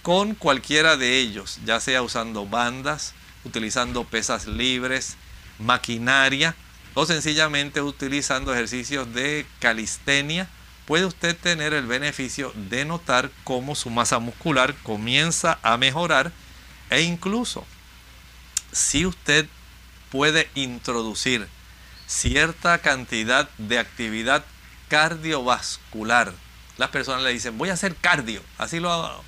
con 0.03 0.35
cualquiera 0.35 0.97
de 0.97 1.19
ellos, 1.19 1.59
ya 1.65 1.81
sea 1.81 2.03
usando 2.03 2.47
bandas, 2.47 3.15
utilizando 3.45 4.05
pesas 4.05 4.47
libres, 4.47 5.17
maquinaria 5.59 6.55
o 6.95 7.07
sencillamente 7.07 7.83
utilizando 7.83 8.53
ejercicios 8.55 9.13
de 9.13 9.47
calistenia 9.59 10.49
puede 10.87 11.05
usted 11.05 11.37
tener 11.37 11.75
el 11.75 11.87
beneficio 11.87 12.53
de 12.55 12.85
notar 12.85 13.31
cómo 13.45 13.75
su 13.75 13.91
masa 13.91 14.19
muscular 14.19 14.75
comienza 14.83 15.59
a 15.63 15.77
mejorar 15.77 16.33
e 16.91 17.03
incluso 17.03 17.67
si 18.73 19.05
usted 19.05 19.47
puede 20.11 20.49
introducir 20.55 21.49
cierta 22.07 22.79
cantidad 22.79 23.49
de 23.59 23.79
actividad 23.79 24.45
cardiovascular. 24.89 26.33
Las 26.79 26.91
personas 26.91 27.23
le 27.23 27.33
dicen, 27.33 27.59
voy 27.59 27.71
a 27.71 27.75
hacer 27.75 27.97
cardio. 27.97 28.43
Así 28.59 28.79
lo 28.79 29.23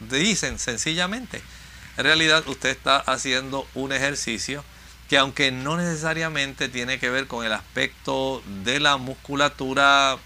dicen 0.00 0.58
sencillamente. 0.58 1.42
En 1.96 2.04
realidad 2.04 2.46
usted 2.46 2.70
está 2.70 2.98
haciendo 2.98 3.66
un 3.74 3.92
ejercicio 3.92 4.62
que 5.08 5.16
aunque 5.16 5.50
no 5.50 5.76
necesariamente 5.76 6.68
tiene 6.68 6.98
que 6.98 7.08
ver 7.08 7.26
con 7.26 7.46
el 7.46 7.52
aspecto 7.52 8.42
de 8.62 8.78
la 8.78 8.98
musculatura 8.98 10.18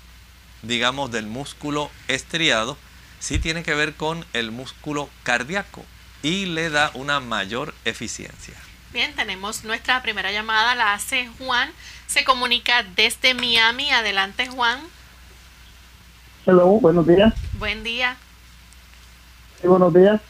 digamos, 0.63 1.11
del 1.11 1.27
músculo 1.27 1.91
estriado, 2.09 2.77
sí 3.21 3.39
tiene 3.39 3.63
que 3.63 3.75
ver 3.75 3.95
con 3.95 4.25
el 4.33 4.51
músculo 4.51 5.09
cardíaco 5.23 5.85
y 6.23 6.47
le 6.47 6.71
da 6.71 6.91
una 6.95 7.21
mayor 7.21 7.75
eficiencia. 7.85 8.55
Bien, 8.93 9.15
tenemos 9.15 9.65
nuestra 9.65 10.03
primera 10.03 10.33
llamada, 10.33 10.75
la 10.75 10.95
hace 10.95 11.29
Juan, 11.39 11.71
se 12.07 12.25
comunica 12.25 12.83
desde 12.83 13.35
Miami. 13.35 13.91
Adelante, 13.91 14.47
Juan. 14.49 14.81
Hello, 16.45 16.67
buenos 16.81 17.07
días. 17.07 17.33
Buen 17.55 17.83
día. 17.85 18.17
Sí, 19.61 19.67
buenos 19.67 19.95
días. 19.95 20.21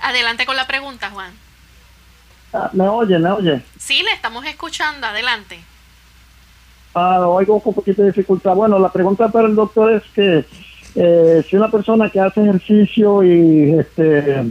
Adelante 0.00 0.44
con 0.44 0.56
la 0.56 0.66
pregunta, 0.66 1.10
Juan. 1.10 1.32
Ah, 2.52 2.68
¿Me 2.72 2.86
oye, 2.88 3.18
me 3.18 3.30
oye? 3.30 3.62
Sí, 3.78 4.02
le 4.02 4.12
estamos 4.12 4.44
escuchando, 4.44 5.06
adelante. 5.06 5.62
Ah, 6.94 7.26
oigo 7.26 7.58
con 7.60 7.70
un 7.70 7.74
poquito 7.74 8.02
de 8.02 8.08
dificultad. 8.08 8.54
Bueno, 8.54 8.78
la 8.78 8.92
pregunta 8.92 9.28
para 9.28 9.48
el 9.48 9.54
doctor 9.54 9.92
es 9.92 10.02
que 10.14 10.44
eh, 10.94 11.44
si 11.48 11.56
una 11.56 11.70
persona 11.70 12.10
que 12.10 12.20
hace 12.20 12.42
ejercicio 12.42 13.22
y 13.22 13.78
este 13.78 14.44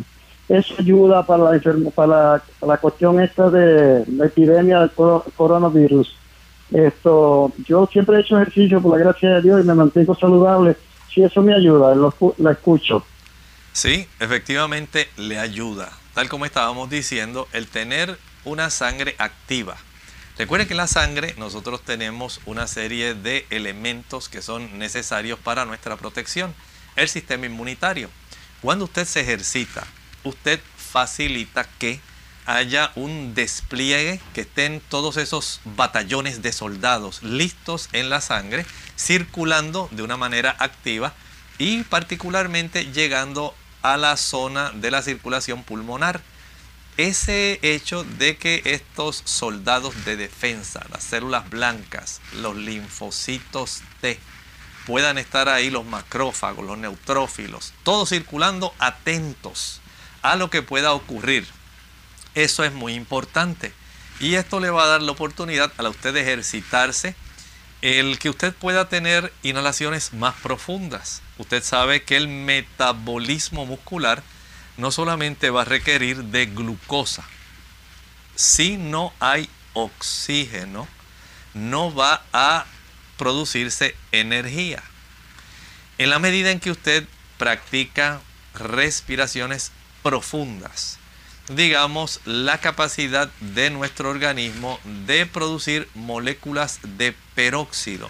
eso 0.50 0.74
ayuda 0.80 1.26
para 1.26 1.52
la 1.52 1.92
para 1.96 2.44
la, 2.62 2.78
cuestión 2.78 3.22
esta 3.22 3.50
de 3.50 4.04
la 4.08 4.26
epidemia 4.26 4.80
del 4.80 4.92
coronavirus. 4.92 6.18
Esto, 6.72 7.52
yo 7.66 7.88
siempre 7.92 8.18
he 8.18 8.22
hecho 8.22 8.40
ejercicio 8.40 8.82
por 8.82 8.98
la 8.98 9.04
gracia 9.04 9.30
de 9.36 9.42
Dios 9.42 9.64
y 9.64 9.68
me 9.68 9.74
mantengo 9.74 10.16
saludable. 10.16 10.76
Si 11.14 11.22
eso 11.22 11.42
me 11.42 11.54
ayuda, 11.54 11.94
lo, 11.96 12.14
la 12.38 12.52
escucho. 12.52 13.06
Sí, 13.72 14.08
efectivamente 14.20 15.10
le 15.18 15.38
ayuda. 15.38 15.90
Tal 16.14 16.28
como 16.28 16.46
estábamos 16.46 16.90
diciendo, 16.90 17.48
el 17.54 17.68
tener 17.68 18.18
una 18.44 18.70
sangre 18.70 19.16
activa 19.20 19.78
Recuerde 20.38 20.66
que 20.66 20.74
en 20.74 20.78
la 20.78 20.88
sangre 20.88 21.36
nosotros 21.38 21.84
tenemos 21.84 22.40
una 22.46 22.68
serie 22.68 23.14
de 23.14 23.46
elementos 23.50 24.30
que 24.30 24.42
son 24.42 24.80
necesarios 24.80 25.38
para 25.40 25.66
nuestra 25.66 25.98
protección. 25.98 26.54
El 26.96 27.10
sistema 27.10 27.46
inmunitario. 27.46 28.10
Cuando 28.62 28.86
usted 28.86 29.06
se 29.06 29.22
ejercita, 29.22 29.86
usted 30.24 30.60
facilita 30.78 31.68
que 31.80 32.00
haya 32.46 32.92
un 32.96 33.34
despliegue, 33.34 34.20
que 34.34 34.42
estén 34.42 34.82
todos 34.90 35.18
esos 35.18 35.62
batallones 35.64 36.42
de 36.42 36.52
soldados 36.52 37.22
listos 37.24 37.90
en 37.94 38.10
la 38.10 38.22
sangre, 38.22 38.66
circulando 38.98 39.90
de 39.92 40.04
una 40.04 40.18
manera 40.18 40.56
activa 40.60 41.14
y 41.58 41.84
particularmente 41.84 42.92
llegando 42.92 43.56
a 43.82 43.98
la 43.98 44.18
zona 44.18 44.72
de 44.72 44.92
la 44.92 45.02
circulación 45.02 45.64
pulmonar 45.64 46.22
ese 46.98 47.60
hecho 47.62 48.04
de 48.04 48.38
que 48.38 48.62
estos 48.66 49.22
soldados 49.26 50.06
de 50.06 50.18
defensa, 50.18 50.86
las 50.92 51.04
células 51.04 51.50
blancas, 51.50 52.22
los 52.34 52.56
linfocitos 52.56 53.82
T, 54.02 54.20
puedan 54.86 55.18
estar 55.18 55.50
ahí 55.50 55.70
los 55.70 55.86
macrófagos, 55.86 56.66
los 56.66 56.78
neutrófilos, 56.78 57.74
todos 57.84 58.10
circulando 58.10 58.74
atentos 58.80 59.82
a 60.22 60.36
lo 60.36 60.50
que 60.50 60.62
pueda 60.62 60.94
ocurrir. 60.94 61.48
Eso 62.36 62.64
es 62.64 62.74
muy 62.74 62.94
importante. 62.94 63.74
Y 64.20 64.36
esto 64.36 64.60
le 64.60 64.70
va 64.70 64.84
a 64.84 64.88
dar 64.88 65.02
la 65.02 65.12
oportunidad 65.12 65.72
a 65.78 65.90
usted 65.90 66.14
de 66.14 66.22
ejercitarse, 66.22 67.16
el 67.82 68.20
que 68.20 68.30
usted 68.30 68.54
pueda 68.54 68.88
tener 68.88 69.34
inhalaciones 69.42 70.14
más 70.14 70.36
profundas. 70.36 71.22
Usted 71.40 71.64
sabe 71.64 72.04
que 72.04 72.18
el 72.18 72.28
metabolismo 72.28 73.66
muscular 73.66 74.22
no 74.78 74.92
solamente 74.92 75.50
va 75.50 75.62
a 75.62 75.66
requerir 75.66 76.24
de 76.26 76.46
glucosa, 76.48 77.24
si 78.36 78.78
no 78.78 79.14
hay 79.20 79.50
oxígeno, 79.74 80.88
no 81.54 81.94
va 81.94 82.24
a 82.34 82.66
producirse 83.18 83.96
energía. 84.12 84.82
En 85.98 86.10
la 86.10 86.20
medida 86.20 86.52
en 86.52 86.60
que 86.60 86.72
usted 86.72 87.06
practica 87.38 88.22
respiraciones 88.54 89.72
profundas, 90.02 90.98
digamos, 91.50 92.22
la 92.26 92.60
capacidad 92.60 93.30
de 93.40 93.70
nuestro 93.70 94.10
organismo 94.10 94.80
de 95.06 95.26
producir 95.26 95.88
moléculas 95.94 96.80
de 96.98 97.14
peróxido 97.36 98.10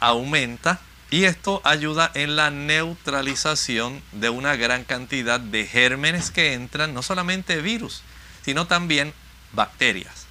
aumenta 0.00 0.80
y 1.10 1.24
esto 1.24 1.60
ayuda 1.64 2.10
en 2.14 2.36
la 2.36 2.50
neutralización 2.50 4.00
de 4.12 4.30
una 4.30 4.54
gran 4.54 4.84
cantidad 4.84 5.40
de 5.40 5.66
gérmenes 5.66 6.30
que 6.30 6.52
entran, 6.54 6.94
no 6.94 7.02
solamente 7.02 7.60
virus, 7.60 8.02
sino 8.42 8.66
también 8.68 9.12
bacterias. 9.52 10.26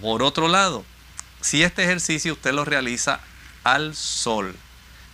Por 0.00 0.22
otro 0.22 0.46
lado, 0.46 0.84
si 1.40 1.64
este 1.64 1.82
ejercicio 1.82 2.34
usted 2.34 2.52
lo 2.52 2.64
realiza 2.64 3.20
al 3.64 3.96
sol, 3.96 4.54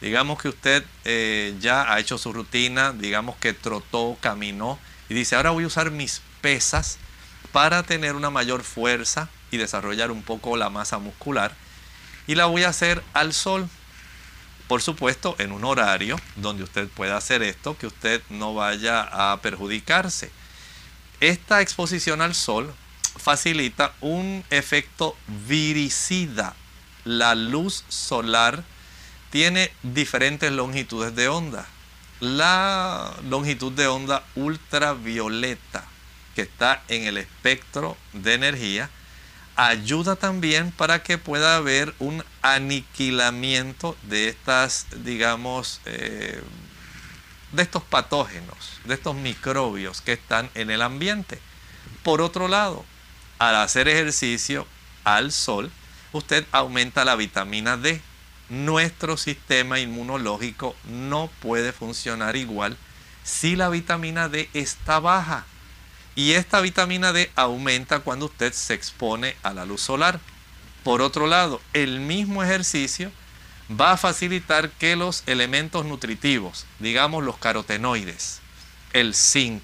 digamos 0.03 0.41
que 0.41 0.49
usted 0.49 0.85
eh, 1.05 1.55
ya 1.61 1.91
ha 1.91 1.99
hecho 1.99 2.19
su 2.19 2.35
rutina, 2.35 2.93
digamos 2.93 3.37
que 3.37 3.55
trotó, 3.55 4.19
caminó 4.21 4.79
y 5.09 5.15
dice, 5.15 5.37
ahora 5.37 5.51
voy 5.51 5.65
a 5.65 5.69
usar 5.69 5.91
mis 5.91 6.21
pesas 6.43 6.99
para 7.53 7.85
tener 7.85 8.17
una 8.17 8.29
mayor 8.29 8.63
fuerza 8.63 9.31
y 9.51 9.57
desarrollar 9.57 10.11
un 10.11 10.23
poco 10.23 10.59
la 10.59 10.69
masa 10.69 10.99
muscular 10.99 11.53
y 12.27 12.35
la 12.35 12.47
voy 12.47 12.65
a 12.65 12.69
hacer 12.69 13.03
al 13.15 13.33
sol 13.33 13.69
Por 14.69 14.81
supuesto, 14.81 15.37
en 15.39 15.53
un 15.53 15.65
horario 15.65 16.19
donde 16.37 16.63
usted 16.63 16.89
pueda 16.89 17.17
hacer 17.17 17.43
esto, 17.43 17.77
que 17.77 17.87
usted 17.87 18.23
no 18.31 18.55
vaya 18.55 19.03
a 19.03 19.41
perjudicarse. 19.41 20.31
Esta 21.21 21.61
exposición 21.61 22.21
al 22.23 22.35
sol 22.35 22.73
facilita 23.17 23.93
un 24.01 24.45
efecto 24.51 25.17
viricida. 25.47 26.55
La 27.05 27.35
luz 27.35 27.85
solar 27.89 28.65
tiene 29.31 29.71
diferentes 29.83 30.51
longitudes 30.51 31.15
de 31.15 31.29
onda. 31.29 31.67
La 32.21 33.15
longitud 33.29 33.73
de 33.73 33.87
onda 33.87 34.25
ultravioleta 34.35 35.85
que 36.35 36.43
está 36.43 36.83
en 36.89 37.05
el 37.05 37.17
espectro 37.17 37.97
de 38.13 38.35
energía 38.35 38.91
ayuda 39.57 40.17
también 40.17 40.73
para 40.73 41.03
que 41.03 41.19
pueda 41.19 41.57
haber 41.57 41.95
un 41.99 42.25
aniquilamiento 42.43 43.97
de 44.03 44.29
estas, 44.29 44.87
digamos, 45.05 45.81
eh, 45.85 46.43
de 47.53 47.63
estos 47.63 47.83
patógenos, 47.83 48.81
de 48.85 48.95
estos 48.95 49.15
microbios 49.15 50.01
que 50.01 50.13
están 50.15 50.51
en 50.55 50.71
el 50.71 50.83
ambiente. 50.83 51.39
Por 52.03 52.21
otro 52.21 52.49
lado, 52.49 52.85
al 53.39 53.57
hacer 53.57 53.89
ejercicio 53.89 54.67
al 55.05 55.33
sol, 55.33 55.71
usted 56.13 56.45
aumenta 56.53 57.05
la 57.05 57.17
vitamina 57.17 57.77
D. 57.77 58.01
Nuestro 58.49 59.17
sistema 59.17 59.81
inmunológico 59.81 60.77
no 60.85 61.31
puede 61.41 61.73
funcionar 61.73 62.37
igual 62.37 62.77
si 63.23 63.57
la 63.57 63.71
vitamina 63.71 64.29
D 64.29 64.51
está 64.53 65.01
baja. 65.01 65.47
Y 66.17 66.33
esta 66.33 66.61
vitamina 66.61 67.13
D 67.13 67.31
aumenta 67.35 68.01
cuando 68.01 68.27
usted 68.27 68.53
se 68.53 68.75
expone 68.75 69.37
a 69.43 69.53
la 69.53 69.65
luz 69.65 69.81
solar. 69.81 70.21
Por 70.83 71.03
otro 71.03 71.27
lado, 71.27 71.61
el 71.73 72.01
mismo 72.01 72.43
ejercicio 72.43 73.11
va 73.71 73.93
a 73.93 73.97
facilitar 73.97 74.71
que 74.71 74.97
los 74.97 75.23
elementos 75.27 75.85
nutritivos, 75.87 76.67
digamos 76.79 77.25
los 77.25 77.39
carotenoides, 77.39 78.41
el 78.93 79.15
zinc, 79.15 79.63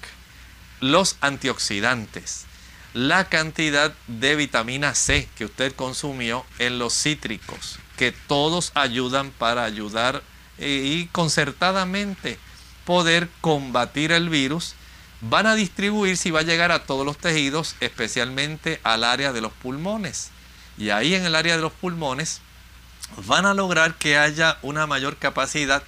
los 0.79 1.17
antioxidantes, 1.21 2.45
la 2.93 3.29
cantidad 3.29 3.93
de 4.07 4.35
vitamina 4.35 4.95
C 4.95 5.29
que 5.35 5.45
usted 5.45 5.73
consumió 5.75 6.45
en 6.59 6.79
los 6.79 6.93
cítricos, 6.93 7.79
que 7.97 8.11
todos 8.11 8.71
ayudan 8.73 9.31
para 9.31 9.63
ayudar 9.63 10.23
eh, 10.57 10.81
y 10.83 11.05
concertadamente 11.07 12.37
poder 12.85 13.29
combatir 13.39 14.11
el 14.11 14.29
virus, 14.29 14.75
van 15.21 15.47
a 15.47 15.55
distribuirse 15.55 16.29
y 16.29 16.31
va 16.31 16.39
a 16.39 16.43
llegar 16.43 16.71
a 16.71 16.83
todos 16.83 17.05
los 17.05 17.17
tejidos, 17.17 17.75
especialmente 17.79 18.79
al 18.83 19.03
área 19.03 19.33
de 19.33 19.41
los 19.41 19.53
pulmones. 19.53 20.31
Y 20.77 20.89
ahí 20.89 21.13
en 21.13 21.25
el 21.25 21.35
área 21.35 21.55
de 21.55 21.61
los 21.61 21.73
pulmones 21.73 22.41
van 23.27 23.45
a 23.45 23.53
lograr 23.53 23.95
que 23.95 24.17
haya 24.17 24.57
una 24.61 24.87
mayor 24.87 25.17
capacidad 25.17 25.83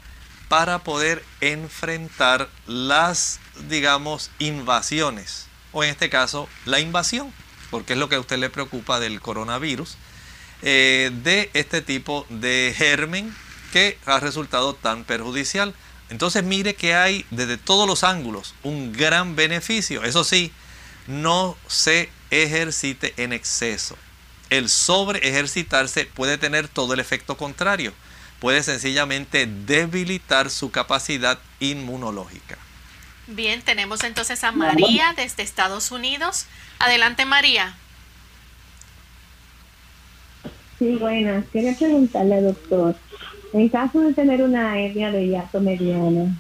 para 0.50 0.80
poder 0.80 1.24
enfrentar 1.42 2.50
las, 2.68 3.40
digamos, 3.70 4.30
invasiones, 4.40 5.48
o 5.72 5.84
en 5.84 5.90
este 5.90 6.10
caso, 6.10 6.48
la 6.66 6.80
invasión, 6.80 7.34
porque 7.72 7.94
es 7.94 8.00
lo 8.00 8.08
que 8.08 8.16
a 8.16 8.20
usted 8.20 8.38
le 8.38 8.52
preocupa 8.52 9.00
del 9.00 9.20
coronavirus, 9.20 9.98
eh, 10.62 11.12
de 11.24 11.50
este 11.54 11.82
tipo 11.82 12.28
de 12.30 12.74
germen 12.78 13.36
que 13.72 13.98
ha 14.06 14.20
resultado 14.20 14.76
tan 14.76 15.04
perjudicial. 15.04 15.74
Entonces 16.10 16.44
mire 16.44 16.76
que 16.76 16.94
hay 16.94 17.26
desde 17.32 17.58
todos 17.58 17.88
los 17.88 18.04
ángulos 18.04 18.54
un 18.64 18.94
gran 18.94 19.36
beneficio. 19.36 20.04
Eso 20.04 20.24
sí, 20.24 20.52
no 21.08 21.58
se 21.68 22.10
ejercite 22.30 23.14
en 23.18 23.34
exceso 23.34 23.98
el 24.58 24.70
sobre 24.70 25.28
ejercitarse 25.28 26.06
puede 26.06 26.38
tener 26.38 26.68
todo 26.68 26.94
el 26.94 27.00
efecto 27.00 27.38
contrario. 27.38 27.92
Puede 28.40 28.62
sencillamente 28.62 29.48
debilitar 29.48 30.52
su 30.52 30.70
capacidad 30.70 31.40
inmunológica. 31.60 32.58
Bien, 33.26 33.62
tenemos 33.64 34.04
entonces 34.04 34.44
a 34.44 34.52
María 34.52 35.14
desde 35.16 35.42
Estados 35.42 35.92
Unidos. 35.92 36.46
Adelante, 36.78 37.26
María. 37.26 37.76
Sí, 40.78 40.98
buenas. 40.98 41.46
Quería 41.52 41.76
preguntarle, 41.76 42.42
doctor, 42.42 42.96
en 43.54 43.70
caso 43.70 44.02
de 44.02 44.14
tener 44.14 44.42
una 44.42 44.80
hernia 44.80 45.12
de 45.12 45.28
hiato 45.28 45.60
mediano, 45.60 46.36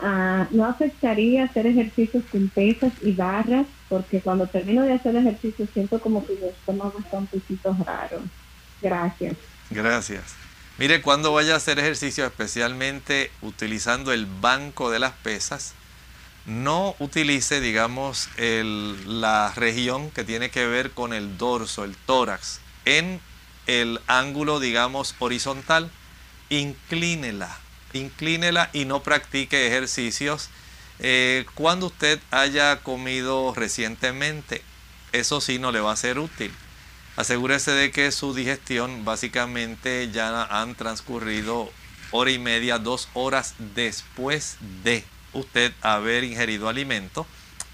Ah, 0.00 0.48
no 0.50 0.66
afectaría 0.66 1.44
hacer 1.44 1.66
ejercicios 1.66 2.24
con 2.30 2.48
pesas 2.48 2.92
y 3.00 3.12
barras, 3.12 3.66
porque 3.88 4.20
cuando 4.20 4.46
termino 4.46 4.82
de 4.82 4.92
hacer 4.92 5.14
ejercicio 5.14 5.66
siento 5.72 6.00
como 6.00 6.26
que 6.26 6.34
mi 6.34 6.48
estómago 6.48 6.98
está 6.98 7.18
un 7.18 7.26
poquito 7.26 7.76
raro. 7.86 8.22
Gracias. 8.82 9.36
Gracias. 9.70 10.34
Mire, 10.78 11.00
cuando 11.00 11.32
vaya 11.32 11.54
a 11.54 11.56
hacer 11.58 11.78
ejercicio, 11.78 12.26
especialmente 12.26 13.30
utilizando 13.40 14.12
el 14.12 14.26
banco 14.26 14.90
de 14.90 14.98
las 14.98 15.12
pesas, 15.12 15.74
no 16.44 16.96
utilice, 16.98 17.60
digamos, 17.60 18.28
el, 18.36 19.20
la 19.20 19.52
región 19.54 20.10
que 20.10 20.24
tiene 20.24 20.50
que 20.50 20.66
ver 20.66 20.90
con 20.90 21.14
el 21.14 21.38
dorso, 21.38 21.84
el 21.84 21.96
tórax, 21.96 22.60
en 22.84 23.20
el 23.66 24.00
ángulo, 24.06 24.60
digamos, 24.60 25.14
horizontal. 25.18 25.90
Inclínela 26.50 27.58
inclínela 27.98 28.70
y 28.72 28.84
no 28.84 29.02
practique 29.02 29.66
ejercicios 29.66 30.50
eh, 30.98 31.46
cuando 31.54 31.86
usted 31.86 32.20
haya 32.30 32.80
comido 32.80 33.54
recientemente. 33.54 34.62
Eso 35.12 35.40
sí 35.40 35.58
no 35.58 35.72
le 35.72 35.80
va 35.80 35.92
a 35.92 35.96
ser 35.96 36.18
útil. 36.18 36.52
Asegúrese 37.16 37.70
de 37.70 37.92
que 37.92 38.10
su 38.10 38.34
digestión 38.34 39.04
básicamente 39.04 40.10
ya 40.10 40.44
han 40.44 40.74
transcurrido 40.74 41.70
hora 42.10 42.30
y 42.30 42.38
media, 42.38 42.78
dos 42.78 43.08
horas 43.14 43.54
después 43.74 44.56
de 44.82 45.04
usted 45.32 45.72
haber 45.80 46.24
ingerido 46.24 46.68
alimento. 46.68 47.26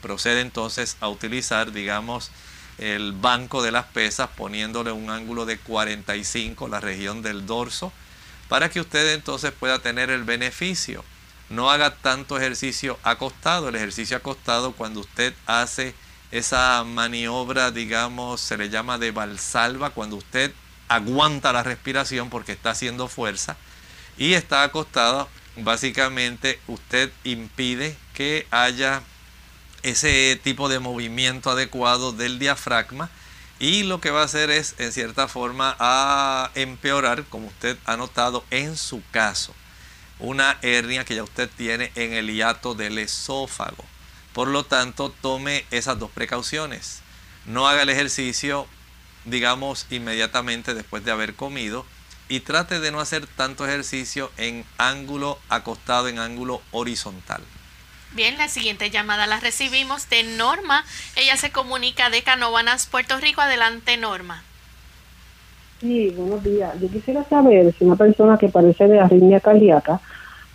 Procede 0.02 0.40
entonces 0.40 0.96
a 1.00 1.08
utilizar, 1.08 1.72
digamos, 1.72 2.30
el 2.80 3.12
banco 3.12 3.62
de 3.62 3.70
las 3.70 3.84
pesas 3.84 4.30
poniéndole 4.36 4.90
un 4.90 5.10
ángulo 5.10 5.44
de 5.44 5.58
45, 5.58 6.66
la 6.66 6.80
región 6.80 7.20
del 7.22 7.46
dorso 7.46 7.92
para 8.48 8.70
que 8.70 8.80
usted 8.80 9.12
entonces 9.14 9.52
pueda 9.52 9.78
tener 9.78 10.10
el 10.10 10.24
beneficio. 10.24 11.04
No 11.50 11.70
haga 11.70 11.94
tanto 11.96 12.36
ejercicio 12.36 12.98
acostado. 13.02 13.68
El 13.68 13.76
ejercicio 13.76 14.16
acostado 14.16 14.72
cuando 14.72 15.00
usted 15.00 15.34
hace 15.46 15.94
esa 16.32 16.82
maniobra, 16.84 17.70
digamos, 17.70 18.40
se 18.40 18.56
le 18.56 18.70
llama 18.70 18.98
de 18.98 19.10
valsalva, 19.10 19.90
cuando 19.90 20.16
usted 20.16 20.52
aguanta 20.88 21.52
la 21.52 21.62
respiración 21.62 22.30
porque 22.30 22.52
está 22.52 22.70
haciendo 22.70 23.08
fuerza 23.08 23.56
y 24.16 24.32
está 24.32 24.62
acostado, 24.62 25.28
básicamente 25.56 26.60
usted 26.66 27.12
impide 27.24 27.96
que 28.14 28.46
haya 28.50 29.02
ese 29.82 30.40
tipo 30.42 30.68
de 30.68 30.78
movimiento 30.78 31.50
adecuado 31.50 32.12
del 32.12 32.38
diafragma 32.38 33.10
y 33.60 33.82
lo 33.82 34.00
que 34.00 34.10
va 34.10 34.22
a 34.22 34.24
hacer 34.24 34.50
es, 34.50 34.74
en 34.78 34.90
cierta 34.90 35.28
forma, 35.28 35.76
a 35.78 36.50
empeorar, 36.54 37.24
como 37.24 37.48
usted 37.48 37.76
ha 37.84 37.98
notado 37.98 38.42
en 38.50 38.76
su 38.76 39.02
caso, 39.10 39.54
una 40.18 40.58
hernia 40.62 41.04
que 41.04 41.14
ya 41.14 41.22
usted 41.22 41.50
tiene 41.56 41.92
en 41.94 42.14
el 42.14 42.32
hiato 42.34 42.74
del 42.74 42.98
esófago. 42.98 43.84
Por 44.32 44.48
lo 44.48 44.64
tanto, 44.64 45.10
tome 45.20 45.66
esas 45.70 45.98
dos 45.98 46.10
precauciones. 46.10 47.00
No 47.44 47.68
haga 47.68 47.82
el 47.82 47.90
ejercicio, 47.90 48.66
digamos, 49.26 49.86
inmediatamente 49.90 50.72
después 50.72 51.04
de 51.04 51.10
haber 51.10 51.34
comido 51.34 51.84
y 52.30 52.40
trate 52.40 52.80
de 52.80 52.92
no 52.92 53.00
hacer 53.00 53.26
tanto 53.26 53.66
ejercicio 53.66 54.30
en 54.38 54.64
ángulo 54.78 55.38
acostado, 55.50 56.08
en 56.08 56.18
ángulo 56.18 56.62
horizontal. 56.70 57.42
Bien, 58.12 58.36
la 58.38 58.48
siguiente 58.48 58.90
llamada 58.90 59.26
la 59.26 59.38
recibimos 59.38 60.08
de 60.10 60.24
Norma. 60.24 60.84
Ella 61.14 61.36
se 61.36 61.52
comunica 61.52 62.10
de 62.10 62.22
Canóvanas, 62.22 62.86
Puerto 62.86 63.18
Rico. 63.18 63.40
Adelante, 63.40 63.96
Norma. 63.96 64.42
Sí, 65.80 66.10
buenos 66.10 66.42
días. 66.42 66.72
Yo 66.80 66.88
quisiera 66.88 67.24
saber 67.24 67.72
si 67.78 67.84
una 67.84 67.96
persona 67.96 68.36
que 68.36 68.48
padece 68.48 68.88
de 68.88 68.98
arritmia 68.98 69.38
cardíaca 69.40 70.00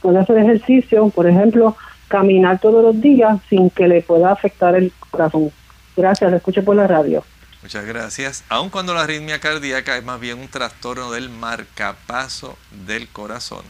puede 0.02 0.20
hacer 0.20 0.38
ejercicio, 0.38 1.10
por 1.10 1.28
ejemplo, 1.28 1.78
caminar 2.10 2.60
todos 2.60 2.84
los 2.84 3.02
días 3.02 3.40
sin 3.50 3.70
que 3.70 3.88
le 3.88 4.02
pueda 4.02 4.32
afectar 4.32 4.76
el 4.76 4.92
corazón. 5.10 5.52
Gracias, 5.96 6.30
le 6.30 6.38
escucho 6.38 6.64
por 6.64 6.76
la 6.76 6.88
radio. 6.88 7.24
Muchas 7.64 7.86
gracias. 7.86 8.44
Aun 8.50 8.70
cuando 8.70 8.94
la 8.94 9.02
arritmia 9.02 9.40
cardíaca 9.40 9.98
es 9.98 10.04
más 10.04 10.20
bien 10.20 10.38
un 10.38 10.50
trastorno 10.50 11.12
del 11.12 11.30
marcapaso 11.30 12.58
del 12.86 13.08
corazón, 13.08 13.64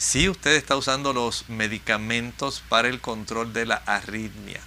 si 0.00 0.30
usted 0.30 0.52
está 0.52 0.76
usando 0.76 1.12
los 1.12 1.50
medicamentos 1.50 2.62
para 2.70 2.88
el 2.88 3.02
control 3.02 3.52
de 3.52 3.66
la 3.66 3.74
arritmia. 3.84 4.62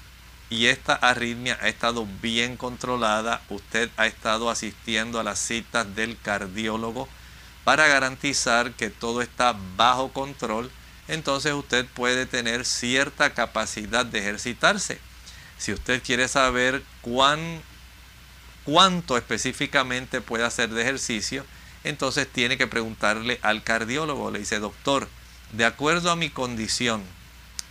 Y 0.51 0.67
esta 0.67 0.93
arritmia 0.93 1.57
ha 1.59 1.69
estado 1.69 2.07
bien 2.21 2.55
controlada, 2.55 3.41
usted 3.49 3.89
ha 3.97 4.05
estado 4.05 4.51
asistiendo 4.51 5.19
a 5.19 5.23
las 5.23 5.39
citas 5.39 5.95
del 5.95 6.19
cardiólogo 6.19 7.09
para 7.63 7.87
garantizar 7.87 8.73
que 8.73 8.91
todo 8.91 9.23
está 9.23 9.57
bajo 9.75 10.13
control, 10.13 10.69
entonces 11.07 11.51
usted 11.53 11.87
puede 11.87 12.27
tener 12.27 12.63
cierta 12.63 13.33
capacidad 13.33 14.05
de 14.05 14.19
ejercitarse. 14.19 14.99
Si 15.57 15.73
usted 15.73 16.03
quiere 16.03 16.27
saber 16.27 16.83
cuán, 17.01 17.63
cuánto 18.65 19.17
específicamente 19.17 20.21
puede 20.21 20.43
hacer 20.43 20.69
de 20.69 20.83
ejercicio, 20.83 21.43
entonces 21.83 22.27
tiene 22.31 22.55
que 22.55 22.67
preguntarle 22.67 23.39
al 23.41 23.63
cardiólogo, 23.63 24.29
le 24.29 24.37
dice, 24.37 24.59
doctor, 24.59 25.09
de 25.53 25.65
acuerdo 25.65 26.09
a 26.09 26.15
mi 26.15 26.29
condición, 26.29 27.03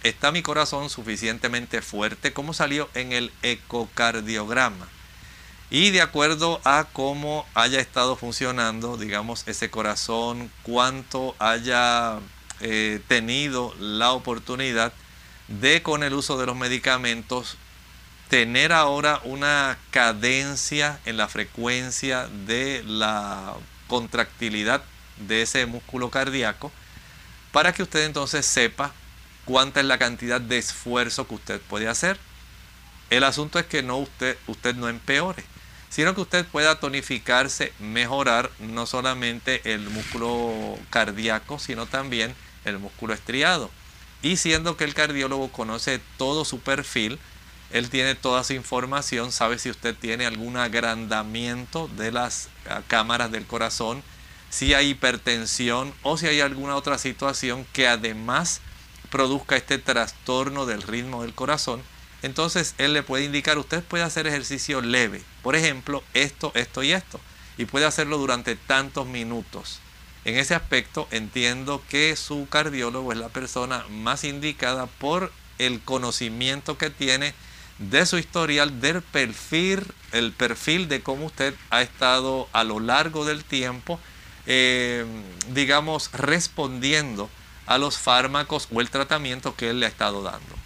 ¿está 0.04 0.30
mi 0.30 0.42
corazón 0.42 0.88
suficientemente 0.88 1.82
fuerte? 1.82 2.32
¿Cómo 2.32 2.54
salió 2.54 2.88
en 2.94 3.12
el 3.12 3.32
ecocardiograma? 3.42 4.86
Y 5.68 5.90
de 5.90 6.00
acuerdo 6.00 6.60
a 6.64 6.86
cómo 6.92 7.44
haya 7.54 7.80
estado 7.80 8.14
funcionando, 8.14 8.96
digamos, 8.96 9.42
ese 9.48 9.68
corazón, 9.68 10.50
cuánto 10.62 11.34
haya 11.40 12.20
eh, 12.60 13.00
tenido 13.08 13.74
la 13.80 14.12
oportunidad 14.12 14.92
de 15.48 15.82
con 15.82 16.04
el 16.04 16.14
uso 16.14 16.38
de 16.38 16.46
los 16.46 16.56
medicamentos 16.56 17.56
tener 18.28 18.72
ahora 18.72 19.20
una 19.24 19.76
cadencia 19.90 21.00
en 21.04 21.16
la 21.16 21.28
frecuencia 21.28 22.28
de 22.46 22.84
la 22.86 23.54
contractilidad 23.88 24.84
de 25.18 25.42
ese 25.42 25.66
músculo 25.66 26.10
cardíaco 26.10 26.70
para 27.52 27.72
que 27.72 27.82
usted 27.82 28.04
entonces 28.04 28.44
sepa 28.46 28.92
cuánta 29.44 29.80
es 29.80 29.86
la 29.86 29.98
cantidad 29.98 30.40
de 30.40 30.58
esfuerzo 30.58 31.28
que 31.28 31.34
usted 31.34 31.60
puede 31.60 31.88
hacer. 31.88 32.18
El 33.10 33.24
asunto 33.24 33.58
es 33.58 33.66
que 33.66 33.82
no 33.82 33.98
usted, 33.98 34.38
usted 34.46 34.74
no 34.74 34.88
empeore, 34.88 35.44
sino 35.90 36.14
que 36.14 36.22
usted 36.22 36.46
pueda 36.46 36.80
tonificarse, 36.80 37.72
mejorar 37.78 38.50
no 38.58 38.86
solamente 38.86 39.60
el 39.74 39.90
músculo 39.90 40.78
cardíaco, 40.88 41.58
sino 41.58 41.86
también 41.86 42.34
el 42.64 42.78
músculo 42.78 43.12
estriado. 43.12 43.70
Y 44.22 44.36
siendo 44.38 44.76
que 44.76 44.84
el 44.84 44.94
cardiólogo 44.94 45.52
conoce 45.52 46.00
todo 46.16 46.44
su 46.46 46.60
perfil, 46.60 47.18
él 47.72 47.90
tiene 47.90 48.14
toda 48.14 48.44
su 48.44 48.52
información, 48.52 49.32
sabe 49.32 49.58
si 49.58 49.68
usted 49.68 49.94
tiene 49.94 50.26
algún 50.26 50.56
agrandamiento 50.56 51.88
de 51.96 52.12
las 52.12 52.48
ah, 52.68 52.82
cámaras 52.86 53.32
del 53.32 53.46
corazón, 53.46 54.02
si 54.52 54.74
hay 54.74 54.90
hipertensión 54.90 55.94
o 56.02 56.18
si 56.18 56.26
hay 56.26 56.40
alguna 56.40 56.76
otra 56.76 56.98
situación 56.98 57.66
que 57.72 57.88
además 57.88 58.60
produzca 59.10 59.56
este 59.56 59.78
trastorno 59.78 60.66
del 60.66 60.82
ritmo 60.82 61.22
del 61.22 61.32
corazón. 61.32 61.82
Entonces 62.20 62.74
él 62.76 62.92
le 62.92 63.02
puede 63.02 63.24
indicar, 63.24 63.56
usted 63.56 63.82
puede 63.82 64.04
hacer 64.04 64.26
ejercicio 64.26 64.82
leve, 64.82 65.22
por 65.42 65.56
ejemplo, 65.56 66.04
esto, 66.12 66.52
esto 66.54 66.82
y 66.82 66.92
esto, 66.92 67.18
y 67.56 67.64
puede 67.64 67.86
hacerlo 67.86 68.18
durante 68.18 68.54
tantos 68.54 69.06
minutos. 69.06 69.80
En 70.26 70.36
ese 70.36 70.54
aspecto 70.54 71.08
entiendo 71.10 71.82
que 71.88 72.14
su 72.14 72.46
cardiólogo 72.48 73.10
es 73.10 73.18
la 73.18 73.30
persona 73.30 73.86
más 73.88 74.22
indicada 74.22 74.86
por 74.86 75.32
el 75.58 75.80
conocimiento 75.80 76.76
que 76.76 76.90
tiene 76.90 77.34
de 77.78 78.04
su 78.04 78.18
historial, 78.18 78.82
del 78.82 79.00
perfil, 79.00 79.82
el 80.12 80.32
perfil 80.32 80.88
de 80.88 81.02
cómo 81.02 81.24
usted 81.26 81.54
ha 81.70 81.80
estado 81.80 82.48
a 82.52 82.64
lo 82.64 82.80
largo 82.80 83.24
del 83.24 83.44
tiempo, 83.44 83.98
eh, 84.46 85.04
digamos, 85.50 86.10
respondiendo 86.12 87.30
a 87.66 87.78
los 87.78 87.98
fármacos 87.98 88.68
o 88.72 88.80
el 88.80 88.90
tratamiento 88.90 89.54
que 89.56 89.70
él 89.70 89.80
le 89.80 89.86
ha 89.86 89.88
estado 89.88 90.22
dando. 90.22 90.62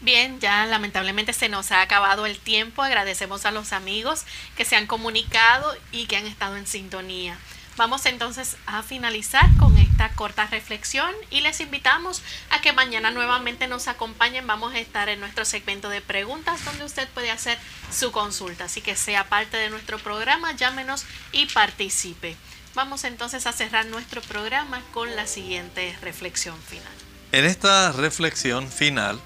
Bien, 0.00 0.40
ya 0.40 0.66
lamentablemente 0.66 1.32
se 1.32 1.48
nos 1.48 1.70
ha 1.70 1.80
acabado 1.80 2.26
el 2.26 2.38
tiempo. 2.38 2.82
Agradecemos 2.82 3.46
a 3.46 3.52
los 3.52 3.72
amigos 3.72 4.24
que 4.56 4.64
se 4.64 4.74
han 4.74 4.88
comunicado 4.88 5.72
y 5.92 6.06
que 6.06 6.16
han 6.16 6.26
estado 6.26 6.56
en 6.56 6.66
sintonía. 6.66 7.38
Vamos 7.76 8.04
entonces 8.04 8.56
a 8.66 8.82
finalizar 8.82 9.48
con 9.58 9.78
esta 9.78 10.10
corta 10.10 10.46
reflexión 10.46 11.10
y 11.30 11.40
les 11.40 11.60
invitamos 11.60 12.20
a 12.50 12.60
que 12.60 12.72
mañana 12.72 13.12
nuevamente 13.12 13.66
nos 13.66 13.88
acompañen. 13.88 14.46
Vamos 14.46 14.74
a 14.74 14.78
estar 14.78 15.08
en 15.08 15.20
nuestro 15.20 15.44
segmento 15.44 15.88
de 15.88 16.02
preguntas 16.02 16.64
donde 16.64 16.84
usted 16.84 17.08
puede 17.10 17.30
hacer 17.30 17.56
su 17.90 18.12
consulta. 18.12 18.64
Así 18.64 18.82
que 18.82 18.94
sea 18.94 19.28
parte 19.28 19.56
de 19.56 19.70
nuestro 19.70 19.98
programa, 19.98 20.52
llámenos 20.52 21.06
y 21.30 21.46
participe. 21.46 22.36
Vamos 22.74 23.04
entonces 23.04 23.46
a 23.46 23.52
cerrar 23.52 23.86
nuestro 23.86 24.22
programa 24.22 24.82
con 24.92 25.14
la 25.14 25.26
siguiente 25.26 25.96
reflexión 26.00 26.56
final. 26.60 26.92
En 27.32 27.44
esta 27.44 27.92
reflexión 27.92 28.68
final 28.68 29.20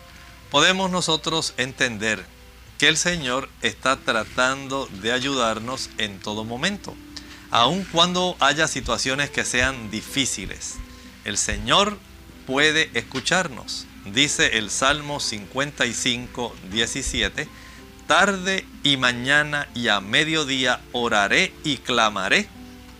podemos 0.50 0.90
nosotros 0.90 1.54
entender 1.56 2.24
que 2.78 2.88
el 2.88 2.96
Señor 2.96 3.48
está 3.62 3.96
tratando 3.96 4.86
de 4.86 5.12
ayudarnos 5.12 5.90
en 5.98 6.20
todo 6.20 6.44
momento 6.44 6.94
aun 7.50 7.84
cuando 7.84 8.36
haya 8.40 8.68
situaciones 8.68 9.30
que 9.30 9.44
sean 9.44 9.90
difíciles. 9.90 10.76
El 11.24 11.36
Señor 11.38 11.98
puede 12.46 12.90
escucharnos. 12.94 13.86
Dice 14.04 14.58
el 14.58 14.70
Salmo 14.70 15.20
55, 15.20 16.54
17, 16.70 17.48
tarde 18.06 18.64
y 18.82 18.96
mañana 18.96 19.68
y 19.74 19.88
a 19.88 20.00
mediodía 20.00 20.80
oraré 20.92 21.52
y 21.64 21.78
clamaré, 21.78 22.48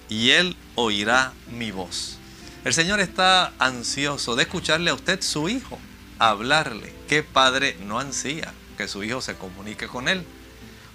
y 0.08 0.30
Él 0.30 0.56
oirá 0.74 1.32
mi 1.50 1.70
voz. 1.70 2.18
El 2.64 2.74
Señor 2.74 3.00
está 3.00 3.52
ansioso 3.58 4.34
de 4.36 4.42
escucharle 4.42 4.90
a 4.90 4.94
usted, 4.94 5.22
su 5.22 5.48
hijo, 5.48 5.78
hablarle. 6.18 6.92
¿Qué 7.08 7.22
padre 7.22 7.76
no 7.84 8.00
ansía 8.00 8.52
que 8.76 8.88
su 8.88 9.04
hijo 9.04 9.20
se 9.20 9.34
comunique 9.34 9.86
con 9.86 10.08
Él? 10.08 10.24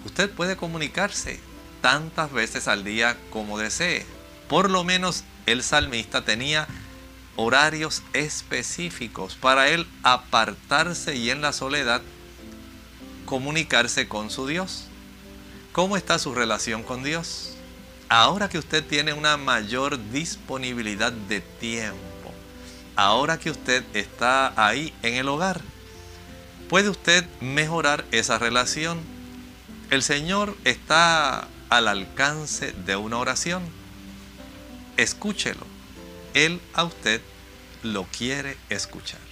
Usted 0.04 0.30
puede 0.30 0.56
comunicarse 0.56 1.40
tantas 1.80 2.32
veces 2.32 2.68
al 2.68 2.84
día 2.84 3.16
como 3.30 3.58
desee. 3.58 4.06
Por 4.48 4.70
lo 4.70 4.84
menos 4.84 5.24
el 5.46 5.62
salmista 5.62 6.24
tenía 6.24 6.66
horarios 7.36 8.02
específicos 8.12 9.36
para 9.36 9.68
él 9.68 9.86
apartarse 10.02 11.16
y 11.16 11.30
en 11.30 11.40
la 11.40 11.52
soledad 11.52 12.02
comunicarse 13.24 14.08
con 14.08 14.30
su 14.30 14.46
Dios. 14.46 14.84
¿Cómo 15.72 15.96
está 15.96 16.18
su 16.18 16.34
relación 16.34 16.82
con 16.82 17.02
Dios? 17.02 17.51
Ahora 18.14 18.50
que 18.50 18.58
usted 18.58 18.84
tiene 18.84 19.14
una 19.14 19.38
mayor 19.38 19.98
disponibilidad 20.10 21.12
de 21.12 21.40
tiempo, 21.40 22.30
ahora 22.94 23.38
que 23.38 23.50
usted 23.50 23.82
está 23.94 24.52
ahí 24.62 24.92
en 25.02 25.14
el 25.14 25.28
hogar, 25.28 25.62
¿puede 26.68 26.90
usted 26.90 27.24
mejorar 27.40 28.04
esa 28.10 28.38
relación? 28.38 29.00
El 29.88 30.02
Señor 30.02 30.54
está 30.64 31.48
al 31.70 31.88
alcance 31.88 32.72
de 32.84 32.96
una 32.96 33.16
oración. 33.16 33.62
Escúchelo. 34.98 35.64
Él 36.34 36.60
a 36.74 36.84
usted 36.84 37.22
lo 37.82 38.04
quiere 38.04 38.58
escuchar. 38.68 39.31